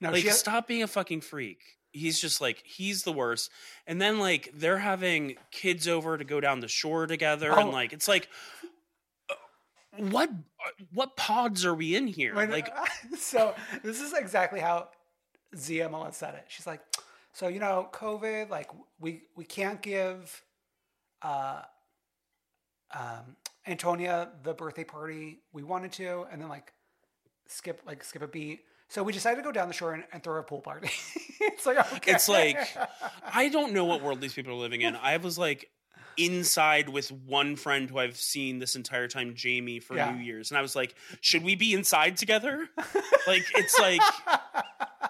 No, 0.00 0.10
Like, 0.10 0.24
stop 0.32 0.66
being 0.66 0.82
a 0.82 0.86
fucking 0.88 1.20
freak. 1.20 1.60
He's 1.92 2.20
just 2.20 2.40
like 2.40 2.62
he's 2.64 3.02
the 3.04 3.12
worst. 3.12 3.50
And 3.86 4.00
then 4.00 4.18
like 4.18 4.50
they're 4.54 4.78
having 4.78 5.36
kids 5.52 5.86
over 5.86 6.16
to 6.18 6.24
go 6.24 6.40
down 6.40 6.60
the 6.60 6.68
shore 6.68 7.06
together, 7.06 7.52
Oh. 7.52 7.58
and 7.60 7.70
like 7.70 7.92
it's 7.92 8.08
like, 8.08 8.28
uh, 9.28 9.34
what 10.10 10.30
what 10.94 11.16
pods 11.16 11.64
are 11.64 11.74
we 11.74 11.94
in 11.94 12.06
here? 12.06 12.34
When- 12.34 12.50
like, 12.50 12.68
so 13.18 13.54
this 13.84 14.00
is 14.00 14.12
exactly 14.14 14.60
how 14.60 14.88
ZMLS 15.54 16.14
said 16.14 16.34
it. 16.34 16.44
She's 16.48 16.66
like, 16.66 16.80
so 17.32 17.48
you 17.48 17.60
know, 17.60 17.88
COVID, 17.92 18.50
like 18.50 18.70
we 18.98 19.22
we 19.36 19.44
can't 19.44 19.80
give 19.82 20.42
uh 21.22 21.62
um 22.94 23.36
Antonia 23.66 24.30
the 24.42 24.54
birthday 24.54 24.84
party 24.84 25.40
we 25.52 25.62
wanted 25.62 25.92
to, 25.92 26.26
and 26.30 26.40
then 26.40 26.48
like 26.48 26.72
skip 27.46 27.80
like 27.86 28.02
skip 28.04 28.22
a 28.22 28.28
beat. 28.28 28.60
So 28.88 29.04
we 29.04 29.12
decided 29.12 29.36
to 29.36 29.42
go 29.42 29.52
down 29.52 29.68
the 29.68 29.74
shore 29.74 29.94
and, 29.94 30.02
and 30.12 30.22
throw 30.22 30.40
a 30.40 30.42
pool 30.42 30.60
party. 30.60 30.90
it's 31.40 31.64
like 31.66 31.78
okay. 31.94 32.12
it's 32.12 32.28
like 32.28 32.58
I 33.32 33.48
don't 33.48 33.72
know 33.72 33.84
what 33.84 34.02
world 34.02 34.20
these 34.20 34.34
people 34.34 34.52
are 34.52 34.56
living 34.56 34.80
in. 34.80 34.96
I 34.96 35.16
was 35.18 35.38
like 35.38 35.70
inside 36.16 36.88
with 36.88 37.10
one 37.12 37.56
friend 37.56 37.88
who 37.88 37.98
I've 37.98 38.16
seen 38.16 38.58
this 38.58 38.74
entire 38.76 39.08
time, 39.08 39.34
Jamie, 39.34 39.78
for 39.78 39.96
Yeah. 39.96 40.12
New 40.12 40.22
Year's, 40.22 40.50
and 40.50 40.58
I 40.58 40.62
was 40.62 40.74
like, 40.74 40.94
should 41.20 41.44
we 41.44 41.54
be 41.54 41.72
inside 41.72 42.16
together? 42.16 42.68
like 43.26 43.44
it's 43.54 43.78
like 43.78 44.00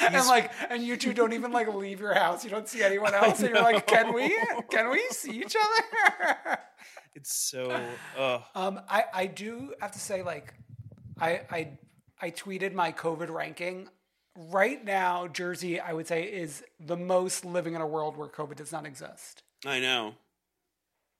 and 0.00 0.26
like 0.26 0.52
and 0.70 0.82
you 0.82 0.96
two 0.96 1.12
don't 1.12 1.32
even 1.32 1.52
like 1.52 1.72
leave 1.72 2.00
your 2.00 2.14
house. 2.14 2.44
You 2.44 2.50
don't 2.50 2.68
see 2.68 2.82
anyone 2.82 3.14
else, 3.22 3.40
and 3.40 3.50
you're 3.50 3.62
like, 3.62 3.86
can 3.86 4.12
we 4.12 4.36
can 4.70 4.90
we 4.90 5.02
see 5.10 5.40
each 5.40 5.56
other? 5.56 6.58
it's 7.14 7.32
so. 7.32 7.70
Uh, 8.16 8.40
Um, 8.54 8.80
I, 8.88 9.04
I 9.12 9.26
do 9.26 9.74
have 9.80 9.92
to 9.92 9.98
say, 9.98 10.22
like, 10.22 10.54
I, 11.20 11.42
I 11.50 11.68
I 12.20 12.30
tweeted 12.30 12.72
my 12.72 12.92
COVID 12.92 13.30
ranking. 13.30 13.88
Right 14.36 14.84
now, 14.84 15.26
Jersey, 15.26 15.80
I 15.80 15.92
would 15.92 16.06
say, 16.06 16.22
is 16.22 16.62
the 16.78 16.96
most 16.96 17.44
living 17.44 17.74
in 17.74 17.80
a 17.80 17.86
world 17.86 18.16
where 18.16 18.28
COVID 18.28 18.54
does 18.54 18.70
not 18.70 18.86
exist. 18.86 19.42
I 19.66 19.80
know 19.80 20.14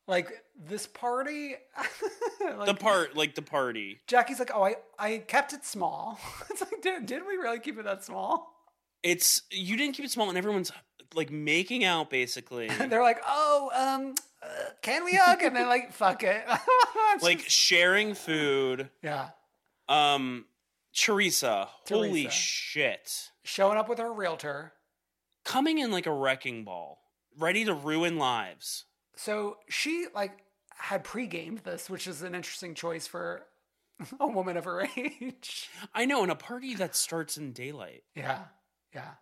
Like 0.08 0.42
this 0.56 0.86
party, 0.86 1.54
like, 2.56 2.66
the 2.66 2.74
part, 2.74 3.14
like 3.14 3.34
the 3.34 3.42
party. 3.42 4.00
Jackie's 4.08 4.38
like, 4.40 4.50
oh, 4.54 4.64
I, 4.64 4.76
I 4.98 5.18
kept 5.18 5.52
it 5.52 5.64
small. 5.64 6.18
It's 6.50 6.60
like, 6.62 6.80
did, 6.82 7.06
did 7.06 7.26
we 7.26 7.34
really 7.36 7.60
keep 7.60 7.78
it 7.78 7.84
that 7.84 8.02
small? 8.04 8.52
It's 9.02 9.42
you 9.52 9.76
didn't 9.76 9.94
keep 9.94 10.04
it 10.06 10.10
small, 10.10 10.28
and 10.30 10.36
everyone's 10.38 10.72
like 11.14 11.30
making 11.30 11.84
out 11.84 12.08
basically. 12.10 12.68
And 12.68 12.90
they're 12.90 13.02
like, 13.02 13.20
oh, 13.26 13.70
um, 13.74 14.14
uh, 14.42 14.48
can 14.82 15.04
we 15.04 15.14
hug? 15.14 15.42
And 15.42 15.54
they're 15.54 15.68
like, 15.68 15.92
fuck 15.92 16.22
it. 16.24 16.42
Like 17.20 17.38
just- 17.44 17.50
sharing 17.50 18.14
food. 18.14 18.88
yeah, 19.02 19.28
Um, 19.88 20.46
Teresa, 20.96 21.68
holy 21.88 22.28
shit. 22.30 23.30
showing 23.44 23.76
up 23.78 23.88
with 23.88 23.98
her 23.98 24.12
realtor. 24.12 24.72
Coming 25.44 25.78
in 25.78 25.90
like 25.90 26.06
a 26.06 26.12
wrecking 26.12 26.64
ball, 26.64 26.98
ready 27.38 27.64
to 27.66 27.74
ruin 27.74 28.18
lives. 28.18 28.84
So 29.18 29.56
she 29.68 30.06
like 30.14 30.44
had 30.70 31.02
pre-gamed 31.02 31.58
this, 31.58 31.90
which 31.90 32.06
is 32.06 32.22
an 32.22 32.36
interesting 32.36 32.72
choice 32.74 33.08
for 33.08 33.42
a 34.20 34.28
woman 34.28 34.56
of 34.56 34.64
her 34.64 34.86
age. 34.96 35.68
I 35.92 36.04
know, 36.04 36.22
in 36.22 36.30
a 36.30 36.36
party 36.36 36.74
that 36.76 36.94
starts 36.94 37.36
in 37.36 37.52
daylight. 37.52 38.04
Yeah, 38.14 38.44
yeah. 38.94 39.14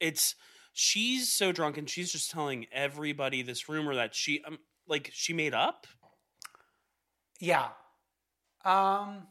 It's 0.00 0.34
she's 0.74 1.32
so 1.32 1.50
drunk 1.50 1.78
and 1.78 1.88
she's 1.88 2.12
just 2.12 2.30
telling 2.30 2.66
everybody 2.70 3.40
this 3.40 3.70
rumor 3.70 3.94
that 3.94 4.14
she 4.14 4.42
um, 4.46 4.58
like 4.86 5.10
she 5.14 5.32
made 5.32 5.54
up. 5.54 5.86
Yeah. 7.40 7.68
Um 8.66 9.28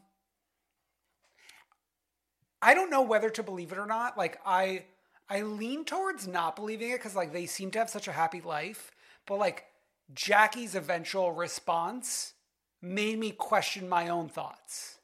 I 2.60 2.74
don't 2.74 2.90
know 2.90 3.02
whether 3.02 3.30
to 3.30 3.42
believe 3.44 3.70
it 3.70 3.78
or 3.78 3.86
not. 3.86 4.18
Like 4.18 4.40
I 4.44 4.86
I 5.28 5.42
lean 5.42 5.84
towards 5.84 6.26
not 6.26 6.56
believing 6.56 6.90
it 6.90 7.00
cuz 7.00 7.14
like 7.14 7.32
they 7.32 7.46
seem 7.46 7.70
to 7.70 7.78
have 7.78 7.88
such 7.88 8.08
a 8.08 8.12
happy 8.12 8.40
life, 8.40 8.90
but 9.26 9.38
like 9.38 9.66
Jackie's 10.12 10.74
eventual 10.74 11.32
response 11.32 12.34
made 12.80 13.18
me 13.18 13.30
question 13.30 13.88
my 13.88 14.08
own 14.08 14.28
thoughts. 14.28 14.98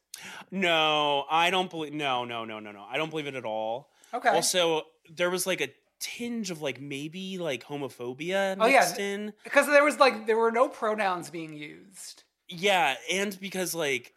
No, 0.51 1.25
I 1.31 1.51
don't 1.51 1.71
believe. 1.71 1.93
No, 1.93 2.25
no, 2.25 2.45
no, 2.45 2.61
no, 2.61 2.71
no. 2.71 2.85
I 2.89 2.97
don't 2.97 3.11
believe 3.11 3.27
it 3.27 3.35
at 3.35 3.45
all. 3.45 3.91
Okay. 4.15 4.29
Also, 4.29 4.83
there 5.11 5.31
was 5.31 5.47
like 5.47 5.61
a 5.61 5.69
tinge 5.99 6.51
of 6.51 6.61
like 6.63 6.81
maybe 6.81 7.39
like 7.39 7.65
homophobia 7.65 8.57
Oh, 8.61 8.67
yeah. 8.67 8.81
mixed 8.81 8.99
in. 8.99 9.33
Because 9.45 9.67
there 9.67 9.85
was 9.85 9.99
like 9.99 10.27
there 10.27 10.37
were 10.37 10.53
no 10.53 10.69
pronouns 10.69 11.31
being 11.31 11.55
used. 11.55 12.23
Yeah, 12.49 12.95
and 13.11 13.39
because 13.41 13.75
like 13.75 14.13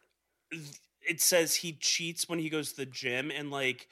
it 1.01 1.21
says 1.21 1.55
he 1.55 1.73
cheats 1.73 2.27
when 2.27 2.39
he 2.39 2.49
goes 2.49 2.71
to 2.71 2.77
the 2.77 2.85
gym, 2.85 3.31
and 3.31 3.49
like 3.49 3.87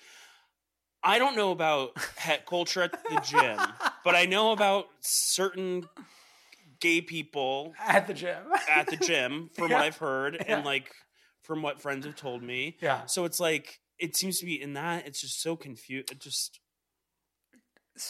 I 1.03 1.17
don't 1.17 1.35
know 1.35 1.51
about 1.51 1.97
het 2.17 2.45
culture 2.45 2.83
at 2.83 2.91
the 2.91 3.21
gym, 3.21 3.57
but 4.03 4.15
I 4.15 4.25
know 4.25 4.51
about 4.51 4.87
certain 5.01 5.87
gay 6.83 7.01
people 7.01 7.73
At 7.79 8.07
the 8.07 8.13
gym. 8.13 8.43
at 8.69 8.87
the 8.87 8.97
gym 8.97 9.49
from 9.53 9.69
Yeah. 9.69 9.75
what 9.77 9.85
I've 9.85 9.97
heard 9.97 10.35
Yeah. 10.35 10.57
and 10.57 10.65
like 10.65 10.93
from 11.41 11.61
what 11.61 11.81
friends 11.81 12.05
have 12.05 12.15
told 12.15 12.43
me. 12.43 12.77
Yeah. 12.81 13.05
So 13.05 13.25
it's 13.25 13.39
like 13.39 13.79
it 13.99 14.15
seems 14.15 14.39
to 14.39 14.45
be 14.45 14.61
in 14.61 14.73
that 14.73 15.07
it's 15.07 15.21
just 15.21 15.41
so 15.41 15.55
confused. 15.55 16.11
It 16.11 16.19
just 16.19 16.59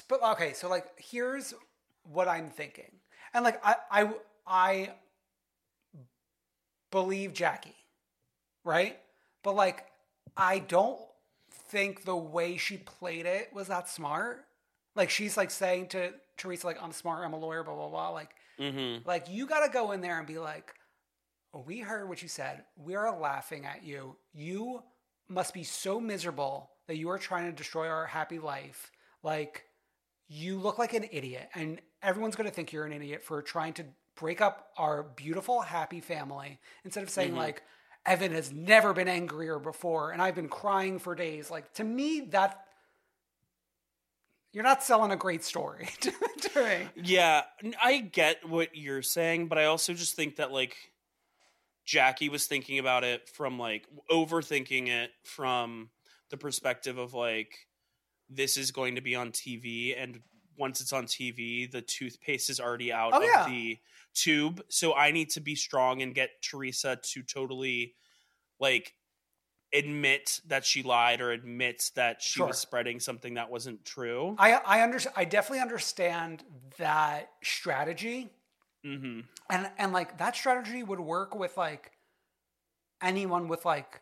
But 0.09 0.21
okay, 0.33 0.53
so 0.53 0.67
like 0.69 0.87
here's 0.97 1.53
what 2.03 2.27
I'm 2.27 2.49
thinking, 2.49 2.91
and 3.33 3.43
like 3.45 3.59
I 3.65 3.75
I 3.91 4.09
I 4.47 4.89
believe 6.91 7.33
Jackie, 7.33 7.75
right? 8.63 8.97
But 9.43 9.55
like 9.55 9.85
I 10.37 10.59
don't 10.59 10.99
think 11.69 12.05
the 12.05 12.15
way 12.15 12.57
she 12.57 12.77
played 12.77 13.25
it 13.25 13.51
was 13.53 13.67
that 13.67 13.89
smart. 13.89 14.45
Like 14.95 15.09
she's 15.09 15.37
like 15.37 15.51
saying 15.51 15.87
to 15.89 16.13
Teresa, 16.37 16.67
like 16.67 16.81
I'm 16.81 16.91
smart, 16.91 17.25
I'm 17.25 17.33
a 17.33 17.39
lawyer, 17.39 17.63
blah 17.63 17.75
blah 17.75 17.89
blah. 17.89 18.09
Like 18.09 18.35
mm-hmm. 18.59 19.07
like 19.07 19.29
you 19.29 19.45
got 19.47 19.65
to 19.65 19.71
go 19.71 19.91
in 19.91 20.01
there 20.01 20.17
and 20.17 20.27
be 20.27 20.39
like, 20.39 20.73
we 21.65 21.79
heard 21.79 22.09
what 22.09 22.21
you 22.21 22.27
said. 22.27 22.63
We 22.75 22.95
are 22.95 23.19
laughing 23.19 23.65
at 23.65 23.83
you. 23.83 24.15
You 24.33 24.83
must 25.29 25.53
be 25.53 25.63
so 25.63 25.99
miserable 25.99 26.71
that 26.87 26.97
you 26.97 27.09
are 27.09 27.17
trying 27.17 27.45
to 27.45 27.55
destroy 27.55 27.87
our 27.87 28.05
happy 28.05 28.39
life. 28.39 28.91
Like 29.21 29.65
you 30.27 30.59
look 30.59 30.77
like 30.77 30.93
an 30.93 31.05
idiot, 31.11 31.49
and 31.53 31.79
everyone's 32.01 32.35
going 32.35 32.49
to 32.49 32.55
think 32.55 32.73
you're 32.73 32.85
an 32.85 32.93
idiot 32.93 33.23
for 33.23 33.41
trying 33.41 33.73
to 33.73 33.85
break 34.15 34.41
up 34.41 34.69
our 34.77 35.03
beautiful, 35.03 35.61
happy 35.61 36.01
family. 36.01 36.59
Instead 36.83 37.03
of 37.03 37.09
saying 37.09 37.35
like. 37.35 37.63
Evan 38.05 38.33
has 38.33 38.51
never 38.51 38.91
been 38.91 39.07
angrier 39.07 39.59
before, 39.59 40.11
and 40.11 40.21
I've 40.21 40.35
been 40.35 40.49
crying 40.49 40.99
for 40.99 41.15
days. 41.15 41.49
Like 41.49 41.73
to 41.75 41.85
me, 41.85 42.27
that 42.31 42.65
you're 44.53 44.63
not 44.63 44.83
selling 44.83 45.11
a 45.11 45.15
great 45.17 45.43
story 45.43 45.89
to, 46.01 46.11
to 46.11 46.63
me. 46.63 46.87
Yeah, 47.03 47.41
I 47.83 47.97
get 47.99 48.47
what 48.47 48.75
you're 48.75 49.01
saying, 49.01 49.47
but 49.47 49.57
I 49.57 49.65
also 49.65 49.93
just 49.93 50.15
think 50.15 50.37
that 50.37 50.51
like 50.51 50.75
Jackie 51.85 52.29
was 52.29 52.45
thinking 52.45 52.79
about 52.79 53.03
it 53.03 53.27
from 53.27 53.59
like 53.59 53.85
overthinking 54.09 54.87
it 54.87 55.11
from 55.25 55.89
the 56.29 56.37
perspective 56.37 56.97
of 56.97 57.13
like 57.13 57.67
this 58.29 58.55
is 58.57 58.71
going 58.71 58.95
to 58.95 59.01
be 59.01 59.15
on 59.15 59.31
TV 59.31 59.93
and 60.01 60.19
once 60.55 60.81
it's 60.81 60.93
on 60.93 61.05
TV, 61.05 61.69
the 61.69 61.81
toothpaste 61.81 62.49
is 62.51 62.59
already 62.59 62.93
out 62.93 63.11
Oh, 63.13 63.17
of 63.17 63.23
yeah. 63.23 63.45
the 63.47 63.79
tube. 64.13 64.61
So 64.69 64.93
I 64.93 65.11
need 65.11 65.31
to 65.31 65.41
be 65.41 65.55
strong 65.55 66.03
and 66.03 66.13
get 66.13 66.29
Teresa 66.43 66.99
to 67.01 67.23
totally 67.23 67.95
like 68.59 68.93
admit 69.73 70.39
that 70.47 70.65
she 70.65 70.83
lied 70.83 71.19
or 71.21 71.31
admits 71.31 71.89
that 71.91 72.21
she 72.21 72.37
Sure. 72.37 72.47
was 72.47 72.59
spreading 72.59 72.99
something 72.99 73.33
that 73.35 73.49
wasn't 73.49 73.83
true. 73.83 74.35
I 74.37 74.53
I 74.53 74.83
under, 74.83 74.99
I 75.15 75.25
definitely 75.25 75.61
understand 75.61 76.43
that 76.77 77.31
strategy, 77.43 78.29
mm-hmm. 78.85 79.21
and 79.49 79.71
and 79.77 79.93
like 79.93 80.17
that 80.19 80.35
strategy 80.35 80.83
would 80.83 80.99
work 80.99 81.35
with 81.35 81.57
like 81.57 81.91
anyone 83.01 83.47
with 83.47 83.65
like 83.65 84.01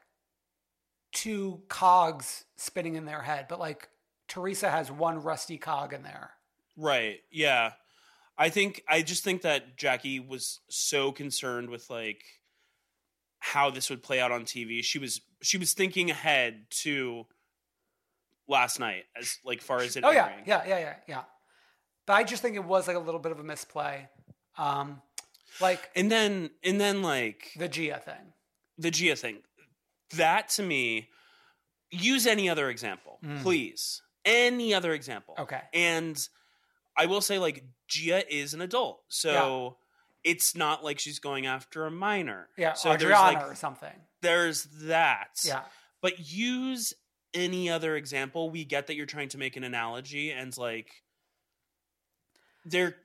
two 1.12 1.62
cogs 1.68 2.46
spinning 2.58 2.96
in 2.96 3.06
their 3.06 3.22
head, 3.22 3.48
but 3.50 3.60
like 3.60 3.90
Teresa 4.28 4.70
has 4.70 4.92
one 4.92 5.22
rusty 5.22 5.58
cog 5.58 5.94
in 5.94 6.04
there. 6.04 6.32
Right. 6.78 7.20
Yeah. 7.32 7.74
I 8.38 8.50
think 8.50 8.82
I 8.88 9.02
just 9.02 9.24
think 9.24 9.42
that 9.42 9.78
Jackie 9.78 10.20
was 10.20 10.60
so 10.70 11.12
concerned 11.12 11.70
with 11.70 11.90
like 11.90 12.24
how 13.40 13.70
this 13.72 13.90
would 13.90 14.04
play 14.04 14.20
out 14.20 14.32
on 14.32 14.46
TV. 14.46 14.84
She 14.84 15.00
was 15.00 15.22
she 15.42 15.58
was 15.58 15.74
thinking 15.74 16.12
ahead 16.12 16.66
to 16.70 17.26
last 18.48 18.80
night 18.80 19.06
as 19.20 19.38
like 19.46 19.62
far 19.62 19.80
as 19.80 19.96
it 19.96 20.04
Oh 20.04 20.12
yeah, 20.12 20.30
yeah, 20.46 20.64
yeah, 20.68 20.80
yeah, 20.80 20.96
yeah. 21.08 21.22
But 22.06 22.14
I 22.14 22.24
just 22.24 22.42
think 22.42 22.56
it 22.56 22.64
was 22.64 22.88
like 22.88 22.98
a 22.98 23.00
little 23.00 23.20
bit 23.20 23.32
of 23.32 23.40
a 23.40 23.44
misplay, 23.44 24.10
um, 24.58 25.02
like 25.62 25.90
And 25.96 26.12
then 26.12 26.50
and 26.64 26.80
then 26.80 27.02
like 27.02 27.52
the 27.58 27.68
Gia 27.70 28.00
thing. 28.00 28.34
the 28.78 28.92
Gia 28.92 29.16
thing. 29.16 29.38
That 30.16 30.50
to 30.50 30.64
me 30.64 31.10
use 31.90 32.26
any 32.28 32.50
other 32.50 32.70
example, 32.70 33.20
Mm. 33.24 33.42
please. 33.44 34.02
Any 34.26 34.74
other 34.74 34.94
example. 34.94 35.36
Okay. 35.40 35.62
And 35.74 36.18
I 36.98 37.06
will 37.08 37.22
say, 37.22 37.40
like, 37.40 37.64
Gia 37.88 38.24
is 38.34 38.54
an 38.54 38.62
adult. 38.62 39.02
So 39.08 39.78
it's 40.24 40.56
not 40.56 40.84
like 40.84 41.00
she's 41.00 41.18
going 41.20 41.46
after 41.48 41.86
a 41.86 41.92
minor. 41.92 42.50
Yeah, 42.58 42.74
So 42.74 42.90
there's 42.90 43.04
Adriana 43.04 43.40
like 43.40 43.48
or 43.52 43.56
something. 43.56 43.94
There's 44.22 44.64
that. 44.84 45.40
Yeah. 45.44 45.62
But 46.02 46.20
use 46.32 46.94
any 47.34 47.70
other 47.70 47.96
example. 47.96 48.50
We 48.50 48.66
get 48.66 48.88
that 48.88 48.96
you're 48.96 49.06
trying 49.06 49.30
to 49.30 49.38
make 49.38 49.56
an 49.56 49.64
analogy 49.64 50.32
and 50.32 50.56
like 50.58 51.04
there 52.66 52.96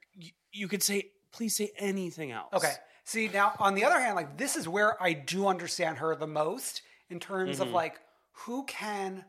you, 0.52 0.68
could 0.68 0.82
say 0.82 1.10
please 1.32 1.54
say 1.56 1.70
anything 1.78 2.30
else. 2.32 2.52
Okay. 2.52 2.72
See, 3.04 3.28
now 3.28 3.54
on 3.58 3.74
the 3.74 3.84
other 3.84 4.00
hand, 4.00 4.16
like 4.16 4.36
this 4.36 4.56
is 4.56 4.68
where 4.68 5.00
I 5.02 5.12
do 5.12 5.46
understand 5.46 5.98
her 5.98 6.14
the 6.16 6.26
most 6.26 6.82
in 7.08 7.20
terms 7.20 7.60
of 7.60 7.68
Mhm. 7.68 7.72
like 7.72 8.00
who 8.32 8.64
can 8.64 9.24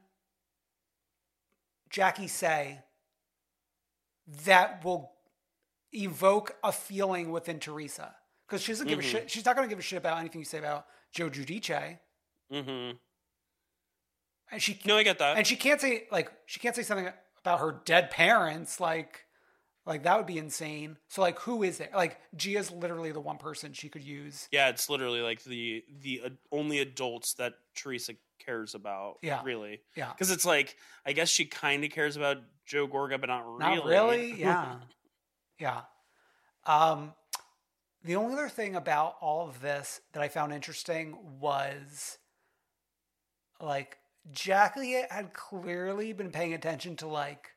Jackie 1.89 2.27
say 2.27 2.79
that 4.45 4.83
will 4.83 5.13
evoke 5.93 6.57
a 6.63 6.71
feeling 6.71 7.31
within 7.31 7.59
Teresa? 7.59 8.15
Because 8.47 8.61
she 8.61 8.71
doesn't 8.71 8.88
give 8.88 8.99
Mhm. 8.99 9.03
a 9.03 9.07
shit. 9.07 9.31
She's 9.31 9.45
not 9.45 9.55
going 9.55 9.67
to 9.67 9.69
give 9.69 9.79
a 9.79 9.83
shit 9.83 9.97
about 9.97 10.17
anything 10.17 10.39
you 10.39 10.45
say 10.45 10.57
about 10.59 10.88
Joe 11.18 11.32
Giudice, 11.32 11.97
Mhm. 12.53 12.99
and 14.51 14.61
she 14.61 14.80
No, 14.86 14.97
I 14.97 15.03
get 15.03 15.18
that. 15.18 15.36
and 15.38 15.47
she 15.47 15.55
can't 15.55 15.82
say 15.82 16.07
like 16.11 16.32
she 16.45 16.59
can't 16.59 16.76
say 16.76 16.84
something 16.84 17.09
about 17.39 17.59
her 17.59 17.82
dead 17.86 18.11
parents 18.11 18.80
like 18.80 19.26
like 19.86 20.03
that 20.03 20.15
would 20.18 20.28
be 20.28 20.38
insane 20.38 20.97
so 21.07 21.22
like 21.22 21.39
who 21.39 21.63
is 21.63 21.80
it 21.80 21.91
like 21.95 22.20
gia's 22.36 22.70
literally 22.70 23.11
the 23.11 23.20
one 23.20 23.38
person 23.38 23.74
she 23.74 23.89
could 23.89 24.03
use 24.03 24.47
yeah, 24.51 24.70
it's 24.70 24.89
literally 24.91 25.22
like 25.22 25.43
the 25.43 25.84
the 26.01 26.22
uh, 26.26 26.30
only 26.51 26.78
adults 26.80 27.34
that 27.36 27.53
Teresa 27.76 28.13
cares 28.39 28.76
about. 28.76 29.18
Yeah. 29.24 29.41
Really. 29.43 29.82
yeah 29.95 30.11
Because 30.11 30.30
it's 30.30 30.45
like 30.45 30.78
I 31.05 31.13
guess 31.13 31.30
she 31.30 31.45
kind 31.45 31.84
of 31.84 31.89
cares 31.89 32.15
about 32.15 32.38
Joe 32.68 32.88
Gorga, 32.88 33.20
but 33.20 33.28
not 33.30 33.43
really. 33.47 33.59
not 33.78 33.86
really 33.86 34.34
yeah 34.39 34.76
yeah 35.59 35.82
um 36.65 37.13
the 38.08 38.16
only 38.16 38.34
other 38.34 38.49
thing 38.49 38.76
about 38.76 39.16
all 39.22 39.47
of 39.47 39.62
this 39.62 40.01
that 40.14 40.24
i 40.24 40.28
found 40.28 40.53
interesting 40.53 41.18
was 41.39 42.18
like 43.62 43.97
jackie 44.32 45.01
had 45.10 45.34
clearly 45.34 46.14
been 46.14 46.32
paying 46.32 46.53
attention 46.53 46.95
to 46.95 47.08
like 47.08 47.51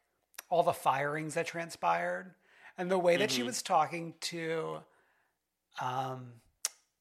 all 0.49 0.63
the 0.63 0.73
firings 0.73 1.35
that 1.35 1.47
transpired 1.47 2.35
and 2.77 2.91
the 2.91 2.99
way 2.99 3.17
that 3.17 3.31
she 3.31 3.43
Mhm. 3.43 3.47
was 3.47 3.63
talking 3.63 4.15
to 4.21 4.83
um 5.81 6.41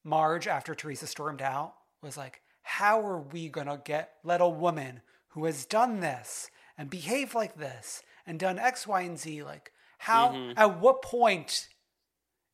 marge 0.04 0.46
after 0.46 0.74
teresa 0.74 1.06
stormed 1.06 1.42
out 1.42 1.74
was 2.02 2.16
like 2.16 2.42
how 2.62 3.00
are 3.04 3.20
we 3.20 3.48
gonna 3.48 3.80
get 3.84 4.14
let 4.22 4.40
a 4.40 4.48
woman 4.48 5.02
who 5.28 5.44
has 5.44 5.64
done 5.66 6.00
this 6.00 6.50
and 6.78 6.88
behaved 6.90 7.34
like 7.34 7.56
this 7.56 8.02
and 8.26 8.38
done 8.40 8.58
x 8.58 8.86
y 8.86 9.02
and 9.02 9.18
z 9.18 9.42
like 9.42 9.72
how 9.98 10.30
Mhm. 10.30 10.54
at 10.56 10.78
what 10.78 11.02
point 11.02 11.68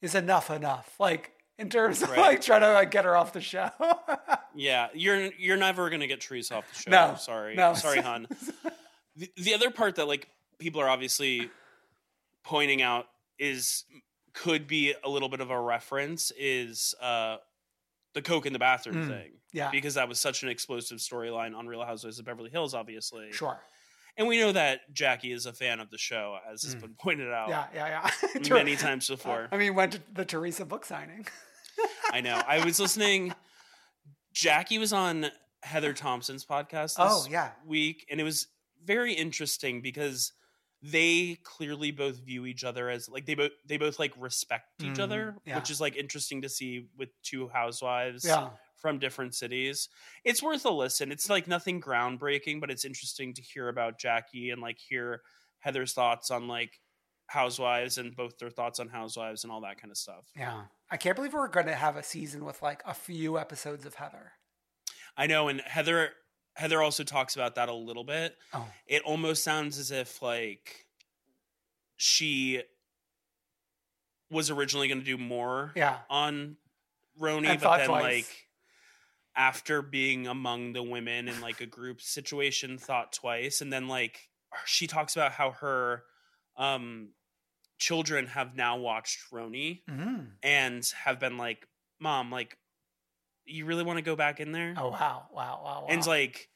is 0.07 0.15
enough 0.15 0.51
enough 0.51 0.95
like 0.99 1.33
in 1.59 1.69
terms 1.69 2.01
of 2.03 2.11
Right. 2.11 2.19
like 2.21 2.41
trying 2.43 2.61
to 2.63 2.73
like 2.73 2.91
get 2.91 3.05
her 3.05 3.17
off 3.17 3.33
the 3.33 3.41
show 3.41 3.71
Yeah, 4.55 4.89
you're 4.95 5.33
you're 5.39 5.57
never 5.59 5.91
gonna 5.91 6.07
get 6.07 6.21
Teresa 6.23 6.57
off 6.57 6.65
the 6.73 6.79
show. 6.83 6.91
No, 6.91 7.17
sorry, 7.19 7.55
no. 7.57 7.75
sorry, 7.75 8.01
hon. 8.01 8.27
the, 9.17 9.31
the 9.37 9.55
other 9.55 9.71
part 9.71 9.97
that 9.97 10.07
like 10.09 10.29
people 10.59 10.81
are 10.81 10.89
obviously 10.89 11.51
pointing 12.43 12.81
out 12.81 13.07
is 13.39 13.85
could 14.33 14.67
be 14.67 14.95
a 15.05 15.09
little 15.09 15.29
bit 15.29 15.41
of 15.41 15.51
a 15.51 15.61
reference 15.61 16.33
is 16.39 16.95
uh 17.03 17.37
the 18.15 18.23
coke 18.23 18.47
in 18.47 18.53
the 18.55 18.59
bathroom 18.59 18.97
Mm, 19.05 19.09
thing. 19.09 19.31
yeah. 19.53 19.71
because 19.71 19.95
that 19.95 20.09
was 20.09 20.19
such 20.19 20.43
an 20.43 20.49
explosive 20.49 20.99
storyline 20.99 21.55
on 21.55 21.67
Real 21.67 21.85
Housewives 21.85 22.19
of 22.19 22.25
Beverly 22.25 22.49
Hills, 22.49 22.73
obviously. 22.73 23.31
sure 23.33 23.59
and 24.17 24.27
we 24.29 24.39
know 24.39 24.53
that 24.53 24.81
Jackie 24.93 25.33
is 25.33 25.47
a 25.47 25.53
fan 25.53 25.81
of 25.81 25.91
the 25.91 25.99
show, 25.99 26.39
as 26.53 26.63
has 26.63 26.75
been 26.75 26.95
pointed 26.99 27.33
out 27.33 27.49
Mm. 27.49 27.51
yeah 27.51 27.67
yeah 27.75 28.11
yeah 28.35 28.55
many 28.55 28.77
times 28.77 29.09
before. 29.09 29.49
i 29.53 29.57
mean 29.57 29.75
went 29.75 29.93
to 29.93 30.01
the 30.15 30.25
teresa 30.25 30.65
book 30.65 30.85
signing 30.85 31.27
I 32.13 32.23
know. 32.23 32.41
I 32.49 32.65
was 32.65 32.81
listening. 32.81 33.35
Jackie 34.33 34.79
was 34.79 34.93
on 34.95 35.27
Heather 35.63 35.93
Thomson's 35.93 36.45
podcast 36.45 36.95
this 36.97 36.99
Oh, 37.01 37.27
yeah. 37.31 37.51
week, 37.67 38.07
and 38.11 38.19
it 38.21 38.25
was 38.25 38.47
very 38.85 39.13
interesting 39.13 39.83
because 39.83 40.33
they 40.83 41.39
clearly 41.43 41.91
both 41.91 42.17
view 42.25 42.47
each 42.47 42.63
other 42.65 42.89
as 42.89 43.09
like 43.09 43.27
they 43.27 43.35
both 43.35 43.51
they 43.67 43.77
both 43.77 43.99
like 43.99 44.13
respect 44.19 44.67
each 44.83 44.95
Mhm, 44.95 45.01
other, 45.01 45.37
yeah. 45.45 45.57
which 45.57 45.71
is 45.71 45.81
like 45.81 45.97
interesting 45.97 46.43
to 46.43 46.49
see 46.49 46.87
with 46.97 47.09
two 47.23 47.49
housewives 47.49 48.25
yeah 48.25 48.51
from 48.87 49.01
different 49.01 49.35
cities. 49.35 49.89
It's 50.25 50.41
worth 50.45 50.65
a 50.65 50.71
listen. 50.71 51.11
It's 51.11 51.29
like 51.29 51.49
nothing 51.49 51.81
groundbreaking, 51.81 52.61
but 52.61 52.71
it's 52.71 52.85
interesting 52.85 53.35
to 53.35 53.43
hear 53.43 53.69
about 53.69 53.99
Jackie 53.99 54.51
and 54.51 54.63
like 54.63 54.79
hear 54.79 55.23
Heather's 55.59 55.93
thoughts 55.93 56.31
on 56.31 56.47
like 56.47 56.79
housewives 57.27 57.99
and 57.99 58.15
both 58.15 58.39
their 58.39 58.49
thoughts 58.49 58.79
on 58.79 58.87
housewives 58.89 59.43
and 59.43 59.53
all 59.53 59.63
that 59.63 59.81
kind 59.81 59.91
of 59.91 59.97
stuff. 59.97 60.25
Yeah. 60.37 60.63
I 60.89 60.97
can't 60.99 61.17
believe 61.17 61.35
we're 61.35 61.49
going 61.49 61.67
to 61.67 61.75
have 61.75 61.97
a 61.97 62.03
season 62.05 62.45
with 62.45 62.63
like 62.63 62.81
a 62.87 62.95
few 62.95 63.41
episodes 63.41 63.85
of 63.87 63.95
Heather. 63.95 64.31
I 65.17 65.27
know, 65.27 65.49
and 65.49 65.61
Heather 65.63 66.11
Heather 66.55 66.81
also 66.81 67.03
talks 67.03 67.35
about 67.35 67.57
that 67.57 67.69
a 67.69 67.75
little 67.75 68.05
bit. 68.05 68.37
Oh. 68.55 68.69
It 68.87 69.03
almost 69.03 69.43
sounds 69.43 69.79
as 69.81 69.91
if 69.91 70.23
like 70.23 70.87
she 71.97 72.63
was 74.31 74.49
originally 74.49 74.87
going 74.87 75.01
to 75.01 75.05
do 75.05 75.19
more 75.19 75.73
Yeah. 75.75 75.99
on 76.09 76.57
RHONY, 77.21 77.61
but 77.61 77.79
then 77.79 77.89
twice. 77.89 78.03
like 78.03 78.46
after 79.37 79.83
being 79.83 80.27
among 80.27 80.73
the 80.73 80.83
women 80.83 81.29
in 81.29 81.41
like 81.41 81.61
a 81.61 81.67
group 81.67 82.01
situation, 82.01 82.79
thought 82.79 83.13
twice, 83.13 83.61
and 83.61 83.73
then 83.73 83.87
like 83.89 84.29
she 84.65 84.87
talks 84.87 85.15
about 85.15 85.33
how 85.33 85.51
her 85.53 86.05
um 86.57 87.11
children 87.79 88.27
have 88.27 88.57
now 88.57 88.77
watched 88.79 89.19
RHONY 89.31 89.83
Mm. 89.89 90.29
and 90.43 90.85
have 91.05 91.21
been 91.21 91.37
like, 91.37 91.69
"Mom, 92.01 92.31
like, 92.33 92.57
you 93.45 93.67
really 93.67 93.83
want 93.85 93.99
to 93.99 94.03
go 94.03 94.17
back 94.17 94.41
in 94.41 94.53
there?" 94.53 94.75
Oh, 94.79 94.89
wow. 94.89 95.27
Wow. 95.31 95.61
Wow. 95.63 95.63
wow. 95.83 95.87
and 95.91 96.07
like 96.07 96.49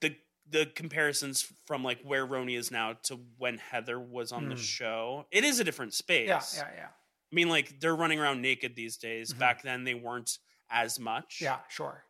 the 0.00 0.16
the 0.48 0.66
comparisons 0.66 1.42
from 1.66 1.84
like 1.84 2.00
where 2.02 2.26
RHONY 2.26 2.56
is 2.58 2.72
now 2.72 2.94
to 3.04 3.20
when 3.38 3.58
Heather 3.58 4.00
was 4.00 4.32
on 4.32 4.48
the 4.48 4.56
Mm. 4.56 4.58
show, 4.58 5.26
it 5.30 5.44
is 5.44 5.60
a 5.60 5.64
different 5.64 5.94
space. 5.94 6.26
yeah. 6.28 6.40
Yeah. 6.56 6.68
Yeah. 6.76 6.86
I 6.88 7.34
mean, 7.34 7.48
like 7.48 7.78
they're 7.78 7.94
running 7.94 8.18
around 8.18 8.42
naked 8.42 8.74
these 8.74 8.96
days. 8.96 9.32
Mhm. 9.32 9.38
Back 9.38 9.62
then, 9.62 9.84
they 9.84 9.94
weren't 9.94 10.38
as 10.70 10.98
much. 10.98 11.40
Yeah. 11.40 11.58
Sure. 11.68 12.04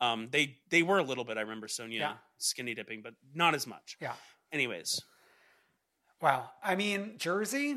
Um, 0.00 0.28
they 0.30 0.58
they 0.70 0.82
were 0.82 0.98
a 0.98 1.02
little 1.02 1.24
bit. 1.24 1.36
I 1.38 1.40
remember 1.42 1.66
Sonja 1.66 1.98
Yeah. 1.98 2.14
skinny 2.38 2.74
dipping, 2.74 3.02
but 3.02 3.14
not 3.34 3.54
as 3.54 3.66
much. 3.66 3.96
Yeah. 4.00 4.14
Anyways, 4.52 5.00
Wow. 6.20 6.50
I 6.64 6.74
mean, 6.74 7.14
Jersey, 7.16 7.76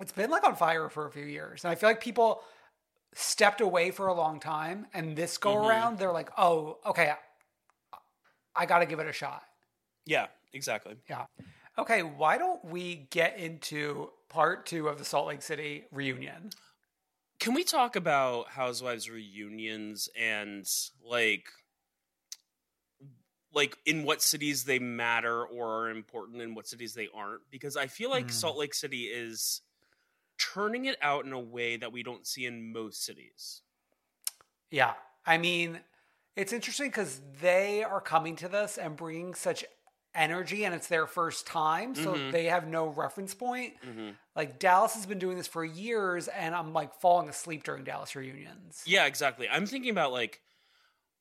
it's 0.00 0.12
been 0.12 0.30
like 0.30 0.44
on 0.44 0.54
fire 0.54 0.88
for 0.88 1.06
a 1.06 1.10
few 1.10 1.24
years. 1.24 1.64
And 1.64 1.72
I 1.72 1.74
feel 1.74 1.88
like 1.88 2.00
people 2.00 2.42
stepped 3.14 3.60
away 3.60 3.90
for 3.90 4.06
a 4.06 4.14
long 4.14 4.38
time. 4.38 4.86
And 4.94 5.16
this 5.16 5.36
go 5.38 5.54
Mhm. 5.56 5.68
around, 5.68 5.98
they're 5.98 6.12
like, 6.12 6.30
oh, 6.38 6.78
okay, 6.86 7.10
I, 7.10 7.98
I 8.54 8.66
got 8.66 8.78
to 8.80 8.86
give 8.86 9.00
it 9.00 9.06
a 9.08 9.12
shot. 9.12 9.44
yeah, 10.06 10.26
exactly. 10.52 10.96
Yeah. 11.08 11.26
Okay. 11.78 12.02
Why 12.04 12.38
don't 12.38 12.64
we 12.64 13.06
get 13.10 13.38
into 13.38 14.12
part 14.28 14.64
two 14.66 14.86
of 14.88 14.98
the 14.98 15.04
Salt 15.04 15.26
Lake 15.28 15.42
City 15.42 15.84
reunion? 15.90 16.50
Can 17.44 17.52
we 17.52 17.62
talk 17.62 17.94
about 17.94 18.48
Housewives 18.48 19.10
reunions 19.10 20.08
and 20.18 20.66
like 21.06 21.44
like 23.52 23.76
in 23.84 24.04
what 24.04 24.22
cities 24.22 24.64
they 24.64 24.78
matter 24.78 25.44
or 25.44 25.82
are 25.82 25.90
important 25.90 26.40
and 26.40 26.56
what 26.56 26.66
cities 26.66 26.94
they 26.94 27.10
aren't? 27.14 27.42
Because 27.50 27.76
I 27.76 27.86
feel 27.86 28.08
like 28.08 28.28
Mm. 28.28 28.30
Salt 28.30 28.56
Lake 28.56 28.72
City 28.72 29.08
is 29.08 29.60
turning 30.38 30.86
it 30.86 30.96
out 31.02 31.26
in 31.26 31.34
a 31.34 31.38
way 31.38 31.76
that 31.76 31.92
we 31.92 32.02
don't 32.02 32.26
see 32.26 32.46
in 32.46 32.72
most 32.72 33.04
cities. 33.04 33.60
Yeah. 34.70 34.94
I 35.26 35.36
mean, 35.36 35.80
it's 36.36 36.54
interesting 36.54 36.88
because 36.88 37.20
they 37.42 37.84
are 37.84 38.00
coming 38.00 38.36
to 38.36 38.48
this 38.48 38.78
and 38.78 38.96
bringing 38.96 39.34
such 39.34 39.66
energy, 40.14 40.64
and 40.64 40.74
it's 40.74 40.88
their 40.88 41.06
first 41.06 41.46
time. 41.46 41.94
So 41.94 42.18
Mhm. 42.18 42.30
they 42.30 42.46
have 42.46 42.66
no 42.68 42.88
reference 42.88 43.34
point. 43.34 43.74
hmm 43.82 44.10
Like, 44.36 44.58
Dallas 44.58 44.94
has 44.94 45.06
been 45.06 45.18
doing 45.18 45.36
this 45.36 45.46
for 45.46 45.64
years, 45.64 46.28
and 46.28 46.54
I'm 46.54 46.72
like 46.72 46.94
falling 46.94 47.28
asleep 47.28 47.64
during 47.64 47.84
Dallas 47.84 48.16
reunions. 48.16 48.84
Yeah, 48.86 49.06
exactly. 49.06 49.48
I'm 49.48 49.66
thinking 49.66 49.90
about 49.90 50.12
like 50.12 50.42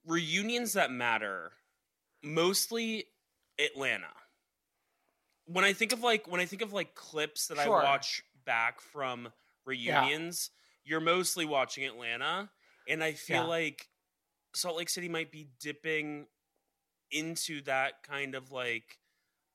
reunions 0.06 0.74
that 0.74 0.92
matter, 0.92 1.54
mostly 2.24 3.06
Atlanta. 3.60 4.14
When 5.46 5.66
I 5.66 5.74
think 5.74 5.92
of 5.92 6.02
like 6.02 6.28
when 6.28 6.40
I 6.40 6.46
think 6.46 6.62
of 6.62 6.72
like 6.74 6.96
clips 6.96 7.48
that 7.48 7.60
Sure. 7.60 7.80
I 7.80 7.84
watch 7.84 8.24
back 8.46 8.80
from 8.82 9.32
reunions, 9.66 10.52
you're 10.84 11.02
mostly 11.02 11.46
watching 11.46 11.86
Atlanta, 11.86 12.52
and 12.88 13.04
I 13.04 13.14
feel 13.14 13.44
Yeah. 13.44 13.48
like 13.48 13.90
Salt 14.56 14.78
Lake 14.78 14.90
City 14.90 15.10
might 15.10 15.32
be 15.32 15.50
dipping 15.60 16.28
into 17.14 17.62
that 17.64 18.04
kind 18.04 18.36
of 18.36 18.52
like 18.52 19.00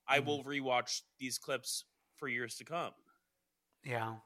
I 0.07 0.21
Mhm. 0.21 0.25
will 0.25 0.45
rewatch 0.45 1.03
these 1.19 1.37
clips 1.39 1.85
for 2.17 2.29
years 2.29 2.57
to 2.57 2.65
come. 2.65 2.95
Yeah. 3.85 4.21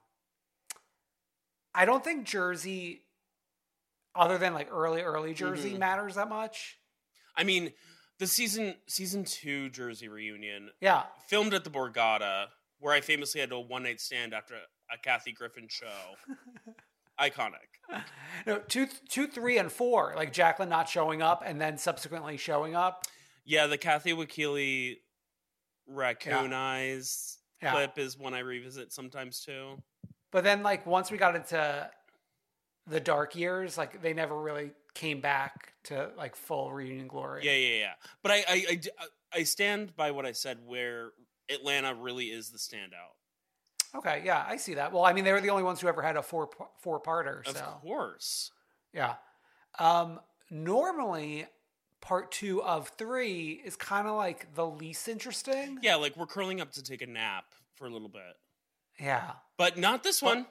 I 1.75 1.85
don't 1.85 2.05
think 2.05 2.27
Jersey, 2.27 3.05
other 4.15 4.39
than 4.39 4.55
like 4.55 4.69
early, 4.71 5.03
early 5.03 5.35
Jersey, 5.35 5.75
Mhm. 5.75 5.79
matters 5.79 6.15
that 6.17 6.29
much. 6.29 6.79
I 7.37 7.45
mean, 7.45 7.75
The 8.19 8.27
season 8.29 8.81
season 8.87 9.25
two 9.25 9.69
Jersey 9.71 10.07
reunion 10.07 10.71
Yeah. 10.81 11.09
filmed 11.27 11.55
at 11.55 11.65
the 11.65 11.71
Borgata, 11.71 12.53
where 12.79 12.95
I 12.95 13.01
famously 13.01 13.41
had 13.41 13.51
a 13.51 13.59
one 13.59 13.83
night 13.83 14.01
stand 14.01 14.33
after 14.33 14.55
a 14.93 14.99
Kathy 14.99 15.33
Griffin 15.33 15.67
show. 15.67 16.17
Iconic. 17.19 17.67
No, 18.47 18.61
two, 18.61 18.87
two, 19.09 19.27
three, 19.27 19.59
and 19.59 19.73
four. 19.73 20.15
Like 20.15 20.33
Jacqueline 20.33 20.69
not 20.69 20.89
showing 20.89 21.21
up 21.21 21.43
and 21.45 21.61
then 21.61 21.79
subsequently 21.79 22.37
showing 22.37 22.77
up. 22.77 23.07
Yeah, 23.45 23.67
the 23.67 23.79
Kathy 23.79 24.13
Wakile 24.13 24.97
raccoon 25.87 26.53
eyes 26.53 27.39
Yeah. 27.63 27.73
clip 27.73 27.99
is 27.99 28.17
one 28.17 28.35
I 28.35 28.41
revisit 28.41 28.93
sometimes 28.93 29.41
too. 29.41 29.83
But 30.31 30.45
then, 30.45 30.63
like, 30.63 30.87
once 30.87 31.11
we 31.11 31.19
got 31.19 31.37
into 31.37 31.91
the 32.87 33.01
dark 33.01 33.37
years, 33.37 33.77
like, 33.77 34.01
they 34.03 34.15
never 34.15 34.41
really 34.41 34.73
came 34.95 35.21
back 35.21 35.73
to 35.85 36.11
like 36.17 36.37
full 36.37 36.73
reunion 36.73 37.09
glory. 37.09 37.45
Yeah, 37.45 37.53
yeah, 37.55 37.79
yeah. 37.79 37.93
But 38.23 38.33
i 38.33 38.45
i 38.49 38.81
i 39.33 39.43
stand 39.43 39.97
by 39.97 40.11
what 40.11 40.27
I 40.27 40.33
said, 40.33 40.59
where 40.67 41.13
Atlanta 41.51 41.95
really 41.95 42.27
is 42.27 42.51
the 42.51 42.59
standout. 42.59 43.17
Okay. 43.95 44.23
Yeah, 44.25 44.45
I 44.47 44.57
see 44.57 44.75
that. 44.75 44.93
Well, 44.93 45.05
I 45.05 45.13
mean, 45.13 45.25
they 45.25 45.33
were 45.33 45.41
the 45.41 45.51
only 45.51 45.63
ones 45.63 45.81
who 45.81 45.89
ever 45.89 46.03
had 46.03 46.17
a 46.17 46.23
four 46.23 46.51
four 46.81 47.01
parter. 47.01 47.47
Of 47.47 47.57
So 47.57 47.79
course. 47.83 48.51
yeah. 48.93 49.15
Um, 49.79 50.21
normally, 50.51 51.47
part 52.03 52.31
two 52.33 52.63
of 52.63 52.89
three 52.99 53.63
is 53.65 53.75
kind 53.77 54.07
of 54.07 54.17
like 54.17 54.55
the 54.55 54.67
least 54.67 55.09
interesting. 55.09 55.79
Yeah, 55.83 55.95
like 55.95 56.17
we're 56.17 56.27
curling 56.27 56.61
up 56.61 56.73
to 56.73 56.83
take 56.83 57.01
a 57.01 57.07
nap 57.07 57.45
for 57.77 57.87
a 57.87 57.91
little 57.91 58.11
bit, 58.11 58.37
Yeah. 59.01 59.31
but 59.57 59.79
not 59.79 60.03
this 60.03 60.21
one. 60.21 60.47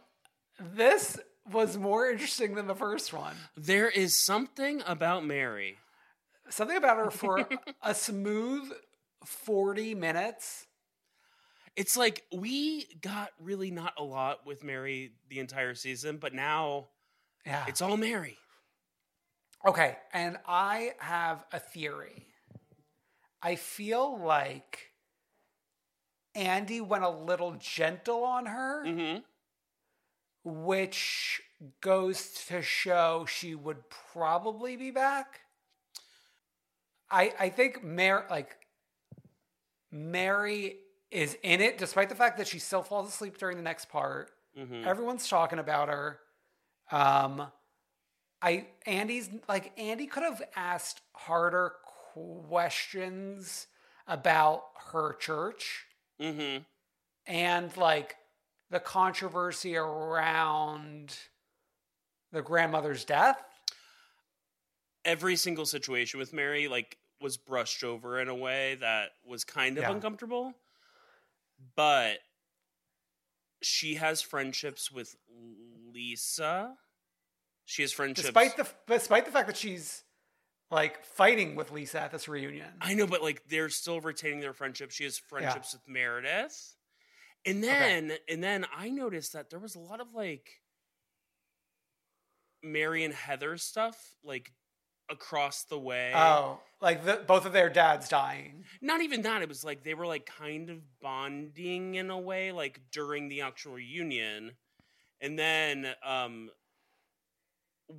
This 0.59 1.19
was 1.51 1.77
more 1.77 2.09
interesting 2.09 2.55
than 2.55 2.65
the 2.67 2.75
first 2.75 3.13
one. 3.13 3.35
There 3.55 3.89
is 3.89 4.23
something 4.25 4.81
about 4.87 5.25
Mary. 5.25 5.77
Something 6.49 6.77
about 6.77 6.97
her 6.97 7.11
for 7.11 7.47
a 7.83 7.93
smooth 7.93 8.71
40 9.25 9.93
minutes. 9.95 10.65
It's 11.75 11.95
like 11.95 12.23
we 12.33 12.85
got 13.01 13.29
really 13.39 13.71
not 13.71 13.93
a 13.97 14.03
lot 14.03 14.45
with 14.45 14.63
Mary 14.63 15.11
the 15.29 15.39
entire 15.39 15.73
season, 15.75 16.17
but 16.17 16.33
now 16.33 16.87
Yeah. 17.45 17.65
it's 17.67 17.81
all 17.81 17.95
Mary. 17.97 18.37
Okay, 19.65 19.97
and 20.13 20.37
I 20.47 20.93
have 20.99 21.45
a 21.51 21.59
theory. 21.59 22.27
I 23.43 23.55
feel 23.55 24.19
like 24.19 24.91
Andy 26.33 26.81
went 26.81 27.03
a 27.03 27.09
little 27.09 27.55
gentle 27.59 28.23
on 28.23 28.45
her, 28.47 28.83
Mm-hmm. 28.85 29.19
which 30.43 31.41
goes 31.81 32.45
to 32.47 32.61
show 32.61 33.25
she 33.27 33.53
would 33.55 33.87
probably 34.13 34.75
be 34.77 34.89
back. 34.91 35.41
I 37.09 37.33
I 37.39 37.49
think 37.49 37.83
Mary 37.83 38.23
like 38.29 38.55
Mary 39.91 40.77
is 41.11 41.37
in 41.43 41.59
it, 41.61 41.77
despite 41.77 42.09
the 42.09 42.15
fact 42.15 42.37
that 42.37 42.47
she 42.47 42.57
still 42.57 42.81
falls 42.81 43.09
asleep 43.09 43.37
during 43.37 43.57
the 43.57 43.63
next 43.63 43.89
part. 43.89 44.31
Mm-hmm. 44.57 44.87
Everyone's 44.87 45.27
talking 45.27 45.59
about 45.59 45.89
her. 45.89 46.19
Um, 46.91 47.47
I 48.41 48.67
Andy's 48.85 49.29
like 49.47 49.71
Andy 49.77 50.07
could 50.07 50.23
have 50.23 50.41
asked 50.55 51.01
harder 51.13 51.73
questions 52.13 53.67
about 54.07 54.63
her 54.91 55.13
church 55.19 55.85
Mm-hmm. 56.19 56.63
and 57.25 57.77
like 57.77 58.15
the 58.69 58.79
controversy 58.79 59.75
around 59.75 61.17
the 62.31 62.41
grandmother's 62.41 63.03
death. 63.05 63.43
Every 65.03 65.35
single 65.35 65.65
situation 65.65 66.19
with 66.19 66.31
Mary, 66.31 66.67
like, 66.67 66.97
was 67.19 67.37
brushed 67.37 67.83
over 67.83 68.19
in 68.21 68.27
a 68.29 68.35
way 68.35 68.75
that 68.75 69.09
was 69.25 69.43
kind 69.43 69.77
of 69.77 69.81
Yeah. 69.83 69.91
uncomfortable. 69.91 70.53
But 71.75 72.19
she 73.63 73.95
has 73.95 74.21
friendships 74.21 74.91
with 74.91 75.15
Lisa. 75.91 76.75
She 77.71 77.83
has 77.83 77.93
friendships. 77.93 78.27
Despite 78.27 78.57
the 78.57 78.67
despite 78.85 79.25
the 79.25 79.31
fact 79.31 79.47
that 79.47 79.55
she's 79.55 80.03
like 80.69 81.05
fighting 81.05 81.55
with 81.55 81.71
Lisa 81.71 82.01
at 82.01 82.11
this 82.11 82.27
reunion. 82.27 82.67
I 82.81 82.95
know, 82.95 83.07
but 83.07 83.21
like 83.21 83.43
they're 83.47 83.69
still 83.69 84.01
retaining 84.01 84.41
their 84.41 84.51
friendship. 84.51 84.91
She 84.91 85.05
has 85.05 85.17
friendships 85.17 85.71
with 85.71 85.81
Meredith. 85.87 86.75
And 87.45 87.63
then 87.63 88.11
and 88.27 88.43
then 88.43 88.65
I 88.75 88.89
noticed 88.89 89.31
that 89.33 89.49
there 89.49 89.59
was 89.59 89.75
a 89.75 89.79
lot 89.79 90.01
of 90.01 90.07
like 90.13 90.49
Mary 92.61 93.05
and 93.05 93.13
Heather 93.13 93.55
stuff 93.55 93.97
like 94.21 94.51
across 95.09 95.63
the 95.63 95.79
way. 95.79 96.11
Oh, 96.13 96.59
like 96.81 97.05
the, 97.05 97.23
both 97.25 97.45
of 97.45 97.53
their 97.53 97.69
dads 97.69 98.09
dying. 98.09 98.65
Not 98.81 98.99
even 99.01 99.21
that. 99.21 99.41
It 99.43 99.47
was 99.47 99.63
like 99.63 99.85
they 99.85 99.93
were 99.93 100.07
like 100.07 100.25
kind 100.25 100.69
of 100.69 100.79
bonding 101.01 101.95
in 101.95 102.09
a 102.09 102.19
way, 102.19 102.51
like 102.51 102.81
during 102.91 103.29
the 103.29 103.41
actual 103.41 103.75
reunion. 103.75 104.51
And 105.21 105.39
then 105.39 105.87
um 106.05 106.49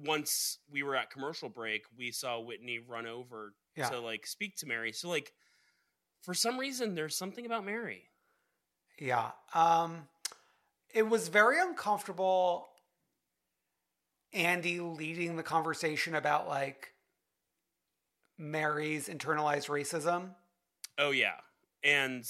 once 0.05 0.59
we 0.71 0.83
were 0.83 0.97
at 0.97 1.11
commercial 1.11 1.49
break, 1.49 1.85
we 1.97 2.11
saw 2.11 2.41
Whitney 2.41 2.79
run 2.79 3.07
over 3.07 3.55
Yeah. 3.77 3.89
to 3.91 4.01
like 4.01 4.27
speak 4.27 4.57
to 4.57 4.67
Mary. 4.67 4.93
So 4.93 5.09
like 5.09 5.33
for 6.23 6.35
some 6.35 6.59
reason 6.59 6.95
there's 6.95 7.17
something 7.17 7.47
about 7.47 7.65
Mary. 7.65 8.11
Yeah. 8.99 9.33
Um 9.55 10.09
it 10.95 11.09
was 11.09 11.29
very 11.29 11.61
uncomfortable 11.61 12.69
Andy 14.33 14.81
leading 14.81 15.37
the 15.37 15.43
conversation 15.43 16.15
about 16.15 16.49
like 16.49 16.95
Mary's 18.39 19.09
internalized 19.09 19.69
racism. 19.69 20.31
Oh 20.99 21.11
yeah. 21.11 21.37
And 21.85 22.25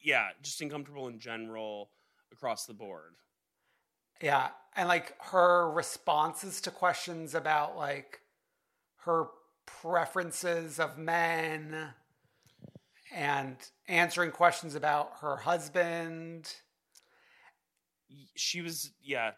yeah, 0.00 0.28
just 0.42 0.60
uncomfortable 0.60 1.08
in 1.08 1.18
general 1.18 1.90
across 2.32 2.66
the 2.66 2.74
board. 2.74 3.14
Yeah. 4.20 4.48
And 4.78 4.86
like 4.86 5.14
her 5.32 5.68
responses 5.68 6.60
to 6.60 6.70
questions 6.70 7.34
about 7.34 7.76
like 7.76 8.20
her 9.04 9.26
preferences 9.66 10.78
of 10.78 10.96
men 10.96 11.74
and 13.12 13.56
answering 13.88 14.30
questions 14.30 14.76
about 14.76 15.10
her 15.20 15.34
husband. 15.36 16.54
She 18.36 18.60
was 18.60 18.92
yeah, 19.02 19.32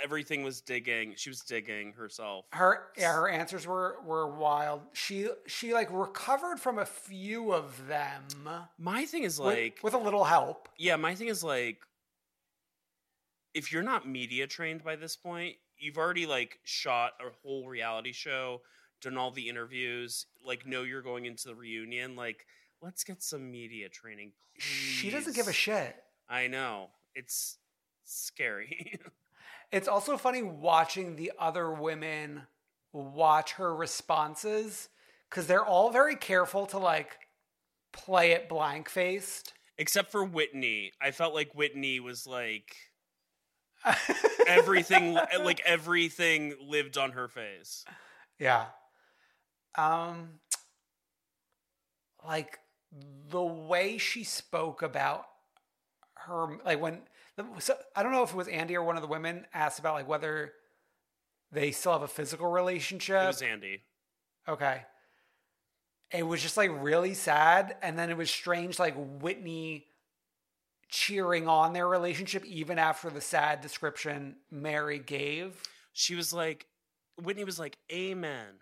everything 0.00 0.44
was 0.44 0.60
digging. 0.60 1.14
She 1.16 1.28
was 1.28 1.40
digging 1.40 1.94
herself. 1.94 2.46
Her 2.52 2.84
yeah, 2.96 3.14
her 3.14 3.28
answers 3.28 3.66
were 3.66 3.96
were 4.04 4.28
wild. 4.28 4.82
She 4.92 5.28
she 5.48 5.74
like 5.74 5.88
recovered 5.90 6.60
from 6.60 6.78
a 6.78 6.86
few 6.86 7.52
of 7.52 7.88
them 7.88 8.22
My 8.78 9.06
thing 9.06 9.24
is 9.24 9.40
with- 9.40 9.56
like 9.56 9.80
with, 9.82 9.94
a 9.94 9.98
little 9.98 10.24
help. 10.24 10.68
Yeah, 10.78 10.94
my 10.94 11.16
thing 11.16 11.26
is 11.28 11.42
like 11.42 11.78
if 13.58 13.72
you're 13.72 13.82
not 13.82 14.08
media 14.08 14.46
trained 14.46 14.84
by 14.84 14.94
this 14.94 15.16
point, 15.16 15.56
you've 15.76 15.98
already 15.98 16.26
like 16.26 16.60
shot 16.62 17.12
a 17.20 17.30
whole 17.42 17.66
reality 17.66 18.12
show, 18.12 18.62
done 19.02 19.18
all 19.18 19.32
the 19.32 19.48
interviews, 19.48 20.26
like 20.46 20.64
know 20.64 20.84
you're 20.84 21.02
going 21.02 21.26
into 21.26 21.48
the 21.48 21.56
reunion, 21.56 22.14
like 22.14 22.46
let's 22.80 23.02
get 23.02 23.20
some 23.20 23.50
media 23.50 23.88
training. 23.88 24.30
She 24.58 25.10
doesn't 25.10 25.34
give 25.34 25.48
a 25.48 25.52
shit. 25.52 25.96
I 26.28 26.46
know. 26.46 26.90
It's 27.14 27.58
scary. 28.04 28.98
It's 29.70 29.86
also 29.86 30.16
funny 30.16 30.42
watching 30.42 31.16
the 31.16 31.30
other 31.38 31.70
women 31.70 32.46
watch 32.94 33.52
her 33.52 33.76
responses 33.76 34.88
because 35.28 35.46
they're 35.46 35.62
all 35.62 35.90
very 35.90 36.16
careful 36.16 36.64
to 36.68 36.78
like 36.78 37.18
play 37.92 38.30
it 38.30 38.48
blank 38.48 38.88
faced. 38.88 39.52
Except 39.76 40.10
for 40.10 40.24
Whitney. 40.24 40.92
I 41.02 41.10
felt 41.10 41.34
like 41.34 41.54
Whitney 41.54 42.00
was 42.00 42.26
like 42.26 42.74
everything 44.46 45.14
like 45.42 45.60
everything 45.64 46.54
lived 46.60 46.98
on 46.98 47.12
her 47.12 47.28
face. 47.28 47.84
Yeah. 48.38 48.66
Um 49.76 50.40
like 52.26 52.58
the 53.30 53.42
way 53.42 53.98
she 53.98 54.24
spoke 54.24 54.82
about 54.82 55.26
her 56.14 56.58
like 56.64 56.80
when 56.80 57.02
so, 57.60 57.76
I 57.94 58.02
don't 58.02 58.12
know 58.12 58.24
if 58.24 58.30
it 58.30 58.36
was 58.36 58.48
Andy 58.48 58.76
or 58.76 58.82
one 58.82 58.96
of 58.96 59.02
the 59.02 59.08
women 59.08 59.46
asked 59.54 59.78
about 59.78 59.94
like 59.94 60.08
whether 60.08 60.52
they 61.52 61.70
still 61.70 61.92
have 61.92 62.02
a 62.02 62.08
physical 62.08 62.48
relationship. 62.48 63.22
It 63.22 63.26
was 63.26 63.42
Andy. 63.42 63.82
Okay. 64.48 64.82
It 66.10 66.26
was 66.26 66.42
just 66.42 66.56
like 66.56 66.70
really 66.80 67.14
sad. 67.14 67.76
And 67.82 67.98
then 67.98 68.10
it 68.10 68.16
was 68.16 68.30
strange, 68.30 68.78
like 68.78 68.94
Whitney 68.96 69.86
cheering 70.88 71.46
on 71.48 71.72
their 71.72 71.86
relationship 71.86 72.44
even 72.44 72.78
after 72.78 73.10
the 73.10 73.20
sad 73.20 73.60
description 73.60 74.36
Mary 74.50 74.98
gave. 74.98 75.62
She 75.92 76.14
was 76.14 76.32
like 76.32 76.66
Whitney 77.22 77.44
was 77.44 77.58
like, 77.58 77.76
Amen. 77.92 78.54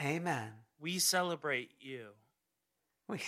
Amen. 0.00 0.50
We 0.80 0.98
celebrate 0.98 1.70
you. 1.80 2.08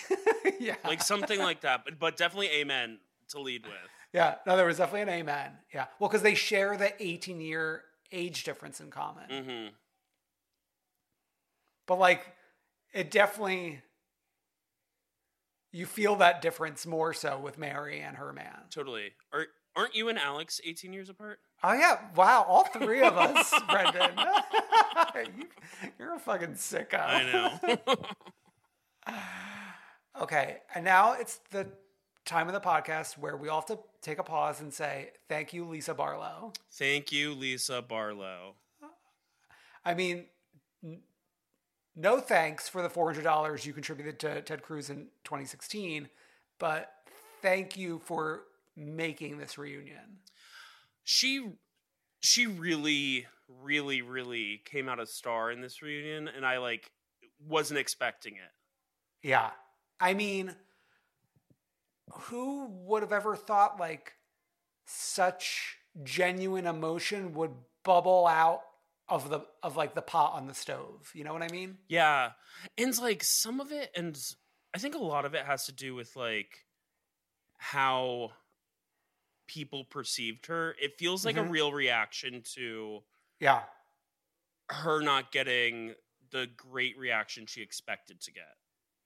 yeah. 0.60 0.76
like 0.84 1.02
something 1.02 1.38
like 1.40 1.60
that 1.60 1.84
but 1.84 1.98
but 1.98 2.16
definitely 2.16 2.48
amen 2.48 2.98
to 3.28 3.38
lead 3.40 3.64
with 3.66 3.74
Yeah. 4.14 4.36
No, 4.46 4.56
there 4.56 4.64
was 4.66 4.78
definitely 4.78 5.02
an 5.02 5.20
amen. 5.20 5.50
Yeah. 5.74 5.86
Well, 5.98 6.08
because 6.08 6.22
they 6.22 6.34
share 6.34 6.76
the 6.76 6.92
18 7.02 7.40
year 7.40 7.82
age 8.12 8.44
difference 8.44 8.80
in 8.80 8.90
common. 8.90 9.24
hmm 9.28 9.66
But 11.86 11.98
like, 11.98 12.24
it 12.92 13.10
definitely 13.10 13.82
you 15.74 15.86
feel 15.86 16.14
that 16.16 16.40
difference 16.40 16.86
more 16.86 17.12
so 17.12 17.38
with 17.38 17.58
Mary 17.58 18.00
and 18.00 18.16
her 18.16 18.32
man. 18.32 18.62
Totally. 18.70 19.12
Are 19.32 19.46
aren't 19.74 19.94
you 19.94 20.08
and 20.08 20.18
Alex 20.18 20.60
18 20.64 20.92
years 20.92 21.08
apart? 21.08 21.40
Oh 21.64 21.72
yeah! 21.72 21.98
Wow, 22.14 22.44
all 22.46 22.64
three 22.64 23.02
of 23.02 23.16
us, 23.16 23.52
Brendan. 23.70 24.12
you, 25.36 25.46
you're 25.98 26.14
a 26.14 26.18
fucking 26.18 26.54
sicko. 26.54 27.00
I 27.00 27.32
know. 27.32 27.96
Okay, 30.22 30.58
and 30.72 30.84
now 30.84 31.14
it's 31.14 31.40
the 31.50 31.66
time 32.24 32.46
of 32.46 32.54
the 32.54 32.60
podcast 32.60 33.18
where 33.18 33.36
we 33.36 33.48
all 33.48 33.60
have 33.60 33.66
to 33.66 33.80
take 34.00 34.18
a 34.18 34.22
pause 34.22 34.60
and 34.60 34.72
say 34.72 35.10
thank 35.28 35.52
you, 35.52 35.64
Lisa 35.64 35.92
Barlow. 35.92 36.52
Thank 36.72 37.10
you, 37.10 37.34
Lisa 37.34 37.82
Barlow. 37.82 38.54
I 39.84 39.94
mean, 39.94 40.26
no 41.96 42.20
thanks 42.20 42.68
for 42.68 42.82
the 42.82 42.88
four 42.88 43.06
hundred 43.06 43.24
dollars 43.24 43.64
you 43.64 43.72
contributed 43.72 44.18
to 44.20 44.42
Ted 44.42 44.62
Cruz 44.62 44.90
in 44.90 45.08
2016, 45.24 46.08
but 46.58 46.90
thank 47.42 47.76
you 47.76 48.00
for 48.04 48.42
making 48.76 49.38
this 49.38 49.58
reunion. 49.58 50.18
She 51.04 51.52
she 52.20 52.46
really 52.46 53.26
really 53.62 54.02
really 54.02 54.62
came 54.64 54.88
out 54.88 54.98
a 54.98 55.06
star 55.06 55.50
in 55.50 55.60
this 55.60 55.82
reunion 55.82 56.28
and 56.28 56.44
I 56.46 56.58
like 56.58 56.90
wasn't 57.46 57.78
expecting 57.78 58.34
it. 58.34 59.26
Yeah, 59.26 59.50
I 60.00 60.14
mean, 60.14 60.54
who 62.10 62.66
would 62.70 63.02
have 63.02 63.12
ever 63.12 63.36
thought 63.36 63.78
like 63.78 64.14
such 64.86 65.76
genuine 66.02 66.66
emotion 66.66 67.34
would 67.34 67.52
bubble 67.84 68.26
out 68.26 68.60
of 69.08 69.28
the 69.30 69.40
of 69.62 69.76
like 69.76 69.94
the 69.94 70.02
pot 70.02 70.32
on 70.34 70.46
the 70.46 70.54
stove? 70.54 71.10
You 71.14 71.24
know 71.24 71.32
what 71.32 71.42
I 71.42 71.48
mean? 71.48 71.78
Yeah. 71.88 72.32
And 72.78 72.96
like 72.98 73.22
some 73.22 73.60
of 73.60 73.72
it 73.72 73.90
and 73.96 74.18
I 74.74 74.78
think 74.78 74.94
a 74.94 74.98
lot 74.98 75.24
of 75.24 75.34
it 75.34 75.44
has 75.44 75.66
to 75.66 75.72
do 75.72 75.94
with 75.94 76.14
like 76.16 76.64
how 77.58 78.32
people 79.46 79.84
perceived 79.84 80.46
her. 80.46 80.74
It 80.80 80.98
feels 80.98 81.24
like 81.24 81.36
Mhm. 81.36 81.46
a 81.46 81.50
real 81.50 81.72
reaction 81.72 82.42
to 82.54 83.04
Yeah, 83.40 83.64
her 84.70 85.00
not 85.02 85.30
getting 85.32 85.94
the 86.30 86.46
great 86.46 86.96
reaction 86.98 87.46
she 87.46 87.60
expected 87.62 88.20
to 88.22 88.32
get. 88.32 88.56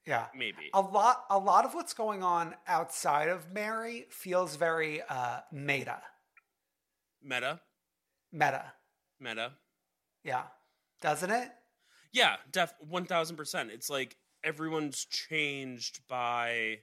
yeah. 0.06 0.28
Maybe. 0.34 0.70
a 0.72 0.80
lot 0.80 1.26
a 1.28 1.38
lot 1.38 1.64
of 1.66 1.74
what's 1.74 1.92
going 1.92 2.22
on 2.22 2.56
outside 2.66 3.28
of 3.28 3.50
Mary 3.52 4.06
feels 4.10 4.56
very 4.56 5.02
uh 5.02 5.42
meta. 5.52 6.02
Meta. 7.20 7.60
Meta. 8.32 8.72
Meta. 9.18 9.58
Yeah. 10.28 10.42
Doesn't 11.00 11.30
it? 11.30 11.50
Yeah, 12.12 12.36
def 12.52 12.74
one 12.80 13.06
thousand 13.06 13.36
percent. 13.36 13.70
It's 13.70 13.88
like 13.88 14.16
everyone's 14.44 15.04
changed 15.06 16.00
by 16.08 16.80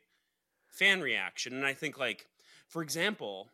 fan 0.68 1.02
reaction, 1.02 1.54
and 1.54 1.66
I 1.66 1.74
think 1.74 1.98
like, 1.98 2.28
for 2.68 2.82
example, 2.82 3.50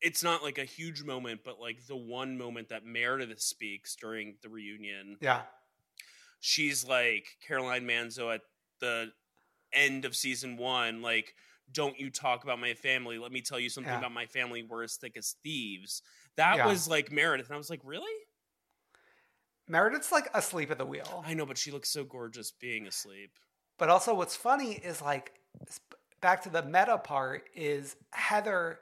it's 0.00 0.22
not 0.22 0.42
like 0.42 0.58
a 0.58 0.64
huge 0.64 1.02
moment, 1.02 1.40
but 1.44 1.60
like 1.60 1.86
the 1.86 1.96
one 1.96 2.38
moment 2.38 2.68
that 2.70 2.84
Meredith 2.86 3.40
speaks 3.40 3.94
during 3.96 4.36
the 4.42 4.48
reunion, 4.48 5.16
Yeah. 5.20 5.42
she's 6.40 6.84
like 6.86 7.26
Caroline 7.46 7.86
Manzo 7.86 8.34
at 8.34 8.42
the 8.80 9.12
end 9.72 10.04
of 10.06 10.16
season 10.16 10.56
one, 10.56 11.02
like. 11.02 11.34
Don't 11.72 12.00
you 12.00 12.10
talk 12.10 12.42
about 12.42 12.58
my 12.58 12.74
family? 12.74 13.16
Let 13.16 13.30
me 13.30 13.40
tell 13.40 13.60
you 13.60 13.68
something 13.70 13.92
Yeah. 13.92 14.00
about 14.00 14.10
my 14.10 14.26
family. 14.26 14.64
We're 14.64 14.82
as 14.82 14.96
thick 14.96 15.16
as 15.16 15.36
thieves. 15.44 16.02
That 16.34 16.56
Yeah. 16.56 16.66
was 16.66 16.88
like 16.88 17.12
Meredith, 17.12 17.46
and 17.46 17.54
I 17.54 17.58
was 17.58 17.70
like, 17.70 17.78
really? 17.84 18.10
Meredith's 19.70 20.12
like 20.12 20.28
asleep 20.34 20.70
at 20.70 20.78
the 20.78 20.86
wheel. 20.86 21.24
I 21.26 21.34
know, 21.34 21.46
but 21.46 21.56
she 21.56 21.70
looks 21.70 21.88
so 21.88 22.04
gorgeous 22.04 22.50
being 22.50 22.86
asleep. 22.86 23.30
But 23.78 23.88
also, 23.88 24.14
what's 24.14 24.36
funny 24.36 24.72
is 24.72 25.00
like 25.00 25.32
back 26.20 26.42
to 26.42 26.50
the 26.50 26.62
meta 26.62 26.98
part 26.98 27.44
is 27.54 27.96
Heather 28.12 28.80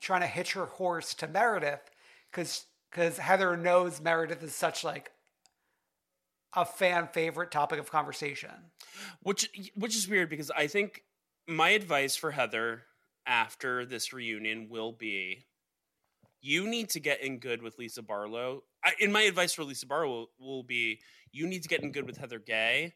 trying 0.00 0.22
to 0.22 0.26
hitch 0.26 0.54
her 0.54 0.66
horse 0.66 1.14
to 1.14 1.28
Meredith 1.28 1.90
because 2.30 2.64
because 2.90 3.18
Heather 3.18 3.56
knows 3.56 4.00
Meredith 4.00 4.42
is 4.42 4.54
such 4.54 4.82
like 4.82 5.12
a 6.54 6.64
fan 6.64 7.08
favorite 7.12 7.50
topic 7.50 7.78
of 7.78 7.90
conversation. 7.90 8.50
which 9.22 9.48
which 9.76 9.96
is 9.96 10.08
weird 10.08 10.28
because 10.28 10.50
I 10.50 10.66
think 10.66 11.02
my 11.46 11.70
advice 11.70 12.16
for 12.16 12.32
Heather 12.32 12.82
after 13.26 13.84
this 13.86 14.12
reunion 14.12 14.68
will 14.68 14.92
be 14.92 15.44
you 16.40 16.66
need 16.66 16.90
to 16.90 17.00
get 17.00 17.22
in 17.22 17.38
good 17.38 17.62
with 17.62 17.78
Lisa 17.78 18.02
Barlow. 18.02 18.64
I, 18.84 18.92
and 19.00 19.12
my 19.12 19.22
advice 19.22 19.52
for 19.52 19.64
Lisa 19.64 19.86
Barlow 19.86 20.08
will, 20.08 20.30
will 20.38 20.62
be 20.62 21.00
you 21.32 21.46
need 21.46 21.62
to 21.62 21.68
get 21.68 21.82
in 21.82 21.92
good 21.92 22.06
with 22.06 22.16
Heather 22.16 22.38
Gay. 22.38 22.94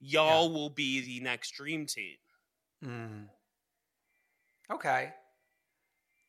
Y'all 0.00 0.52
will 0.52 0.70
be 0.70 1.00
the 1.00 1.24
next 1.24 1.52
dream 1.52 1.86
team. 1.86 2.16
Mm-hmm. 2.84 4.74
Okay, 4.74 5.12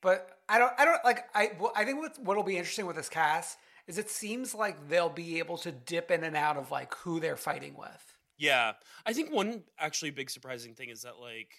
but 0.01 0.39
I 0.47 0.60
don't 0.60 0.74
I 0.78 0.86
don't 0.86 1.03
like 1.03 1.26
I 1.34 1.51
well, 1.60 1.74
I 1.76 1.84
think 1.84 1.99
what 1.99 2.18
what'll 2.20 2.43
be 2.43 2.58
interesting 2.58 2.86
with 2.86 2.95
this 2.95 3.10
cast 3.10 3.58
is 3.88 3.97
it 3.97 4.10
seems 4.10 4.53
like 4.53 4.89
they'll 4.89 5.10
be 5.10 5.39
able 5.39 5.58
to 5.58 5.72
dip 5.72 6.12
in 6.12 6.24
and 6.24 6.36
out 6.36 6.58
of 6.58 6.72
like 6.72 6.93
who 6.95 7.20
they're 7.20 7.38
fighting 7.38 7.76
with. 7.78 8.14
Yeah. 8.38 8.74
I 9.05 9.14
think 9.14 9.32
one 9.32 9.64
actually 9.80 10.12
big 10.12 10.30
surprising 10.30 10.74
thing 10.76 10.89
is 10.89 11.01
that 11.03 11.20
like 11.20 11.53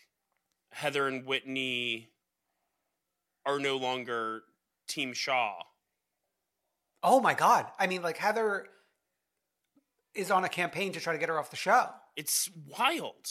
Heather 0.71 1.09
and 1.09 1.27
Whitney 1.27 2.11
are 3.47 3.59
no 3.59 3.77
longer 3.77 4.43
Team 4.87 5.15
Shah. 5.15 5.55
Oh 7.03 7.21
my 7.21 7.35
god! 7.35 7.67
I 7.79 7.87
mean, 7.87 8.03
like 8.03 8.17
Heather 8.19 8.67
is 10.15 10.31
on 10.31 10.45
a 10.45 10.49
campaign 10.49 10.93
to 10.93 11.01
try 11.01 11.13
to 11.13 11.19
get 11.19 11.29
her 11.29 11.39
off 11.39 11.51
the 11.51 11.57
show, 11.57 11.91
It's 12.17 12.51
wild. 12.79 13.29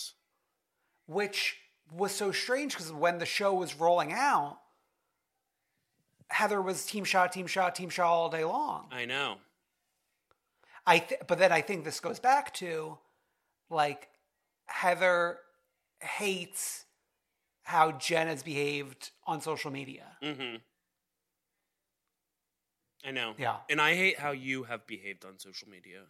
which 1.06 1.58
was 1.92 2.12
so 2.14 2.32
strange 2.32 2.74
because 2.74 2.92
when 2.92 3.18
the 3.18 3.26
show 3.26 3.54
was 3.54 3.76
rolling 3.76 4.14
out, 4.14 4.60
Heather 6.30 6.62
was 6.62 6.86
Team 6.86 7.04
Shah, 7.04 7.28
Team 7.28 7.48
Shah, 7.48 7.70
Team 7.70 7.90
Shah 7.90 8.08
all 8.12 8.30
day 8.30 8.44
long. 8.44 8.88
I 8.92 9.06
know. 9.06 9.38
I 10.86 11.00
th- 11.00 11.22
but 11.28 11.38
then 11.40 11.52
I 11.52 11.62
think 11.62 11.84
this 11.84 12.00
goes 12.00 12.20
back 12.20 12.54
to 12.56 12.98
like 13.70 14.10
Heather 14.68 15.40
hates 16.00 16.86
how 17.64 17.92
Jen 17.94 18.28
has 18.28 18.44
behaved 18.44 19.12
on 19.26 19.42
social 19.42 19.72
media. 19.72 20.18
Mhm. 20.22 20.62
I 23.08 23.12
know. 23.12 23.34
Yeah. 23.38 23.56
And 23.70 23.80
I 23.80 23.96
hate 23.96 24.20
how 24.20 24.32
you 24.32 24.64
have 24.64 24.86
behaved 24.86 25.24
on 25.24 25.40
social 25.40 25.70
media. 25.70 26.02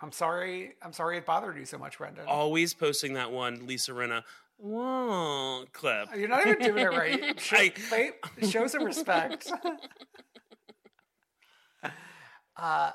I'm 0.00 0.10
sorry. 0.10 0.72
I'm 0.82 0.92
sorry 0.92 1.18
it 1.18 1.26
bothered 1.26 1.56
you 1.56 1.66
so 1.66 1.76
much, 1.78 1.98
Brendan. 1.98 2.26
Always 2.26 2.72
posting 2.74 3.12
that 3.14 3.30
one 3.30 3.66
Lisa 3.66 3.92
Rinna 3.92 4.22
whoa 4.56 5.64
clip. 5.72 6.08
You're 6.16 6.28
not 6.28 6.46
even 6.46 6.60
doing 6.60 6.84
it 6.84 6.90
right. 6.90 7.40
Show, 7.40 7.56
I- 7.56 7.72
play- 7.88 8.12
show 8.48 8.66
some 8.66 8.84
respect. 8.84 9.50
uh, 12.56 12.90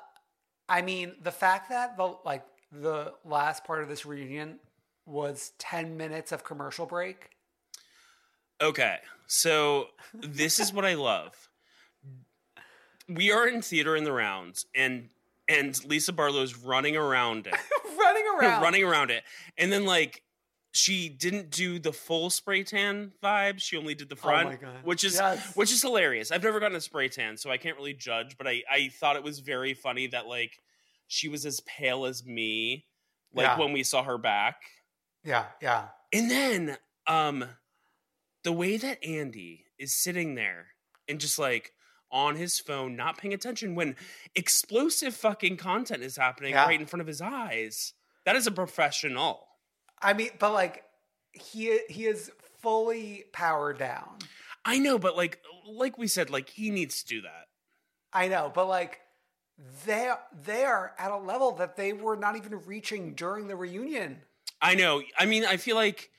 I 0.67 0.81
mean, 0.81 1.13
the 1.21 1.31
fact 1.31 1.69
that 1.69 1.97
the 1.97 2.15
like 2.25 2.45
the 2.71 3.13
last 3.25 3.63
part 3.65 3.83
of 3.83 3.89
this 3.89 4.05
reunion 4.05 4.59
was 5.05 5.53
ten 5.57 5.97
minutes 5.97 6.31
of 6.31 6.43
commercial 6.43 6.85
break. 6.85 7.29
Okay. 8.61 8.97
So 9.27 9.87
this 10.13 10.59
is 10.59 10.73
what 10.73 10.85
I 10.85 10.95
love. 10.95 11.48
We 13.09 13.31
are 13.31 13.47
in 13.47 13.61
theater 13.61 13.95
in 13.95 14.03
the 14.03 14.11
rounds 14.13 14.65
and 14.75 15.09
and 15.47 15.83
Lisa 15.85 16.13
Barlow's 16.13 16.55
running 16.55 16.95
around 16.95 17.47
it. 17.47 17.55
running 17.97 18.23
around. 18.39 18.61
running 18.61 18.83
around 18.83 19.09
it. 19.09 19.23
And 19.57 19.71
then 19.71 19.85
like 19.85 20.21
she 20.71 21.09
didn't 21.09 21.49
do 21.49 21.79
the 21.79 21.91
full 21.91 22.29
spray 22.29 22.63
tan 22.63 23.11
vibe. 23.23 23.59
She 23.59 23.75
only 23.75 23.95
did 23.95 24.07
the 24.09 24.15
front, 24.15 24.47
Oh 24.47 24.49
my 24.51 24.55
God. 24.57 24.83
which 24.83 25.03
is 25.03 25.15
Yes. 25.15 25.55
which 25.55 25.71
is 25.71 25.81
hilarious. 25.81 26.31
I've 26.31 26.43
never 26.43 26.59
gotten 26.59 26.77
a 26.77 26.81
spray 26.81 27.09
tan, 27.09 27.37
so 27.37 27.49
I 27.49 27.57
can't 27.57 27.75
really 27.77 27.93
judge. 27.95 28.37
But 28.37 28.47
I 28.47 28.61
I 28.71 28.89
thought 28.99 29.15
it 29.15 29.23
was 29.23 29.39
very 29.39 29.73
funny 29.73 30.05
that 30.07 30.27
like 30.27 30.59
she 31.07 31.27
was 31.27 31.45
as 31.47 31.59
pale 31.61 32.05
as 32.05 32.23
me, 32.23 32.85
like 33.33 33.45
Yeah. 33.47 33.57
when 33.57 33.73
we 33.73 33.81
saw 33.81 34.03
her 34.03 34.19
back. 34.19 34.61
Yeah, 35.23 35.45
yeah. 35.61 35.87
And 36.13 36.29
then 36.29 36.77
um 37.07 37.45
the 38.43 38.51
way 38.53 38.77
that 38.77 39.03
Andy 39.03 39.65
is 39.79 39.95
sitting 39.95 40.35
there 40.35 40.67
and 41.07 41.19
just 41.19 41.39
like 41.39 41.73
on 42.11 42.35
his 42.35 42.59
phone, 42.59 42.95
not 42.95 43.17
paying 43.17 43.33
attention 43.33 43.75
when 43.75 43.95
explosive 44.35 45.15
fucking 45.15 45.57
content 45.57 46.03
is 46.03 46.17
happening 46.17 46.51
Yeah. 46.53 46.65
right 46.65 46.79
in 46.79 46.85
front 46.87 47.01
of 47.01 47.07
his 47.07 47.21
eyes. 47.21 47.93
That 48.25 48.35
is 48.35 48.47
a 48.47 48.51
professional. 48.51 49.47
I 50.01 50.13
mean, 50.13 50.29
but 50.39 50.53
like 50.53 50.83
he 51.33 51.79
he 51.89 52.05
is 52.05 52.31
fully 52.61 53.25
powered 53.33 53.77
down. 53.77 54.17
I 54.65 54.79
know, 54.79 54.97
but 54.99 55.15
like 55.15 55.39
like 55.65 55.97
we 55.97 56.07
said, 56.07 56.29
like 56.29 56.49
he 56.49 56.69
needs 56.71 57.03
to 57.03 57.07
do 57.07 57.21
that. 57.21 57.47
I 58.11 58.27
know, 58.27 58.51
but 58.53 58.67
like 58.67 59.01
they 59.85 60.11
they 60.45 60.63
are 60.65 60.93
at 60.97 61.11
a 61.11 61.17
level 61.17 61.51
that 61.53 61.75
they 61.75 61.93
were 61.93 62.15
not 62.15 62.35
even 62.37 62.61
reaching 62.65 63.13
during 63.13 63.47
the 63.47 63.55
reunion. 63.55 64.21
I 64.61 64.75
know. 64.75 65.01
I 65.17 65.25
mean, 65.25 65.45
I 65.45 65.57
feel 65.57 65.75
like 65.75 66.09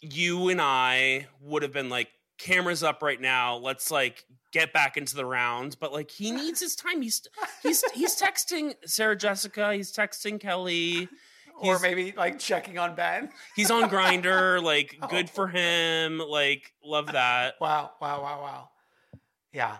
you 0.00 0.48
and 0.48 0.60
I 0.60 1.26
would 1.40 1.62
have 1.62 1.72
been 1.72 1.90
like, 1.90 2.08
cameras 2.40 2.82
up 2.82 3.02
right 3.02 3.20
now. 3.20 3.56
Let's 3.56 3.90
like 3.90 4.24
get 4.52 4.72
back 4.72 4.96
into 4.96 5.14
the 5.16 5.24
rounds. 5.26 5.76
But 5.76 5.92
like 5.92 6.10
he 6.10 6.30
needs 6.30 6.60
his 6.60 6.74
time. 6.74 7.02
He's 7.02 7.22
he's 7.62 7.82
he's 7.92 8.20
texting 8.20 8.74
Sarah 8.84 9.16
Jessica. 9.16 9.74
He's 9.74 9.92
texting 9.92 10.40
Kelly. 10.40 11.08
or 11.62 11.78
maybe 11.78 12.12
like 12.16 12.38
checking 12.38 12.78
on 12.78 12.94
Ben. 12.94 13.28
He's 13.54 13.70
on 13.70 13.90
Grindr, 13.90 14.62
like 14.72 14.96
Oh. 15.02 15.08
good 15.08 15.28
for 15.28 15.46
him. 15.46 16.18
Like 16.18 16.72
love 16.82 17.08
that. 17.12 17.56
Wow, 17.60 17.90
wow, 18.00 18.22
wow, 18.22 18.40
wow. 18.40 18.68
Yeah. 19.52 19.76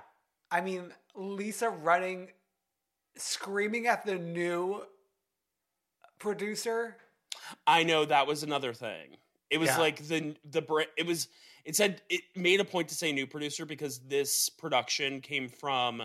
I 0.51 0.61
mean, 0.61 0.93
Lisa 1.15 1.71
running, 1.71 2.29
screaming 3.17 3.87
at 3.87 4.05
the 4.05 4.17
new 4.19 4.83
producer. 6.19 6.97
I 7.67 7.83
know 7.85 8.05
that 8.05 8.27
was 8.27 8.43
another 8.43 8.75
thing. 8.75 9.17
It 9.49 9.59
was 9.59 9.71
Yeah. 9.71 9.79
like 9.79 10.07
the 10.07 10.37
the 10.45 10.63
br- 10.63 10.83
it 10.97 11.07
was 11.07 11.29
it 11.65 11.77
said 11.77 12.03
it 12.09 12.23
made 12.37 12.61
a 12.61 12.65
point 12.65 12.89
to 12.89 12.95
say 12.95 13.13
new 13.13 13.27
producer 13.27 13.65
because 13.67 13.99
this 14.01 14.49
production 14.49 15.21
came 15.21 15.49
from 15.49 16.03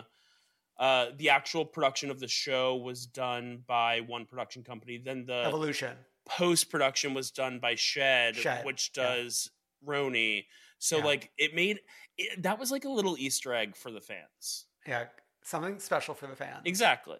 uh 0.78 1.06
the 1.16 1.30
actual 1.30 1.64
production 1.64 2.10
of 2.10 2.20
the 2.20 2.28
show 2.28 2.76
was 2.76 3.06
done 3.06 3.62
by 3.66 4.00
one 4.00 4.24
production 4.26 4.62
company 4.62 4.98
then 4.98 5.24
the 5.26 5.42
Evolution. 5.46 5.96
post 6.28 6.68
production 6.70 7.14
was 7.14 7.30
done 7.30 7.58
by 7.58 7.74
Shed, 7.74 8.36
Shed, 8.36 8.64
which 8.64 8.90
yeah. 8.96 9.02
does 9.04 9.50
RHONY 9.86 10.44
so 10.78 10.98
Yeah. 10.98 11.04
like 11.04 11.30
it 11.38 11.54
made 11.54 11.80
it, 12.18 12.42
that 12.42 12.58
was 12.58 12.70
like 12.70 12.84
a 12.84 12.88
little 12.90 13.16
easter 13.18 13.54
egg 13.54 13.76
for 13.76 13.90
the 13.90 14.00
fans 14.00 14.66
Yeah. 14.86 15.04
Something 15.42 15.78
special 15.78 16.12
for 16.14 16.26
the 16.26 16.36
fans. 16.36 16.62
exactly 16.64 17.18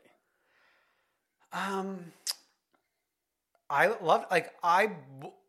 Um, 1.52 2.12
I 3.70 3.86
love 4.02 4.26
like 4.30 4.52
I 4.62 4.90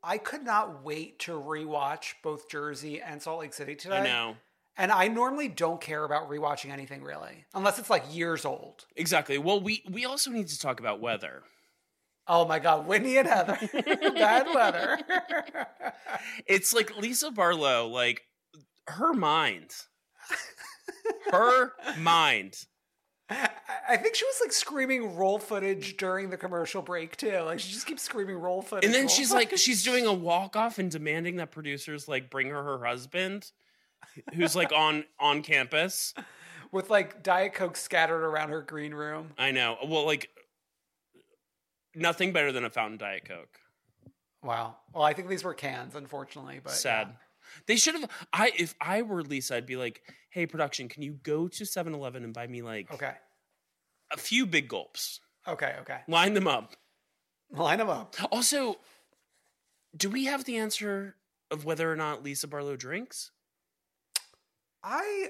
I 0.07 0.17
could 0.17 0.43
not 0.43 0.83
wait 0.85 1.19
to 1.19 1.33
rewatch 1.33 2.13
both 2.23 2.49
Jersey 2.49 3.01
and 3.01 3.21
Salt 3.21 3.41
Lake 3.41 3.53
City 3.53 3.75
today. 3.75 3.97
I 3.97 4.03
know 4.03 4.37
And 4.77 4.89
I 4.91 5.09
normally 5.09 5.49
don't 5.49 5.81
care 5.81 6.05
about 6.05 6.29
rewatching 6.29 6.71
anything 6.71 7.03
really, 7.03 7.45
unless 7.53 7.77
it's 7.77 7.89
like 7.89 8.03
years 8.09 8.45
old. 8.45 8.85
exactly 8.95 9.37
well 9.37 9.59
we 9.59 9.83
we 9.91 10.05
also 10.05 10.31
need 10.31 10.47
to 10.47 10.57
talk 10.59 10.79
about 10.79 11.01
weather 11.01 11.43
Oh 12.29 12.45
my 12.45 12.59
God, 12.59 12.87
Whitney 12.87 13.17
and 13.17 13.25
Heather, 13.27 13.57
bad 14.13 14.47
weather. 14.53 14.99
it's 16.45 16.73
like 16.73 16.97
Lisa 16.97 17.31
Barlow, 17.31 17.87
like 17.87 18.21
her 18.87 19.13
mind, 19.13 19.71
her 21.31 21.71
mind. 21.97 22.65
I- 23.29 23.97
think 23.97 24.15
she 24.15 24.25
was 24.25 24.39
like 24.41 24.51
screaming 24.51 25.15
roll 25.15 25.39
footage 25.39 25.97
during 25.97 26.29
the 26.29 26.37
commercial 26.37 26.81
break 26.81 27.15
too. 27.17 27.39
Like 27.39 27.59
she 27.59 27.71
just 27.71 27.85
keeps 27.85 28.03
screaming 28.03 28.37
roll 28.37 28.61
footage. 28.61 28.85
And 28.85 28.93
then 28.93 29.07
she's 29.07 29.31
like, 29.33 29.55
she's 29.57 29.83
doing 29.83 30.05
a 30.05 30.13
walk 30.13 30.55
off 30.55 30.77
and 30.79 30.89
demanding 30.91 31.37
that 31.37 31.51
producers 31.51 32.07
like 32.07 32.29
bring 32.29 32.47
her 32.47 32.63
her 32.63 32.85
husband, 32.85 33.51
who's 34.33 34.55
like 34.55 34.71
on 34.71 35.03
on 35.19 35.41
campus. 35.41 36.13
with 36.71 36.89
like 36.89 37.23
Diet 37.23 37.53
Coke 37.53 37.77
scattered 37.77 38.23
around 38.23 38.49
her 38.49 38.61
green 38.61 38.93
room. 38.93 39.31
I 39.37 39.51
know. 39.51 39.77
Well, 39.85 40.05
like 40.05 40.29
nothing 41.95 42.33
better 42.33 42.51
than 42.51 42.63
a 42.65 42.69
fountain 42.69 42.97
diet 42.97 43.25
coke. 43.25 43.59
Wow. 44.43 44.75
Well, 44.93 45.03
I 45.03 45.13
think 45.13 45.29
these 45.29 45.43
were 45.43 45.53
cans, 45.53 45.95
unfortunately, 45.95 46.59
but 46.63 46.73
Sad. 46.73 47.15
They 47.65 47.75
should 47.75 47.95
have. 47.95 48.09
I 48.31 48.51
if 48.57 48.75
I 48.79 49.01
were 49.01 49.23
Lisa, 49.23 49.55
I'd 49.55 49.65
be 49.65 49.75
like, 49.75 50.01
"Hey, 50.29 50.45
production, 50.45 50.87
can 50.87 51.01
you 51.03 51.13
go 51.13 51.47
to 51.47 51.63
7-Eleven 51.63 52.23
and 52.23 52.33
buy 52.33 52.47
me 52.47 52.61
like. 52.61 52.91
Okay. 52.93 53.13
a 54.11 54.17
few 54.17 54.45
big 54.45 54.67
gulps? 54.67 55.19
Okay. 55.47 55.75
Okay. 55.81 55.99
Line 56.07 56.33
them 56.33 56.47
up." 56.47 56.75
Line 57.49 57.77
them 57.77 57.89
up. 57.89 58.15
Also, 58.31 58.77
do 59.95 60.09
we 60.09 60.25
have 60.25 60.43
the 60.43 60.57
answer 60.57 61.15
of 61.49 61.63
whether 61.63 61.91
or 61.91 61.95
not 61.95 62.23
Lisa 62.23 62.45
Barlow 62.47 62.75
drinks? 62.75 63.31
I 64.83 65.29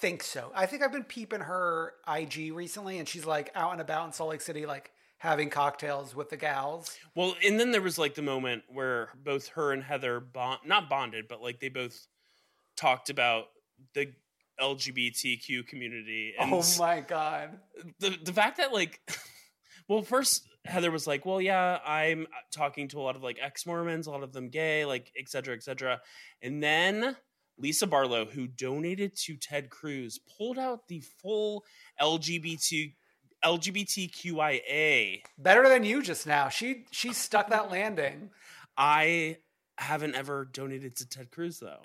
think 0.00 0.22
so. 0.22 0.50
I 0.54 0.66
think 0.66 0.82
I've 0.82 0.92
been 0.92 1.04
peeping 1.04 1.40
her 1.40 1.92
IG 2.08 2.52
recently, 2.52 2.98
and 2.98 3.08
she's 3.08 3.26
like 3.26 3.50
out 3.54 3.72
and 3.72 3.80
about 3.80 4.06
in 4.06 4.12
Salt 4.12 4.30
Lake 4.30 4.40
City, 4.40 4.64
like 4.66 4.90
having 5.24 5.48
cocktails 5.48 6.14
with 6.14 6.28
the 6.28 6.36
gals. 6.36 6.94
Well, 7.16 7.34
and 7.42 7.58
then 7.58 7.72
there 7.72 7.80
was 7.80 7.98
like 7.98 8.14
the 8.14 8.22
moment 8.22 8.62
where 8.68 9.08
both 9.24 9.48
her 9.48 9.72
and 9.72 9.82
Heather 9.82 10.20
bond, 10.20 10.60
not 10.66 10.90
bonded, 10.90 11.28
but 11.28 11.40
like 11.40 11.60
they 11.60 11.70
both 11.70 12.06
talked 12.76 13.08
about 13.08 13.46
the 13.94 14.12
LGBTQ 14.60 15.66
community. 15.66 16.34
And 16.38 16.52
oh 16.52 16.62
my 16.78 17.00
god. 17.00 17.58
the 18.00 18.18
the 18.22 18.34
fact 18.34 18.58
that 18.58 18.70
like, 18.74 19.00
well, 19.88 20.02
first 20.02 20.46
Heather 20.66 20.90
was 20.90 21.06
like, 21.06 21.24
"Well, 21.24 21.40
yeah, 21.40 21.78
I'm 21.86 22.26
talking 22.52 22.88
to 22.88 22.98
a 22.98 23.02
lot 23.02 23.16
of 23.16 23.22
like 23.22 23.38
ex 23.40 23.64
Mormons, 23.64 24.06
a 24.06 24.10
lot 24.10 24.22
of 24.22 24.32
them 24.34 24.50
gay, 24.50 24.84
like 24.84 25.10
et 25.18 25.30
cetera, 25.30 25.54
et 25.54 25.62
cetera," 25.62 26.00
and 26.42 26.62
then. 26.62 27.16
Lisa 27.56 27.86
Barlow, 27.86 28.24
who 28.24 28.48
donated 28.48 29.14
to 29.14 29.36
Ted 29.36 29.70
Cruz, 29.70 30.18
pulled 30.36 30.58
out 30.58 30.88
the 30.88 31.04
full 31.22 31.64
LGBT 32.00 32.94
LGBTQIA 33.44 35.22
Better 35.38 35.68
than 35.68 35.84
you 35.84 36.02
just 36.02 36.26
now. 36.26 36.48
She 36.48 36.86
she 36.90 37.12
stuck 37.12 37.50
that 37.50 37.70
landing. 37.70 38.30
I 38.76 39.38
haven't 39.78 40.14
ever 40.14 40.44
donated 40.44 40.96
to 40.96 41.08
Ted 41.08 41.30
Cruz 41.30 41.58
though. 41.58 41.82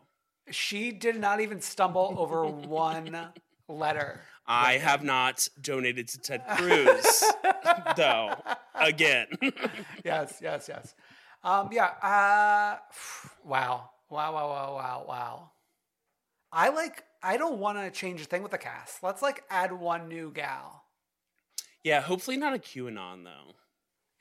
She 0.51 0.91
did 0.91 1.19
not 1.19 1.41
even 1.41 1.61
stumble 1.61 2.15
over 2.17 2.45
one 2.45 3.29
letter. 3.67 4.21
I 4.47 4.73
have 4.77 5.03
not 5.03 5.47
donated 5.61 6.07
to 6.09 6.19
Ted 6.19 6.43
Cruz 6.47 7.23
though. 7.95 8.33
Again. 8.73 9.27
Yes, 10.03 10.39
yes, 10.41 10.67
yes. 10.67 10.95
Um, 11.43 11.69
yeah. 11.71 11.85
Uh, 12.01 12.77
wow. 13.45 13.91
Wow, 14.09 14.33
wow, 14.33 14.49
wow, 14.49 14.75
wow, 14.75 15.05
wow. 15.07 15.51
I 16.51 16.69
like, 16.69 17.03
I 17.21 17.37
don't 17.37 17.59
want 17.59 17.77
to 17.77 17.91
change 17.91 18.21
a 18.21 18.25
thing 18.25 18.41
with 18.41 18.51
the 18.51 18.57
cast. 18.57 19.03
Let's 19.03 19.21
like 19.21 19.43
add 19.51 19.71
one 19.71 20.07
new 20.07 20.31
gal. 20.33 20.83
Yeah, 21.83 22.01
hopefully 22.01 22.37
not 22.37 22.53
a 22.53 22.59
QAnon 22.59 23.23
though. 23.23 23.53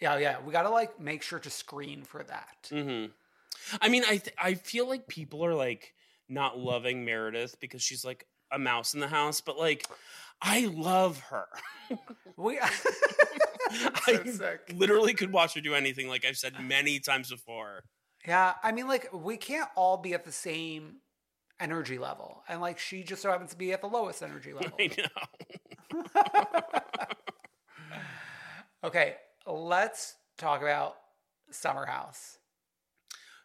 Yeah, 0.00 0.16
yeah. 0.18 0.36
We 0.44 0.52
got 0.52 0.62
to 0.62 0.70
like 0.70 1.00
make 1.00 1.22
sure 1.22 1.38
to 1.40 1.50
screen 1.50 2.02
for 2.04 2.22
that. 2.24 2.68
hmm 2.70 3.06
I 3.80 3.88
mean, 3.88 4.04
I 4.04 4.18
th- 4.18 4.36
I 4.38 4.54
feel 4.54 4.88
like 4.88 5.08
people 5.08 5.44
are 5.44 5.54
like 5.54 5.94
not 6.28 6.58
loving 6.58 7.04
Meredith 7.04 7.58
because 7.60 7.82
she's 7.82 8.04
like 8.04 8.26
a 8.52 8.58
mouse 8.58 8.94
in 8.94 9.00
the 9.00 9.08
house, 9.08 9.40
but 9.40 9.58
like 9.58 9.86
I 10.40 10.66
love 10.66 11.18
her. 11.30 11.46
We, 12.36 12.58
I 12.60 14.22
so 14.30 14.56
literally 14.74 15.12
could 15.14 15.32
watch 15.32 15.54
her 15.54 15.60
do 15.60 15.74
anything, 15.74 16.06
like 16.06 16.24
I've 16.24 16.36
said 16.36 16.52
many 16.62 17.00
times 17.00 17.30
before. 17.30 17.82
Yeah, 18.26 18.54
I 18.62 18.72
mean, 18.72 18.86
like, 18.86 19.08
we 19.12 19.36
can't 19.36 19.68
all 19.74 19.96
be 19.96 20.14
at 20.14 20.24
the 20.24 20.30
same 20.32 20.96
energy 21.58 21.98
level. 21.98 22.42
And 22.48 22.60
like, 22.60 22.78
she 22.78 23.02
just 23.02 23.22
so 23.22 23.30
happens 23.30 23.50
to 23.50 23.56
be 23.56 23.72
at 23.72 23.80
the 23.80 23.88
lowest 23.88 24.22
energy 24.22 24.52
level. 24.52 24.76
I 24.78 24.90
know. 25.94 26.02
Okay, 28.84 29.16
let's 29.44 30.14
talk 30.36 30.62
about 30.62 30.94
Summer 31.50 31.86
House. 31.86 32.38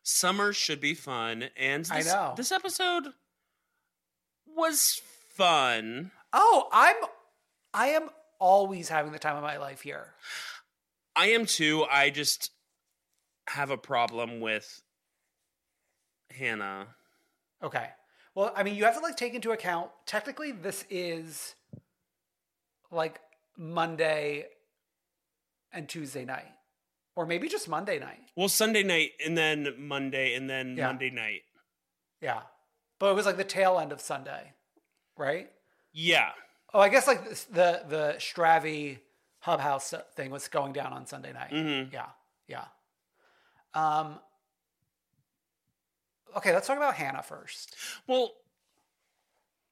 Summer 0.03 0.53
should 0.53 0.79
be 0.79 0.93
fun, 0.93 1.45
and 1.57 1.87
I 1.91 2.01
know. 2.01 2.33
this 2.37 2.51
episode 2.51 3.05
was 4.45 5.01
fun. 5.29 6.11
Oh, 6.33 6.67
I'm, 6.71 6.95
I 7.73 7.87
am 7.89 8.09
always 8.39 8.89
having 8.89 9.11
the 9.11 9.19
time 9.19 9.35
of 9.37 9.43
my 9.43 9.57
life 9.57 9.81
here. 9.81 10.13
I 11.15 11.27
am 11.27 11.45
too. 11.45 11.85
I 11.89 12.09
just 12.09 12.51
have 13.47 13.71
a 13.71 13.77
problem 13.77 14.39
with 14.39 14.81
Hannah. 16.29 16.87
Okay. 17.63 17.87
Well, 18.35 18.51
I 18.55 18.63
mean, 18.63 18.75
you 18.75 18.83
have 18.85 18.95
to 18.95 18.99
like 19.01 19.17
take 19.17 19.33
into 19.33 19.51
account. 19.51 19.89
Technically, 20.05 20.51
this 20.51 20.85
is 20.89 21.55
like 22.91 23.19
Monday 23.57 24.47
and 25.73 25.89
Tuesday 25.89 26.23
night, 26.25 26.51
or 27.15 27.25
maybe 27.25 27.47
just 27.49 27.67
Monday 27.67 27.99
night. 27.99 28.19
Well, 28.35 28.49
Sunday 28.49 28.83
night, 28.83 29.11
and 29.25 29.37
then 29.37 29.73
Monday, 29.77 30.35
and 30.35 30.49
then 30.49 30.77
Yeah. 30.77 30.87
Monday 30.87 31.09
night. 31.09 31.41
Yeah, 32.21 32.43
but 32.99 33.11
it 33.11 33.15
was 33.15 33.25
like 33.25 33.37
the 33.37 33.43
tail 33.43 33.79
end 33.79 33.91
of 33.91 33.99
Sunday, 33.99 34.53
right? 35.17 35.51
Yeah, 35.91 36.31
Oh, 36.75 36.79
I 36.79 36.89
guess 36.89 37.05
like 37.05 37.23
the 37.29 37.83
the 37.87 38.15
Stravy 38.17 38.99
Hub 39.41 39.59
House 39.59 39.93
thing 40.15 40.31
was 40.31 40.47
going 40.47 40.73
down 40.73 40.91
on 40.91 41.05
Sunday 41.05 41.31
night. 41.33 41.51
Mhm. 41.51 41.91
Yeah, 41.93 42.09
yeah. 42.47 42.67
Um. 43.75 44.19
Okay, 46.35 46.51
let's 46.51 46.65
talk 46.65 46.77
about 46.77 46.95
Hannah 46.95 47.21
first. 47.21 47.75
Well, 48.07 48.33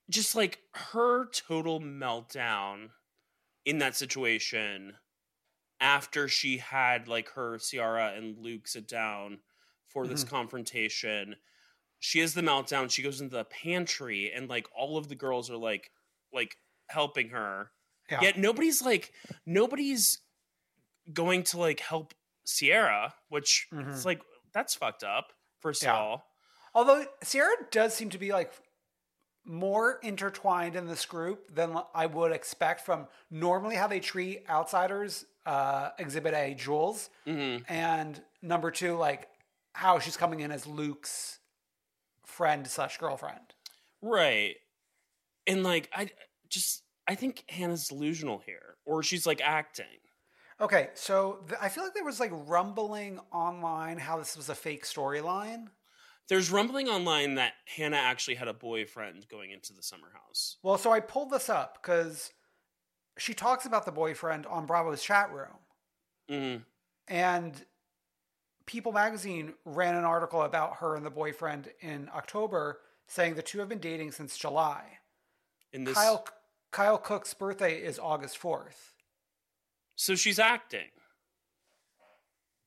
just 0.09 0.35
like 0.35 0.59
her 0.73 1.25
total 1.25 1.79
meltdown 1.79 2.91
in 3.65 3.79
that 3.79 3.95
situation 3.95 4.97
after 5.81 6.27
she 6.27 6.57
had 6.57 7.07
like 7.07 7.29
her 7.31 7.57
Ciara 7.57 8.13
and 8.15 8.37
Luke 8.37 8.67
sit 8.67 8.87
down 8.87 9.39
for 9.87 10.07
this 10.07 10.23
mm-hmm. 10.23 10.35
confrontation. 10.35 11.35
She 11.99 12.19
has 12.19 12.33
the 12.33 12.41
meltdown. 12.41 12.89
She 12.89 13.01
goes 13.01 13.19
into 13.19 13.35
the 13.35 13.43
pantry 13.43 14.31
and 14.33 14.47
like 14.47 14.67
all 14.77 14.97
of 14.97 15.09
the 15.09 15.15
girls 15.15 15.49
are 15.49 15.57
like 15.57 15.91
like 16.31 16.57
helping 16.87 17.29
her. 17.29 17.71
Yeah. 18.09 18.21
Yet 18.21 18.37
nobody's 18.37 18.81
like 18.81 19.11
nobody's 19.45 20.19
going 21.11 21.43
to 21.43 21.57
like 21.57 21.79
help 21.79 22.13
Ciara, 22.45 23.13
which 23.29 23.67
mm-hmm. 23.73 23.89
is 23.89 24.05
like 24.05 24.21
that's 24.53 24.75
fucked 24.75 25.03
up. 25.03 25.33
First 25.59 25.83
Yeah. 25.83 25.93
of 25.93 25.99
all, 25.99 26.25
Although 26.73 27.05
Ciara 27.25 27.53
does 27.69 27.93
seem 27.93 28.09
to 28.11 28.17
be 28.17 28.31
like 28.31 28.53
more 29.43 29.99
intertwined 30.03 30.75
in 30.75 30.87
this 30.87 31.05
group 31.05 31.53
than 31.53 31.75
I 31.93 32.05
would 32.05 32.31
expect 32.31 32.81
from 32.85 33.07
normally 33.29 33.75
how 33.75 33.87
they 33.87 33.99
treat 33.99 34.45
outsiders 34.49 35.25
uh, 35.45 35.89
Exhibit 35.97 36.33
A, 36.33 36.53
Jules, 36.53 37.09
Mhm. 37.25 37.63
and 37.67 38.23
number 38.41 38.71
two, 38.71 38.95
like 38.95 39.27
how 39.73 39.99
she's 39.99 40.17
coming 40.17 40.41
in 40.41 40.51
as 40.51 40.67
Luke's 40.67 41.39
friend 42.25 42.67
slash 42.67 42.97
girlfriend. 42.97 43.53
Right. 44.01 44.55
And 45.47 45.63
like 45.63 45.89
I 45.93 46.09
just 46.49 46.83
I 47.07 47.15
think 47.15 47.43
Hannah's 47.49 47.87
delusional 47.87 48.39
here. 48.39 48.75
Or 48.85 49.03
she's 49.03 49.25
like 49.25 49.41
acting. 49.41 49.85
Okay, 50.59 50.89
so 50.93 51.43
th- 51.47 51.59
I 51.61 51.69
feel 51.69 51.83
like 51.83 51.93
there 51.95 52.05
was 52.05 52.19
like 52.19 52.31
rumbling 52.33 53.19
online 53.31 53.97
how 53.97 54.17
this 54.19 54.37
was 54.37 54.49
a 54.49 54.55
fake 54.55 54.85
storyline. 54.85 55.67
There's 56.29 56.51
rumbling 56.51 56.87
online 56.87 57.35
that 57.35 57.53
Hannah 57.65 57.97
actually 57.97 58.35
had 58.35 58.47
a 58.47 58.53
boyfriend 58.53 59.27
going 59.27 59.49
into 59.51 59.73
the 59.73 59.81
summer 59.81 60.11
house. 60.13 60.57
Well, 60.61 60.77
so 60.77 60.91
I 60.91 60.99
pulled 60.99 61.31
this 61.31 61.49
up 61.49 61.79
because 61.81 62.31
she 63.17 63.33
talks 63.33 63.65
about 63.65 63.85
the 63.85 63.91
boyfriend 63.91 64.45
on 64.45 64.65
Bravo's 64.65 65.03
chat 65.03 65.31
room. 65.31 65.59
Mhm. 66.29 66.65
And 67.07 67.65
People 68.67 68.91
magazine 68.93 69.55
ran 69.65 69.95
an 69.95 70.05
article 70.05 70.43
about 70.43 70.77
her 70.77 70.95
and 70.95 71.05
the 71.05 71.09
boyfriend 71.09 71.73
in 71.81 72.09
October 72.13 72.79
saying 73.07 73.33
the 73.35 73.41
two 73.41 73.59
have 73.59 73.67
been 73.67 73.79
dating 73.79 74.11
since 74.13 74.37
July. 74.37 74.99
In 75.73 75.83
this 75.83 75.95
Kyle 75.95 76.25
Kyle 76.69 76.97
Cooke's 76.97 77.33
birthday 77.33 77.81
is 77.81 77.99
August 77.99 78.37
4th. 78.39 78.93
So 79.95 80.15
she's 80.15 80.39
acting. 80.39 80.89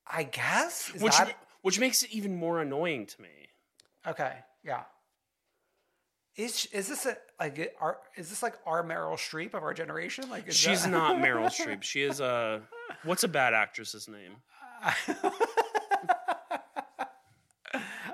I 0.07 0.25
guess? 0.25 0.91
Is 0.91 1.01
which 1.01 1.17
that- 1.17 1.39
which 1.63 1.79
makes 1.79 2.03
it 2.03 2.11
even 2.11 2.37
more 2.37 2.61
annoying 2.61 3.07
to 3.07 3.23
me. 3.23 3.49
Okay, 4.07 4.45
yeah. 4.63 4.85
Is 6.37 6.67
is 6.67 6.89
this 6.89 7.07
a 7.07 7.17
like 7.41 7.75
our 7.81 7.99
is 8.17 8.31
this 8.31 8.43
like 8.43 8.55
our 8.67 8.83
Meryl 8.85 9.15
Streep 9.15 9.55
of 9.55 9.63
our 9.63 9.75
generation? 9.75 10.29
Like 10.31 10.49
is 10.49 10.57
She's 10.57 10.83
that- 10.85 10.91
not 10.91 11.17
Meryl 11.25 11.47
Streep. 11.47 11.83
She 11.83 12.03
is 12.03 12.21
a 12.21 12.63
what's 13.05 13.25
a 13.25 13.29
bad 13.29 13.55
actress's 13.55 14.09
name? 14.09 14.37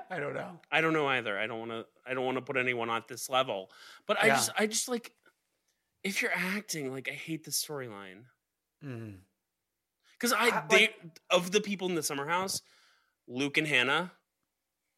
I 0.09 0.19
don't 0.19 0.33
know. 0.33 0.59
I 0.71 0.81
don't 0.81 0.93
know 0.93 1.07
either. 1.07 1.37
I 1.37 1.47
don't 1.47 1.59
want 1.59 1.71
to. 1.71 1.85
I 2.05 2.13
don't 2.13 2.25
want 2.25 2.37
to 2.37 2.41
put 2.41 2.57
anyone 2.57 2.89
at 2.89 3.07
this 3.07 3.29
level. 3.29 3.69
But 4.07 4.21
I 4.21 4.27
Yeah. 4.27 4.35
just, 4.35 4.51
I 4.57 4.67
just 4.67 4.89
like, 4.89 5.13
if 6.03 6.21
you're 6.21 6.33
acting, 6.35 6.91
like 6.91 7.07
I 7.09 7.13
hate 7.13 7.43
the 7.45 7.51
storyline 7.51 8.23
Mm. 8.83 9.17
because 10.13 10.33
I, 10.33 10.47
I- 10.47 10.63
they 10.69 10.89
of 11.29 11.51
the 11.51 11.61
people 11.61 11.87
in 11.87 11.93
the 11.95 12.01
summer 12.03 12.27
house, 12.27 12.61
Luke 13.27 13.57
and 13.57 13.67
Hannah, 13.67 14.11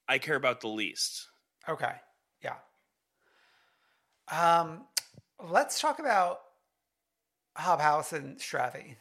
I 0.07 0.17
care 0.19 0.35
about 0.37 0.61
the 0.61 0.69
least. 0.69 1.27
Okay. 1.67 1.91
Yeah. 2.41 2.55
Um, 4.39 4.81
let's 5.49 5.79
talk 5.79 5.99
about 5.99 6.39
Hobhouse 7.57 8.13
and 8.13 8.37
Stravy. 8.37 8.95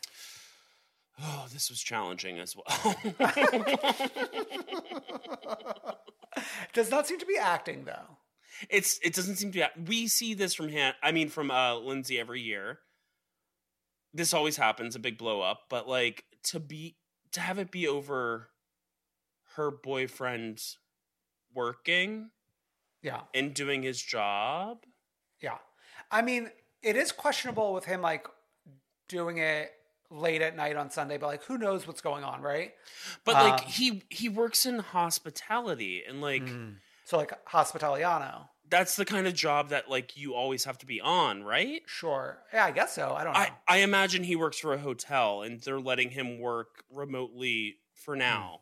Oh, 1.21 1.47
this 1.53 1.71
was 1.71 1.81
challenging 1.81 2.39
as 2.39 2.57
well. 2.57 2.95
Does 6.73 6.91
not 6.91 7.07
seem 7.07 7.19
to 7.19 7.27
be 7.27 7.37
acting 7.39 7.85
though. 7.85 8.17
it's 8.71 8.99
it 9.03 9.15
doesn't 9.15 9.37
seem 9.37 9.53
to 9.53 9.69
be. 9.77 9.83
We 9.87 10.09
see 10.09 10.35
this 10.35 10.55
from 10.55 10.69
Han. 10.71 10.95
I 11.03 11.13
mean, 11.13 11.29
from 11.29 11.51
uh, 11.51 11.77
Lindsay 11.77 12.19
every 12.19 12.41
year. 12.41 12.79
This 14.15 14.35
always 14.35 14.57
happens, 14.57 14.95
a 14.95 14.99
big 14.99 15.19
blow 15.19 15.41
up. 15.41 15.61
But 15.71 15.89
like 15.89 16.25
to 16.45 16.61
be 16.61 16.97
to 17.33 17.41
have 17.41 17.59
it 17.59 17.71
be 17.71 17.87
over 17.87 18.49
her 19.57 19.71
boyfriend 19.71 20.63
working 21.55 22.31
Yeah. 23.03 23.21
and 23.35 23.53
doing 23.55 23.83
his 23.83 24.01
job. 24.03 24.79
Yeah. 25.43 25.59
I 26.11 26.23
mean, 26.23 26.51
it 26.83 26.97
is 26.97 27.13
questionable 27.13 27.73
with 27.75 27.85
him 27.85 28.01
like 28.03 28.27
doing 29.09 29.39
it 29.39 29.73
late 30.11 30.43
at 30.43 30.57
night 30.57 30.77
on 30.77 30.91
Sunday, 30.91 31.17
but 31.19 31.27
like 31.27 31.43
who 31.45 31.57
knows 31.59 31.87
what's 31.87 32.01
going 32.01 32.23
on, 32.25 32.43
right? 32.43 32.73
But 33.25 33.35
like 33.35 33.63
Um, 33.65 33.69
he 33.71 34.03
he 34.11 34.29
works 34.29 34.67
in 34.67 34.79
hospitality 34.81 36.03
and 36.07 36.21
like 36.21 36.49
So 37.05 37.17
like 37.19 37.33
Hospitaliano. 37.47 38.49
that's 38.69 38.97
the 38.97 39.05
kind 39.05 39.27
of 39.27 39.35
job 39.35 39.69
that 39.71 39.91
like 39.91 40.17
you 40.17 40.35
always 40.35 40.65
have 40.65 40.79
to 40.79 40.87
be 40.87 41.01
on, 41.01 41.43
right? 41.45 41.83
Sure. 41.87 42.39
Yeah, 42.53 42.65
I 42.67 42.71
guess 42.73 42.95
so. 42.95 43.15
I 43.15 43.25
don't 43.25 43.33
know. 43.33 43.39
I, 43.41 43.53
I 43.69 43.77
imagine 43.79 44.25
he 44.25 44.37
works 44.37 44.59
for 44.59 44.73
a 44.75 44.79
hotel 44.79 45.43
and 45.43 45.61
they're 45.61 45.81
letting 45.81 46.11
him 46.11 46.39
work 46.39 46.85
remotely 46.91 47.77
for 47.95 48.17
now. 48.17 48.61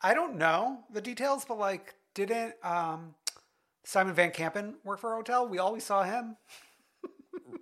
I 0.00 0.14
don't 0.14 0.36
know 0.36 0.80
the 0.92 1.00
details, 1.00 1.44
but 1.44 1.58
like 1.58 1.94
didn't 2.14 2.54
um 2.64 3.14
Simon 3.84 4.14
van 4.14 4.30
Kempen 4.30 4.74
work 4.84 5.00
for 5.00 5.12
a 5.12 5.16
hotel? 5.16 5.48
We 5.48 5.58
always 5.58 5.84
saw 5.84 6.02
him. 6.04 6.36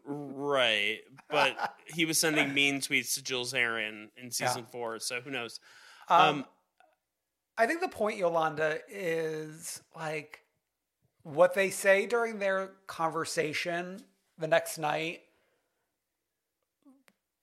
Right. 0.05 0.99
But 1.31 1.77
he 1.87 2.05
was 2.05 2.19
sending 2.19 2.53
mean 2.53 2.81
tweets 2.81 3.15
to 3.15 3.23
Jill 3.23 3.45
Zarin 3.45 4.09
in 4.17 4.31
season 4.31 4.67
four, 4.71 4.99
so 4.99 5.21
who 5.21 5.31
knows? 5.31 5.61
Um, 6.09 6.21
Um, 6.21 6.45
I 7.57 7.67
think 7.67 7.81
the 7.81 7.89
point, 7.89 8.19
Yolanda, 8.19 8.79
is 8.89 9.83
like 9.95 10.45
what 11.23 11.55
they 11.55 11.71
say 11.71 12.07
during 12.07 12.39
their 12.39 12.73
conversation 12.87 14.03
the 14.39 14.49
next 14.49 14.79
night. 14.79 15.21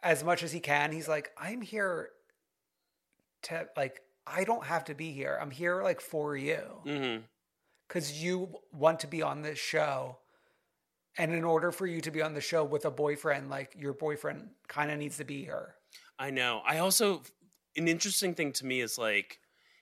As 0.03 0.23
much 0.23 0.43
as 0.43 0.51
he 0.51 0.59
can, 0.59 0.91
he's 0.91 1.07
like, 1.07 1.31
"I'm 1.37 1.61
here 1.61 2.09
to 3.43 3.67
like, 3.77 4.01
I 4.25 4.43
don't 4.43 4.65
have 4.65 4.85
to 4.85 4.95
be 4.95 5.11
here. 5.11 5.37
I'm 5.41 5.51
here 5.51 5.81
like 5.83 6.01
for 6.01 6.35
you 6.35 6.81
mhm. 6.85 7.23
Because 7.87 8.21
you 8.21 8.49
want 8.71 8.99
to 9.01 9.07
be 9.07 9.21
on 9.21 9.41
this 9.41 9.59
show." 9.59 10.17
And 11.19 11.33
in 11.33 11.43
order 11.43 11.71
for 11.71 11.87
you 11.87 11.99
to 12.01 12.11
be 12.11 12.21
on 12.21 12.35
the 12.35 12.41
show 12.41 12.63
with 12.63 12.85
a 12.85 12.91
boyfriend, 12.91 13.49
like 13.49 13.73
your 13.75 13.93
boyfriend 13.93 14.49
kind 14.67 14.91
of 14.91 14.99
needs 14.99 15.17
to 15.17 15.23
be 15.23 15.43
here. 15.43 15.73
I 16.19 16.29
know. 16.29 16.61
I 16.67 16.77
also 16.77 17.23
an 17.75 17.87
interesting 17.87 18.33
thing 18.35 18.51
to 18.53 18.65
me 18.65 18.81
is 18.81 18.97
like 18.97 19.39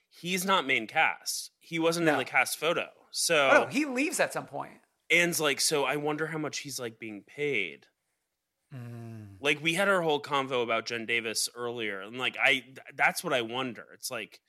he's 0.08 0.44
not 0.44 0.66
main 0.66 0.86
cast. 0.86 1.50
He 1.58 1.78
wasn't 1.78 2.08
in 2.08 2.16
the 2.16 2.24
cast 2.24 2.58
photo. 2.58 2.88
So 3.10 3.50
Oh, 3.52 3.66
he 3.66 3.84
leaves 3.84 4.20
at 4.20 4.32
some 4.32 4.46
point. 4.46 4.80
Anne's 5.10 5.40
like, 5.40 5.60
so 5.60 5.84
I 5.84 5.96
wonder 5.96 6.26
how 6.26 6.38
much 6.38 6.58
he's 6.58 6.80
like 6.80 6.98
being 6.98 7.22
paid. 7.22 7.86
Mm. 8.74 9.36
Like 9.40 9.62
we 9.62 9.74
had 9.74 9.88
our 9.88 10.02
whole 10.02 10.20
convo 10.20 10.62
about 10.62 10.86
Jen 10.86 11.06
Davis 11.06 11.48
earlier, 11.54 12.00
and 12.00 12.18
like 12.18 12.36
I, 12.42 12.52
th- 12.52 12.78
that's 12.96 13.22
what 13.22 13.32
I 13.32 13.42
wonder. 13.42 13.86
It's 13.94 14.10
like, 14.10 14.40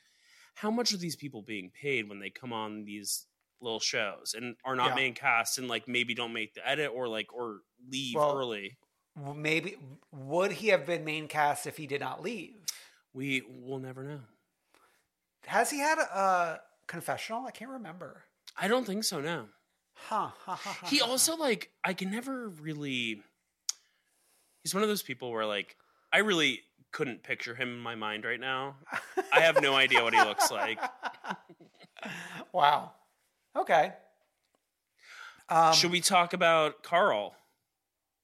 how 0.55 0.72
much 0.72 0.91
are 0.91 0.97
these 0.97 1.16
people 1.16 1.43
being 1.43 1.72
paid 1.80 2.10
when 2.10 2.20
they 2.20 2.32
come 2.32 2.51
on 2.51 2.84
these 2.84 3.26
little 3.62 3.80
shows 3.80 4.36
and 4.38 4.55
are 4.64 4.76
not 4.76 4.89
Yeah. 4.89 4.95
main 4.95 5.14
cast 5.14 5.58
and 5.58 5.68
like 5.68 5.88
maybe 5.88 6.14
don't 6.14 6.34
make 6.34 6.53
the 6.53 6.68
edit 6.68 6.91
or 6.93 7.08
like 7.08 7.34
or 7.34 7.60
leave 7.89 8.16
Well- 8.16 8.38
early? 8.38 8.78
Maybe 9.36 9.76
would 10.12 10.51
he 10.51 10.68
have 10.68 10.86
been 10.86 11.03
main 11.03 11.28
cast 11.28 11.66
if 11.66 11.76
he 11.76 11.88
did 11.88 12.01
not 12.01 12.22
leave? 12.22 12.53
We 13.14 13.41
will 13.41 13.80
never 13.80 14.03
know. 14.03 14.20
Has 15.47 15.72
he 15.72 15.80
had 15.80 15.97
a, 15.97 16.01
a 16.18 16.60
confessional? 16.88 17.46
I 17.47 17.51
can't 17.51 17.71
remember. 17.71 18.25
I 18.55 18.67
don't 18.67 18.86
think 18.86 19.04
so. 19.05 19.20
No. 19.20 19.46
Huh. 19.96 20.29
He 20.86 21.01
also 21.01 21.36
like 21.36 21.71
I 21.84 21.93
can 21.96 22.12
never 22.12 22.50
really. 22.50 23.24
He's 24.63 24.75
one 24.75 24.84
of 24.84 24.89
those 24.89 25.01
people 25.01 25.32
where 25.32 25.47
like 25.47 25.75
I 26.13 26.20
really 26.20 26.62
couldn't 26.92 27.24
picture 27.24 27.55
him 27.55 27.70
in 27.70 27.79
my 27.79 27.96
mind 27.96 28.24
right 28.24 28.39
now. 28.39 28.75
I 29.34 29.39
have 29.39 29.62
no 29.63 29.74
idea 29.75 30.04
what 30.04 30.13
he 30.13 30.20
looks 30.21 30.51
like. 30.51 30.79
wow. 32.54 32.92
Okay. 33.58 33.93
Um, 35.50 35.74
Should 35.74 35.92
we 35.92 36.01
talk 36.01 36.34
about 36.34 36.84
Carl, 36.84 37.34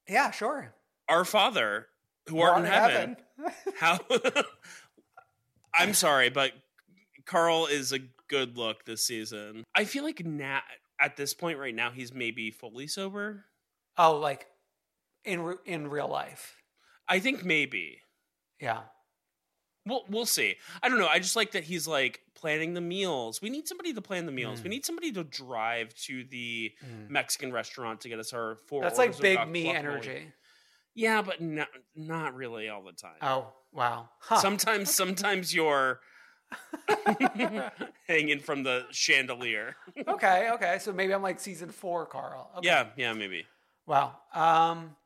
Yeah, 0.07 0.31
sure. 0.31 0.73
our 1.07 1.23
father, 1.25 1.87
who 2.27 2.41
art 2.41 2.59
in 2.59 2.65
Art 2.65 2.91
heaven? 2.91 3.17
How? 3.79 3.99
I'm 5.73 5.93
sorry, 5.93 6.29
but 6.29 6.51
Carl 7.25 7.65
is 7.67 7.93
a 7.93 7.99
good 8.27 8.57
look 8.57 8.85
this 8.85 9.03
season. 9.05 9.63
I 9.75 9.85
feel 9.85 10.03
like 10.03 10.25
now 10.25 10.61
at 10.99 11.15
this 11.17 11.33
point 11.33 11.57
right 11.59 11.73
now 11.73 11.91
he's 11.91 12.13
maybe 12.13 12.51
fully 12.51 12.87
sober. 12.87 13.45
Oh, 13.97 14.17
like 14.17 14.47
in 15.25 15.41
re- 15.41 15.55
in 15.65 15.87
real 15.89 16.07
life. 16.09 16.57
I 17.07 17.19
think 17.19 17.43
maybe. 17.45 17.99
Yeah. 18.59 18.81
We'll 19.85 20.03
we'll 20.09 20.25
see. 20.25 20.55
I 20.81 20.89
don't 20.89 20.99
know. 20.99 21.07
I 21.07 21.19
just 21.19 21.35
like 21.35 21.51
that 21.51 21.63
he's 21.63 21.87
like 21.87 22.21
planning 22.43 22.73
the 22.73 22.81
meals. 22.81 23.41
We 23.41 23.49
need 23.49 23.69
somebody 23.69 23.93
to 23.93 24.01
plan 24.01 24.25
the 24.25 24.31
meals. 24.33 24.59
Mm. 24.59 24.63
We 24.65 24.69
need 24.69 24.85
somebody 24.85 25.13
to 25.13 25.23
drive 25.23 25.95
to 26.07 26.25
the 26.25 26.73
Mexican 27.07 27.53
restaurant 27.53 28.01
to 28.01 28.09
get 28.09 28.19
us 28.19 28.33
our 28.33 28.57
four. 28.67 28.81
That's 28.81 28.97
like 28.97 29.17
big 29.17 29.47
me 29.47 29.63
guacamole. 29.63 29.75
energy. 29.75 30.33
Yeah, 30.93 31.21
but 31.21 31.39
not 31.39 31.69
not 31.95 32.35
really 32.35 32.67
all 32.67 32.83
the 32.83 32.91
time. 32.91 33.15
Oh, 33.21 33.53
wow. 33.71 34.09
Huh. 34.19 34.39
Sometimes 34.41 34.93
sometimes 34.93 35.55
you're 35.55 36.01
hanging 38.09 38.39
from 38.39 38.63
the 38.63 38.87
chandelier. 38.91 39.77
okay, 40.05 40.49
okay. 40.51 40.79
So 40.81 40.91
maybe 40.91 41.13
I'm 41.13 41.23
like 41.23 41.39
season 41.39 41.69
four, 41.69 42.05
Carl. 42.07 42.51
Okay. 42.57 42.67
Yeah, 42.67 42.87
yeah, 42.97 43.13
maybe. 43.13 43.45
Wow. 43.85 44.17
Um, 44.33 44.97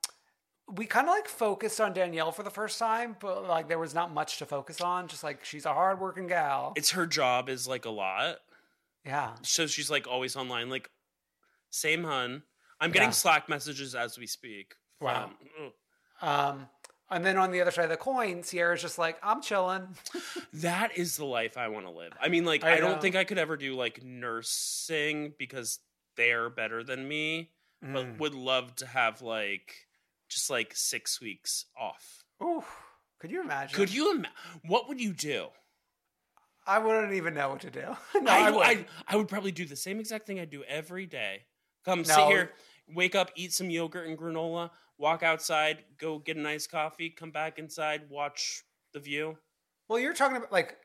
we 0.69 0.85
kind 0.85 1.07
of 1.07 1.13
like 1.13 1.27
focused 1.27 1.79
on 1.79 1.93
Danielle 1.93 2.31
for 2.31 2.43
the 2.43 2.49
first 2.49 2.77
time, 2.79 3.15
but 3.19 3.47
like 3.47 3.67
there 3.69 3.79
was 3.79 3.93
not 3.93 4.13
much 4.13 4.37
to 4.39 4.45
focus 4.45 4.81
on. 4.81 5.07
Just 5.07 5.23
like 5.23 5.45
she's 5.45 5.65
a 5.65 5.73
hardworking 5.73 6.27
gal. 6.27 6.73
It's 6.75 6.91
her 6.91 7.05
job 7.05 7.47
is 7.49 7.67
like 7.67 7.85
a 7.85 7.89
lot. 7.89 8.37
yeah. 9.05 9.35
So 9.43 9.65
she's 9.67 9.89
like 9.89 10.07
always 10.07 10.35
online. 10.35 10.69
Like, 10.69 10.89
same 11.69 12.03
hun. 12.03 12.43
I'm 12.79 12.91
getting 12.91 13.09
Yeah. 13.09 13.13
Slack 13.13 13.47
messages 13.49 13.95
as 13.95 14.17
we 14.19 14.27
speak. 14.27 14.75
Wow. 15.01 15.31
Um. 16.21 16.29
Um, 16.29 16.67
And 17.09 17.25
then 17.25 17.37
on 17.37 17.51
the 17.51 17.61
other 17.61 17.71
side 17.71 17.85
of 17.85 17.89
the 17.89 17.95
coin, 17.97 18.43
Ciara's 18.43 18.81
just 18.81 18.97
like, 18.99 19.17
I'm 19.23 19.41
chilling. 19.41 19.87
That 20.53 20.97
is 20.97 21.15
the 21.17 21.25
life 21.25 21.55
I 21.57 21.69
want 21.69 21.85
to 21.85 21.91
live. 21.91 22.11
I 22.21 22.27
mean, 22.29 22.43
like, 22.43 22.63
I 22.65 22.73
I, 22.75 22.79
don't 22.79 22.99
think 23.01 23.15
I 23.15 23.23
could 23.23 23.37
ever 23.37 23.55
do 23.55 23.75
like 23.75 24.03
nursing 24.03 25.33
because 25.37 25.79
they're 26.17 26.49
better 26.49 26.83
than 26.83 27.07
me, 27.07 27.51
Mm. 27.83 27.93
but 27.93 28.19
would 28.19 28.33
love 28.33 28.75
to 28.77 28.87
have 28.87 29.21
like 29.21 29.86
just 30.29 30.49
like 30.49 30.73
six 30.75 31.21
weeks 31.21 31.65
off. 31.79 32.23
Ooh, 32.41 32.63
could 33.19 33.31
you 33.31 33.41
imagine? 33.41 33.75
Could 33.75 33.93
you? 33.93 34.15
Ima- 34.15 34.29
what 34.65 34.87
would 34.87 35.01
you 35.01 35.13
do? 35.13 35.47
I 36.65 36.79
wouldn't 36.79 37.13
even 37.13 37.33
know 37.33 37.49
what 37.49 37.61
to 37.61 37.69
do. 37.71 37.95
no, 38.21 38.31
I, 38.31 38.47
I, 38.47 38.51
would. 38.51 38.65
I, 38.65 38.85
I 39.07 39.15
would 39.15 39.27
probably 39.27 39.51
do 39.51 39.65
the 39.65 39.75
same 39.75 39.99
exact 39.99 40.27
thing 40.27 40.39
I 40.39 40.45
do 40.45 40.63
every 40.65 41.05
day. 41.05 41.43
Come 41.85 42.03
sit 42.03 42.19
here, 42.27 42.51
wake 42.93 43.15
up, 43.15 43.31
eat 43.35 43.53
some 43.53 43.69
yogurt 43.69 44.07
and 44.07 44.17
granola, 44.17 44.71
walk 44.97 45.23
outside, 45.23 45.85
go 45.97 46.19
get 46.19 46.35
a 46.35 46.41
nice 46.41 46.67
coffee, 46.67 47.09
come 47.09 47.31
back 47.31 47.57
inside, 47.59 48.09
watch 48.09 48.63
the 48.93 48.99
view. 48.99 49.37
Well, 49.87 49.97
you're 49.97 50.13
talking 50.13 50.35
about 50.35 50.51
like 50.51 50.75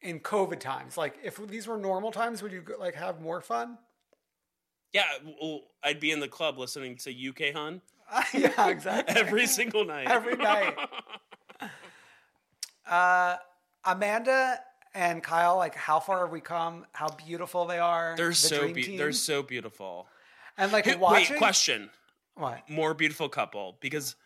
in 0.00 0.18
COVID 0.18 0.58
times. 0.58 0.96
Like, 0.96 1.18
if 1.22 1.36
these 1.46 1.68
were 1.68 1.78
normal 1.78 2.10
times, 2.10 2.42
would 2.42 2.50
you 2.50 2.64
like 2.78 2.96
have 2.96 3.20
more 3.20 3.40
fun? 3.40 3.78
Yeah, 4.92 5.04
well, 5.40 5.60
I'd 5.84 6.00
be 6.00 6.10
in 6.10 6.20
the 6.20 6.28
club 6.28 6.58
listening 6.58 6.96
to 6.98 7.28
UK 7.28 7.54
Hun 7.54 7.82
yeah, 8.34 8.68
exactly. 8.68 9.16
every 9.16 9.46
single 9.46 9.84
night. 9.84 10.08
Every 10.08 10.36
night. 10.36 10.76
Uh, 12.90 13.36
Amanda 13.84 14.58
and 14.94 15.22
Kyle, 15.22 15.58
like, 15.58 15.74
how 15.74 16.00
far 16.00 16.20
have 16.24 16.32
we 16.32 16.40
come? 16.40 16.86
How 16.92 17.08
beautiful 17.08 17.66
they 17.66 17.78
are. 17.78 18.14
they're 18.16 18.30
the 18.30 18.34
so 18.34 18.72
be- 18.72 18.96
they're 18.96 19.12
so 19.12 19.42
beautiful. 19.42 20.06
and 20.56 20.72
like 20.72 20.86
Hey, 20.86 20.96
watching. 20.96 21.34
Wait, 21.34 21.38
question. 21.38 21.90
What? 22.34 22.68
More 22.70 22.94
beautiful 22.94 23.28
couple 23.28 23.76
because 23.80 24.16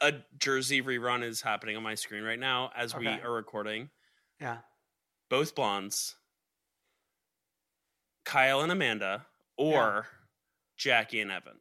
a 0.00 0.12
Jersey 0.38 0.82
rerun 0.82 1.22
is 1.24 1.40
happening 1.40 1.76
on 1.76 1.82
my 1.82 1.94
screen 1.94 2.22
right 2.22 2.38
now 2.38 2.70
as 2.76 2.94
we 2.94 3.06
are 3.06 3.32
recording. 3.32 3.88
Yeah. 4.40 4.58
Both 5.30 5.54
blondes, 5.54 6.16
Kyle 8.24 8.60
and 8.60 8.70
Amanda, 8.70 9.26
or 9.56 10.06
Jackie 10.76 11.20
and 11.20 11.30
Evan. 11.32 11.58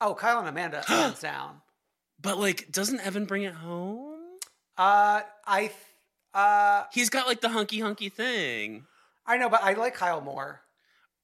Oh, 0.00 0.14
Kyle 0.14 0.38
and 0.38 0.48
Amanda, 0.48 0.82
hands 0.86 1.20
down. 1.20 1.60
But 2.20 2.38
like, 2.38 2.70
doesn't 2.70 3.00
Evan 3.00 3.24
bring 3.24 3.42
it 3.42 3.54
home? 3.54 4.18
Uh, 4.76 5.22
I, 5.46 5.60
th- 5.60 5.72
uh, 6.34 6.84
He's 6.92 7.10
got 7.10 7.26
like 7.26 7.40
the 7.40 7.48
hunky 7.48 7.80
hunky 7.80 8.08
thing. 8.08 8.86
I 9.26 9.36
know, 9.36 9.48
but 9.48 9.62
I 9.62 9.74
like 9.74 9.94
Kyle 9.94 10.20
more. 10.20 10.60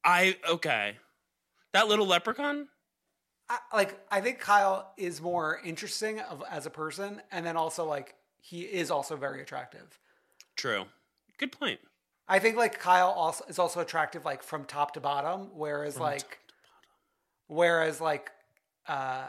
I 0.03 0.37
okay. 0.47 0.97
That 1.73 1.87
little 1.87 2.07
leprechaun. 2.07 2.67
I, 3.49 3.59
like, 3.73 3.99
I 4.11 4.21
think 4.21 4.39
Kyle 4.39 4.93
is 4.97 5.21
more 5.21 5.59
interesting 5.63 6.19
of, 6.19 6.43
as 6.49 6.65
a 6.65 6.69
person, 6.69 7.21
and 7.31 7.45
then 7.45 7.57
also 7.57 7.85
like 7.85 8.15
he 8.41 8.61
is 8.61 8.91
also 8.91 9.15
very 9.15 9.41
attractive. 9.41 9.99
True. 10.55 10.85
Good 11.37 11.51
point. 11.51 11.79
I 12.27 12.39
think 12.39 12.57
like 12.57 12.79
Kyle 12.79 13.09
also 13.09 13.45
is 13.47 13.59
also 13.59 13.79
attractive 13.79 14.25
like 14.25 14.43
from 14.43 14.65
top 14.65 14.93
to 14.93 14.99
bottom, 14.99 15.49
whereas 15.53 15.97
like, 15.99 16.39
whereas 17.47 18.01
like, 18.01 18.31
uh, 18.87 19.27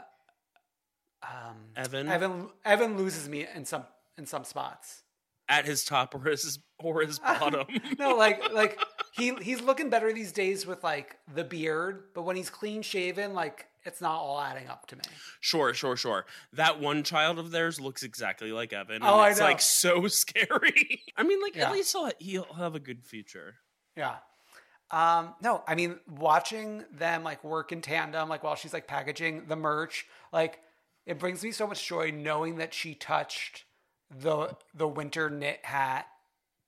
um, 1.23 1.55
Evan 1.75 2.07
Evan 2.07 2.49
Evan 2.65 2.97
loses 2.97 3.27
me 3.27 3.45
in 3.53 3.65
some 3.65 3.83
in 4.17 4.25
some 4.25 4.43
spots. 4.43 5.03
at 5.49 5.65
his 5.65 5.83
top 5.83 6.13
or 6.15 6.21
his 6.29 6.59
or 6.79 7.01
his 7.01 7.19
bottom. 7.19 7.65
No, 7.97 8.15
like 8.15 8.51
like 8.53 8.79
he 9.13 9.33
he's 9.35 9.61
looking 9.61 9.89
better 9.89 10.11
these 10.13 10.31
days 10.31 10.65
with 10.65 10.83
like 10.83 11.17
the 11.33 11.43
beard, 11.43 12.03
but 12.15 12.23
when 12.23 12.35
he's 12.35 12.49
clean 12.49 12.81
shaven, 12.81 13.33
like 13.33 13.65
it's 13.85 14.01
not 14.01 14.15
all 14.19 14.39
adding 14.41 14.67
up 14.67 14.87
to 14.87 14.95
me. 14.95 15.01
Sure, 15.39 15.73
sure, 15.73 15.95
sure. 15.95 16.25
That 16.53 16.79
one 16.79 17.03
child 17.03 17.39
of 17.39 17.51
theirs 17.51 17.79
looks 17.79 18.03
exactly 18.03 18.51
like 18.51 18.73
Evan. 18.73 18.99
Oh, 19.01 19.17
I 19.19 19.29
it's 19.31 19.39
know. 19.39 19.45
like 19.45 19.61
so 19.61 20.07
scary. 20.09 21.03
I 21.17 21.23
mean, 21.23 21.41
like 21.41 21.55
Yeah. 21.55 21.67
at 21.67 21.71
least 21.73 21.93
he'll, 21.93 22.11
he'll 22.19 22.53
have 22.55 22.75
a 22.75 22.79
good 22.79 23.03
future. 23.05 23.55
Yeah. 23.95 24.15
Um, 24.91 25.35
no, 25.41 25.63
I 25.67 25.75
mean, 25.75 25.99
watching 26.09 26.83
them 26.91 27.23
like 27.23 27.43
work 27.43 27.71
in 27.71 27.81
tandem, 27.81 28.27
like 28.27 28.43
while 28.43 28.55
she's 28.55 28.73
like 28.73 28.87
packaging 28.87 29.45
the 29.47 29.55
merch, 29.55 30.07
like 30.33 30.59
it 31.05 31.19
brings 31.19 31.43
me 31.43 31.51
so 31.51 31.67
much 31.67 31.85
joy 31.85 32.11
knowing 32.11 32.57
that 32.57 32.73
she 32.73 32.95
touched 32.95 33.65
the 34.09 34.55
the 34.73 34.87
winter 34.87 35.29
knit 35.29 35.59
hat 35.63 36.07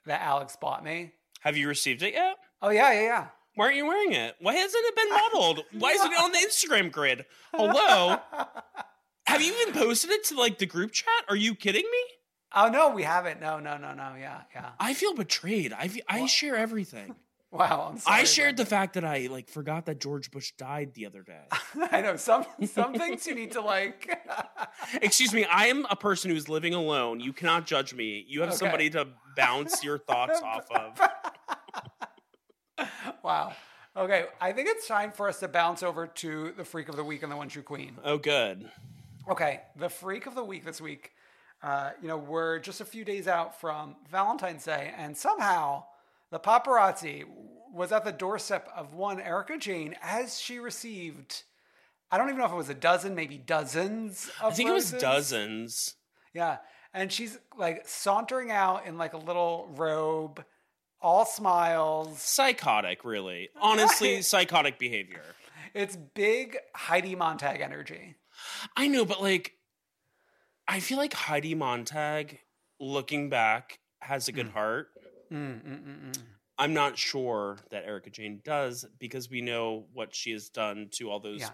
that 0.05 0.21
Alex 0.21 0.55
bought 0.59 0.83
me. 0.83 1.13
Have 1.41 1.57
you 1.57 1.67
received 1.67 2.03
it 2.03 2.13
yet? 2.13 2.37
Oh 2.61 2.69
yeah, 2.69 2.91
yeah, 2.91 3.01
yeah. 3.01 3.27
Why 3.55 3.65
aren't 3.65 3.77
you 3.77 3.85
wearing 3.85 4.13
it? 4.13 4.35
Why 4.39 4.53
hasn't 4.53 4.85
it 4.85 4.95
been 4.95 5.09
modeled? 5.09 5.65
Why 5.77 5.91
isn't 5.91 6.11
it 6.11 6.19
on 6.19 6.31
the 6.31 6.37
Instagram 6.37 6.91
grid? 6.91 7.25
Hello? 7.53 8.17
Have 9.27 9.41
you 9.41 9.53
even 9.61 9.73
posted 9.73 10.11
it 10.11 10.23
to 10.25 10.37
like 10.37 10.57
the 10.57 10.65
group 10.65 10.91
chat? 10.91 11.25
Are 11.27 11.35
you 11.35 11.55
kidding 11.55 11.83
me? 11.83 12.03
Oh 12.53 12.69
no, 12.69 12.89
we 12.89 13.03
haven't. 13.03 13.41
No, 13.41 13.59
no, 13.59 13.77
no, 13.77 13.93
no. 13.93 14.13
Yeah, 14.19 14.41
yeah. 14.53 14.69
I 14.79 14.93
feel 14.93 15.13
betrayed. 15.13 15.73
I, 15.73 15.89
I 16.07 16.25
share 16.27 16.55
everything. 16.55 17.15
Wow, 17.51 17.89
I'm 17.91 17.97
sorry. 17.97 18.21
I 18.21 18.23
shared 18.23 18.55
the 18.55 18.65
fact 18.65 18.93
that 18.93 19.03
I 19.03 19.27
like 19.29 19.49
forgot 19.49 19.85
that 19.87 19.99
George 19.99 20.31
Bush 20.31 20.53
died 20.57 20.93
the 20.93 21.05
other 21.05 21.21
day. 21.21 21.43
I 21.91 22.01
know 22.01 22.15
some 22.15 22.45
some 22.65 22.93
things 22.93 23.27
you 23.27 23.35
need 23.35 23.51
to 23.51 23.61
like. 23.61 24.09
Excuse 25.01 25.33
me, 25.33 25.43
I 25.43 25.67
am 25.67 25.85
a 25.89 25.95
person 25.97 26.31
who's 26.31 26.47
living 26.47 26.73
alone. 26.73 27.19
You 27.19 27.33
cannot 27.33 27.67
judge 27.67 27.93
me. 27.93 28.23
You 28.27 28.39
have 28.41 28.49
Okay. 28.51 28.57
somebody 28.57 28.89
to 28.91 29.07
bounce 29.35 29.83
your 29.83 29.97
thoughts 29.97 30.41
off 30.43 30.65
of. 30.71 31.09
wow. 33.23 33.53
Okay, 33.97 34.25
I 34.39 34.53
think 34.53 34.69
it's 34.69 34.87
time 34.87 35.11
for 35.11 35.27
us 35.27 35.41
to 35.41 35.49
bounce 35.49 35.83
over 35.83 36.07
to 36.07 36.53
the 36.55 36.63
freak 36.63 36.87
of 36.87 36.95
the 36.95 37.03
week 37.03 37.23
and 37.23 37.31
the 37.31 37.35
one 37.35 37.49
true 37.49 37.63
queen. 37.63 37.97
Oh, 38.05 38.17
good. 38.17 38.71
Okay, 39.29 39.59
the 39.75 39.89
freak 39.89 40.25
of 40.25 40.35
the 40.35 40.43
week 40.43 40.63
this 40.63 40.79
week. 40.79 41.11
Uh, 41.61 41.91
you 42.01 42.07
know, 42.07 42.17
we're 42.17 42.59
just 42.59 42.79
a 42.79 42.85
few 42.85 43.03
days 43.03 43.27
out 43.27 43.59
from 43.59 43.97
Valentine's 44.09 44.63
Day, 44.63 44.93
and 44.97 45.15
somehow 45.15 45.83
the 46.31 46.39
paparazzi 46.39 47.23
was 47.73 47.91
at 47.91 48.03
the 48.03 48.11
doorstep 48.11 48.69
of 48.75 48.93
one 48.93 49.19
Erika 49.21 49.57
Jayne 49.57 49.95
as 50.01 50.39
she 50.39 50.59
received. 50.59 51.43
I 52.09 52.17
don't 52.17 52.27
even 52.27 52.39
know 52.39 52.45
if 52.45 52.51
it 52.51 52.55
was 52.55 52.69
a 52.69 52.73
dozen, 52.73 53.15
maybe 53.15 53.37
dozens. 53.37 54.29
Of 54.41 54.51
I 54.53 54.55
think 54.55 54.69
it 54.69 54.73
was 54.73 54.91
dozens. 54.91 55.95
Yeah, 56.33 56.57
and 56.93 57.11
she's 57.11 57.37
like 57.57 57.87
sauntering 57.87 58.51
out 58.51 58.85
in 58.85 58.97
like 58.97 59.13
a 59.13 59.17
little 59.17 59.69
robe, 59.75 60.43
all 61.01 61.25
smiles. 61.25 62.21
Psychotic, 62.21 63.05
really. 63.05 63.49
Honestly, 63.61 64.21
psychotic 64.21 64.77
behavior. 64.79 65.23
It's 65.73 65.95
big 65.95 66.57
Heidi 66.75 67.15
Montag 67.15 67.61
energy. 67.61 68.15
I 68.75 68.87
know, 68.89 69.05
but 69.05 69.21
like, 69.21 69.53
I 70.67 70.79
feel 70.81 70.97
like 70.97 71.13
Heidi 71.13 71.55
Montag, 71.55 72.39
looking 72.79 73.29
back, 73.29 73.79
has 74.01 74.27
a 74.27 74.31
good 74.33 74.47
Mm. 74.47 74.53
heart. 74.53 74.89
Mm, 75.31 75.63
mm, 75.63 75.83
mm, 75.85 76.17
I'm 76.57 76.73
not 76.73 76.97
sure 76.97 77.57
that 77.69 77.85
Erika 77.85 78.09
Jayne 78.09 78.41
does 78.43 78.85
because 78.99 79.29
we 79.29 79.41
know 79.41 79.85
what 79.93 80.13
she 80.13 80.31
has 80.31 80.49
done 80.49 80.89
to 80.93 81.09
all 81.09 81.19
those 81.19 81.39
Yeah. 81.41 81.49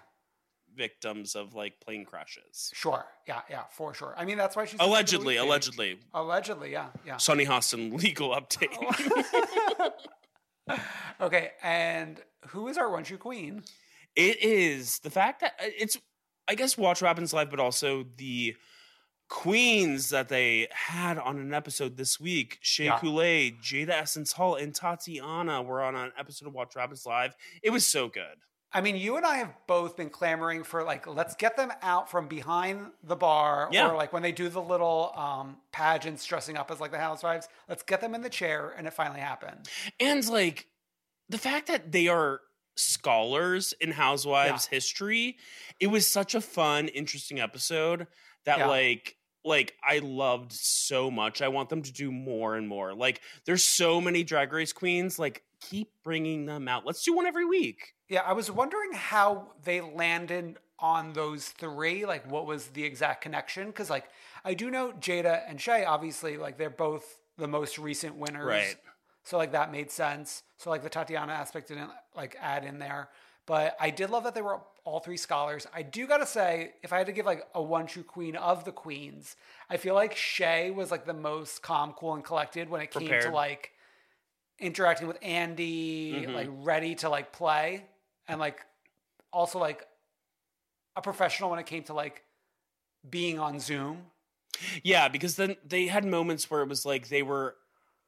victims 0.76 1.36
of 1.36 1.54
like 1.56 1.80
plane 1.80 2.04
crashes. 2.06 2.72
Sure, 2.74 3.06
yeah, 3.28 3.42
yeah, 3.50 3.64
for 3.72 3.94
sure. 3.94 4.14
I 4.18 4.26
mean, 4.26 4.38
that's 4.38 4.56
why 4.56 4.66
she's 4.66 4.80
Allegedly, 4.80 5.38
allegedly. 5.38 6.00
allegedly, 6.14 6.72
yeah, 6.72 6.90
yeah. 7.06 7.18
Sunny 7.18 7.46
Hostin 7.46 7.94
legal 8.04 8.30
update. 8.32 8.74
Okay, 11.22 11.52
and 11.64 12.22
who 12.50 12.68
is 12.68 12.78
our 12.78 12.92
one 12.92 13.04
true 13.04 13.18
queen? 13.18 13.64
It 14.16 14.44
is 14.44 15.00
the 15.00 15.10
fact 15.10 15.42
that 15.42 15.54
uh, 15.60 15.66
it's, 15.78 15.98
I 16.48 16.56
guess, 16.56 16.78
Watch 16.78 17.00
Happens 17.00 17.34
Live, 17.34 17.50
but 17.50 17.60
also 17.60 18.06
the 18.18 18.56
queens 19.30 20.10
that 20.10 20.30
they 20.30 20.68
had 20.72 21.18
on 21.18 21.38
an 21.40 21.54
episode 21.54 21.98
this 21.98 22.20
week. 22.20 22.58
Shea 22.62 22.86
Yeah. 22.86 23.00
Coulee, 23.00 23.58
Jaida 23.62 23.90
Essence 23.90 24.32
Hall, 24.34 24.56
and 24.56 24.74
Tatiana 24.74 25.62
were 25.62 25.82
on 25.82 25.96
an 25.96 26.12
episode 26.18 26.48
of 26.48 26.54
Watch 26.54 26.74
Happens 26.76 27.06
Live. 27.06 27.36
It 27.62 27.72
was 27.72 27.86
so 27.86 28.08
good. 28.08 28.38
I 28.74 28.82
mean, 28.82 28.98
you 28.98 29.16
and 29.16 29.26
I 29.26 29.38
have 29.38 29.54
both 29.66 29.96
been 29.96 30.10
clamoring 30.10 30.64
for 30.64 30.84
like, 30.84 31.08
let's 31.08 31.36
get 31.36 31.56
them 31.56 31.72
out 31.82 32.12
from 32.12 32.28
behind 32.28 32.88
the 33.02 33.16
bar, 33.16 33.70
Yeah. 33.72 33.90
or 33.90 33.96
like 33.96 34.12
when 34.12 34.22
they 34.24 34.34
do 34.34 34.50
the 34.50 34.62
little 34.62 35.14
um, 35.16 35.58
pageants 35.72 36.26
dressing 36.26 36.58
up 36.58 36.70
as 36.70 36.80
like 36.82 36.92
the 36.92 37.00
housewives. 37.00 37.48
Let's 37.70 37.84
get 37.84 38.02
them 38.02 38.14
in 38.14 38.22
the 38.22 38.30
chair, 38.30 38.74
and 38.78 38.86
it 38.86 38.94
finally 38.94 39.22
happened. 39.22 39.70
And 40.00 40.28
like 40.28 40.68
the 41.30 41.38
fact 41.38 41.68
that 41.68 41.92
they 41.94 42.08
are 42.10 42.42
scholars 42.76 43.74
in 43.82 43.92
Housewives 43.92 44.66
history, 44.68 45.38
it 45.80 45.88
was 45.88 46.06
such 46.06 46.36
a 46.36 46.42
fun, 46.42 46.90
interesting 46.90 47.40
episode 47.40 48.06
that 48.48 48.60
Yeah. 48.60 48.68
like 48.68 49.16
like 49.46 49.76
I 49.82 50.00
loved 50.00 50.52
so 50.52 51.10
much. 51.10 51.42
I 51.42 51.48
want 51.48 51.70
them 51.70 51.82
to 51.84 51.94
do 51.94 52.12
more 52.12 52.56
and 52.56 52.68
more. 52.68 52.94
Like 52.94 53.22
there's 53.46 53.64
so 53.64 54.02
many 54.02 54.24
drag 54.24 54.52
race 54.52 54.74
queens, 54.74 55.18
like 55.18 55.44
keep 55.62 55.90
bringing 56.04 56.46
them 56.46 56.68
out. 56.68 56.86
Let's 56.86 57.04
do 57.04 57.14
one 57.14 57.26
every 57.26 57.46
week. 57.46 57.94
Yeah, 58.10 58.22
I 58.22 58.34
was 58.34 58.50
wondering 58.50 58.94
how 58.94 59.54
they 59.64 59.82
landed 59.82 60.58
on 60.80 61.14
those 61.14 61.50
three. 61.50 62.06
Like, 62.06 62.30
what 62.32 62.46
was 62.46 62.68
the 62.68 62.84
exact 62.84 63.22
connection? 63.22 63.68
Because, 63.68 63.90
like, 63.90 64.06
I 64.46 64.54
do 64.54 64.70
know 64.70 64.94
Jaida 64.94 65.42
and 65.48 65.60
Shea, 65.60 65.84
obviously, 65.86 66.38
like, 66.38 66.58
they're 66.58 66.70
both 66.70 67.20
the 67.38 67.48
most 67.48 67.78
recent 67.78 68.16
winners. 68.16 68.46
Right. 68.46 68.76
So, 69.24 69.38
like, 69.38 69.52
that 69.52 69.72
made 69.72 69.92
sense. 69.92 70.44
So, 70.58 70.70
like, 70.70 70.84
the 70.84 70.90
Tatiana 70.90 71.34
aspect 71.34 71.68
didn't, 71.68 71.90
like, 72.16 72.38
add 72.40 72.64
in 72.64 72.80
there. 72.80 73.10
But 73.48 73.76
I 73.80 73.90
did 73.90 74.10
love 74.12 74.26
that 74.26 74.36
they 74.36 74.42
were 74.42 74.60
all 74.84 75.00
three 75.00 75.18
scholars. 75.18 75.66
I 75.74 75.82
do 75.82 76.06
gotta 76.06 76.26
say, 76.26 76.74
if 76.84 76.94
I 76.94 76.98
had 77.00 77.08
to 77.08 77.14
give 77.14 77.26
like 77.26 77.48
a 77.56 77.62
one 77.62 77.88
true 77.88 78.04
queen 78.04 78.36
of 78.36 78.66
the 78.66 78.72
queens, 78.74 79.36
I 79.70 79.78
feel 79.78 79.96
like 79.96 80.16
Shea 80.16 80.70
was 80.70 80.92
like 80.92 81.06
the 81.06 81.14
most 81.14 81.62
calm, 81.64 81.94
cool, 81.94 82.14
and 82.14 82.24
collected 82.24 82.70
when 82.70 82.82
it 82.82 82.92
came 82.92 83.08
to 83.22 83.32
like 83.32 83.72
interacting 84.60 85.08
with 85.08 85.18
Andy, 85.22 86.14
Mhm. 86.14 86.34
like 86.36 86.48
ready 86.52 86.94
to 86.96 87.10
like 87.10 87.32
play, 87.32 87.86
and 88.28 88.40
like 88.40 88.66
also 89.32 89.60
like 89.60 89.88
a 90.96 91.02
professional 91.02 91.50
when 91.50 91.60
it 91.60 91.66
came 91.66 91.84
to 91.84 91.94
like 91.94 92.24
being 93.10 93.40
on 93.40 93.60
Zoom. 93.62 94.12
Yeah, 94.84 95.08
because 95.08 95.38
then 95.38 95.56
they 95.64 95.88
had 95.88 96.04
moments 96.04 96.50
where 96.52 96.62
it 96.64 96.68
was 96.68 96.86
like 96.86 97.08
they 97.08 97.24
were 97.24 97.56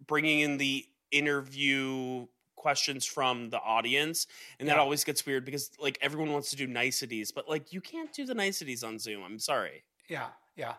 bringing 0.05 0.41
in 0.41 0.57
the 0.57 0.85
interview 1.11 2.27
questions 2.59 3.05
from 3.05 3.49
the 3.49 3.59
audience, 3.59 4.27
and 4.59 4.69
that 4.69 4.77
always 4.77 5.03
gets 5.03 5.25
weird 5.25 5.45
because 5.45 5.71
like 5.79 5.97
everyone 6.01 6.31
wants 6.31 6.51
to 6.51 6.55
do 6.55 6.67
niceties, 6.67 7.31
but 7.31 7.49
like 7.49 7.73
you 7.73 7.81
can't 7.81 8.13
do 8.13 8.25
the 8.25 8.35
niceties 8.35 8.83
on 8.83 8.99
Zoom. 8.99 9.23
I'm 9.23 9.39
sorry. 9.39 9.83
Yeah, 10.07 10.27
yeah. 10.55 10.75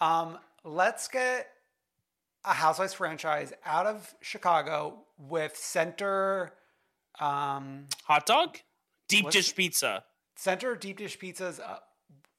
Um, 0.00 0.38
let's 0.64 1.08
get 1.08 1.48
a 2.44 2.52
Housewives 2.52 2.92
franchise 2.94 3.52
out 3.64 3.86
of 3.86 4.14
Chicago 4.20 5.04
with 5.18 5.56
center 5.56 6.52
um, 7.20 7.86
Hot 8.04 8.26
dog, 8.26 8.58
deep 9.08 9.30
dish 9.30 9.54
pizza. 9.54 10.04
center 10.36 10.74
deep 10.74 10.98
dish 10.98 11.18
pizzas 11.18 11.60
uh, 11.60 11.78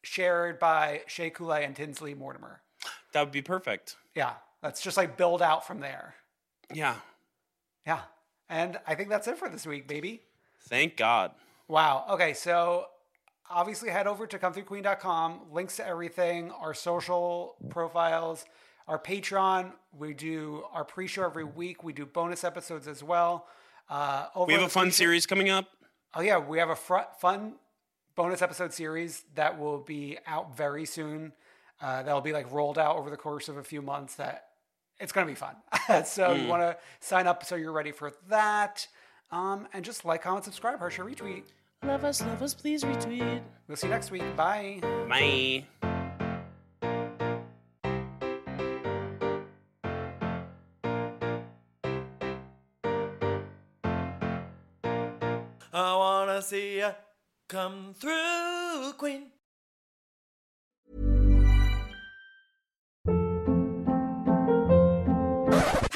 shared 0.01 0.59
by 0.59 1.01
Shea 1.07 1.29
Coulee 1.29 1.63
and 1.63 1.75
Tinsley 1.75 2.13
Mortimer. 2.13 2.61
That 3.13 3.21
would 3.23 3.31
be 3.31 3.41
perfect. 3.41 3.95
Yeah, 4.15 4.33
let's 4.61 4.81
just 4.81 4.97
like 4.97 5.15
build 5.15 5.41
out 5.41 5.65
from 5.65 5.79
there. 5.79 6.15
Yeah, 6.73 6.95
Yeah, 7.85 7.99
and 8.49 8.79
I 8.87 8.95
think 8.95 9.09
that's 9.09 9.27
it 9.27 9.37
for 9.37 9.49
this 9.49 9.65
week, 9.65 9.87
baby. 9.87 10.21
thank 10.61 10.97
God. 10.97 11.31
Wow. 11.67 12.05
Okay, 12.11 12.33
so 12.33 12.87
obviously 13.49 13.89
head 13.89 14.07
over 14.07 14.27
to 14.27 14.37
comethroughqueen.com, 14.37 15.41
links 15.51 15.77
to 15.77 15.87
everything, 15.87 16.51
our 16.51 16.73
social 16.73 17.55
profiles, 17.69 18.45
our 18.87 18.99
Patreon. 18.99 19.71
We 19.97 20.13
do 20.13 20.63
our 20.73 20.83
pre-show 20.83 21.23
every 21.23 21.43
week. 21.45 21.83
We 21.83 21.93
do 21.93 22.05
bonus 22.05 22.43
episodes 22.43 22.87
as 22.87 23.03
well. 23.03 23.47
Uh, 23.89 24.27
over 24.35 24.47
We 24.47 24.53
have 24.53 24.63
a 24.63 24.69
fun 24.69 24.91
series 24.91 25.25
coming 25.25 25.49
up. 25.49 25.67
Oh 26.15 26.21
yeah, 26.21 26.37
we 26.37 26.59
have 26.59 26.69
a 26.69 26.75
fr- 26.75 27.09
fun 27.19 27.55
bonus 28.15 28.41
episode 28.41 28.73
series 28.73 29.23
that 29.35 29.57
will 29.59 29.79
be 29.79 30.17
out 30.27 30.55
very 30.55 30.85
soon. 30.85 31.33
Uh, 31.81 32.03
that'll 32.03 32.21
be 32.21 32.33
like 32.33 32.51
rolled 32.51 32.77
out 32.77 32.95
over 32.97 33.09
the 33.09 33.17
course 33.17 33.49
of 33.49 33.57
a 33.57 33.63
few 33.63 33.81
months. 33.81 34.15
That 34.15 34.45
it's 34.99 35.11
going 35.11 35.27
to 35.27 35.31
be 35.31 35.35
fun. 35.35 35.55
so 36.05 36.33
you 36.33 36.47
want 36.47 36.61
to 36.61 36.77
sign 36.99 37.27
up 37.27 37.43
so 37.45 37.55
you're 37.55 37.71
ready 37.71 37.91
for 37.91 38.11
that. 38.29 38.87
Um, 39.31 39.67
and 39.73 39.83
just 39.83 40.05
like, 40.05 40.21
comment, 40.21 40.45
subscribe, 40.45 40.77
heart, 40.79 40.93
share, 40.93 41.05
retweet. 41.05 41.43
Love 41.83 42.05
us, 42.05 42.21
love 42.21 42.41
us, 42.41 42.53
please 42.53 42.83
retweet. 42.83 43.41
We'll 43.67 43.75
see 43.75 43.87
you 43.87 43.93
next 43.93 44.11
week. 44.11 44.23
Bye. 44.37 44.79
Bye. 45.09 45.65
I 55.75 55.95
wanna 55.95 56.41
see 56.41 56.77
ya 56.77 56.93
come 57.47 57.93
through, 57.95 58.93
Queen. 58.97 59.31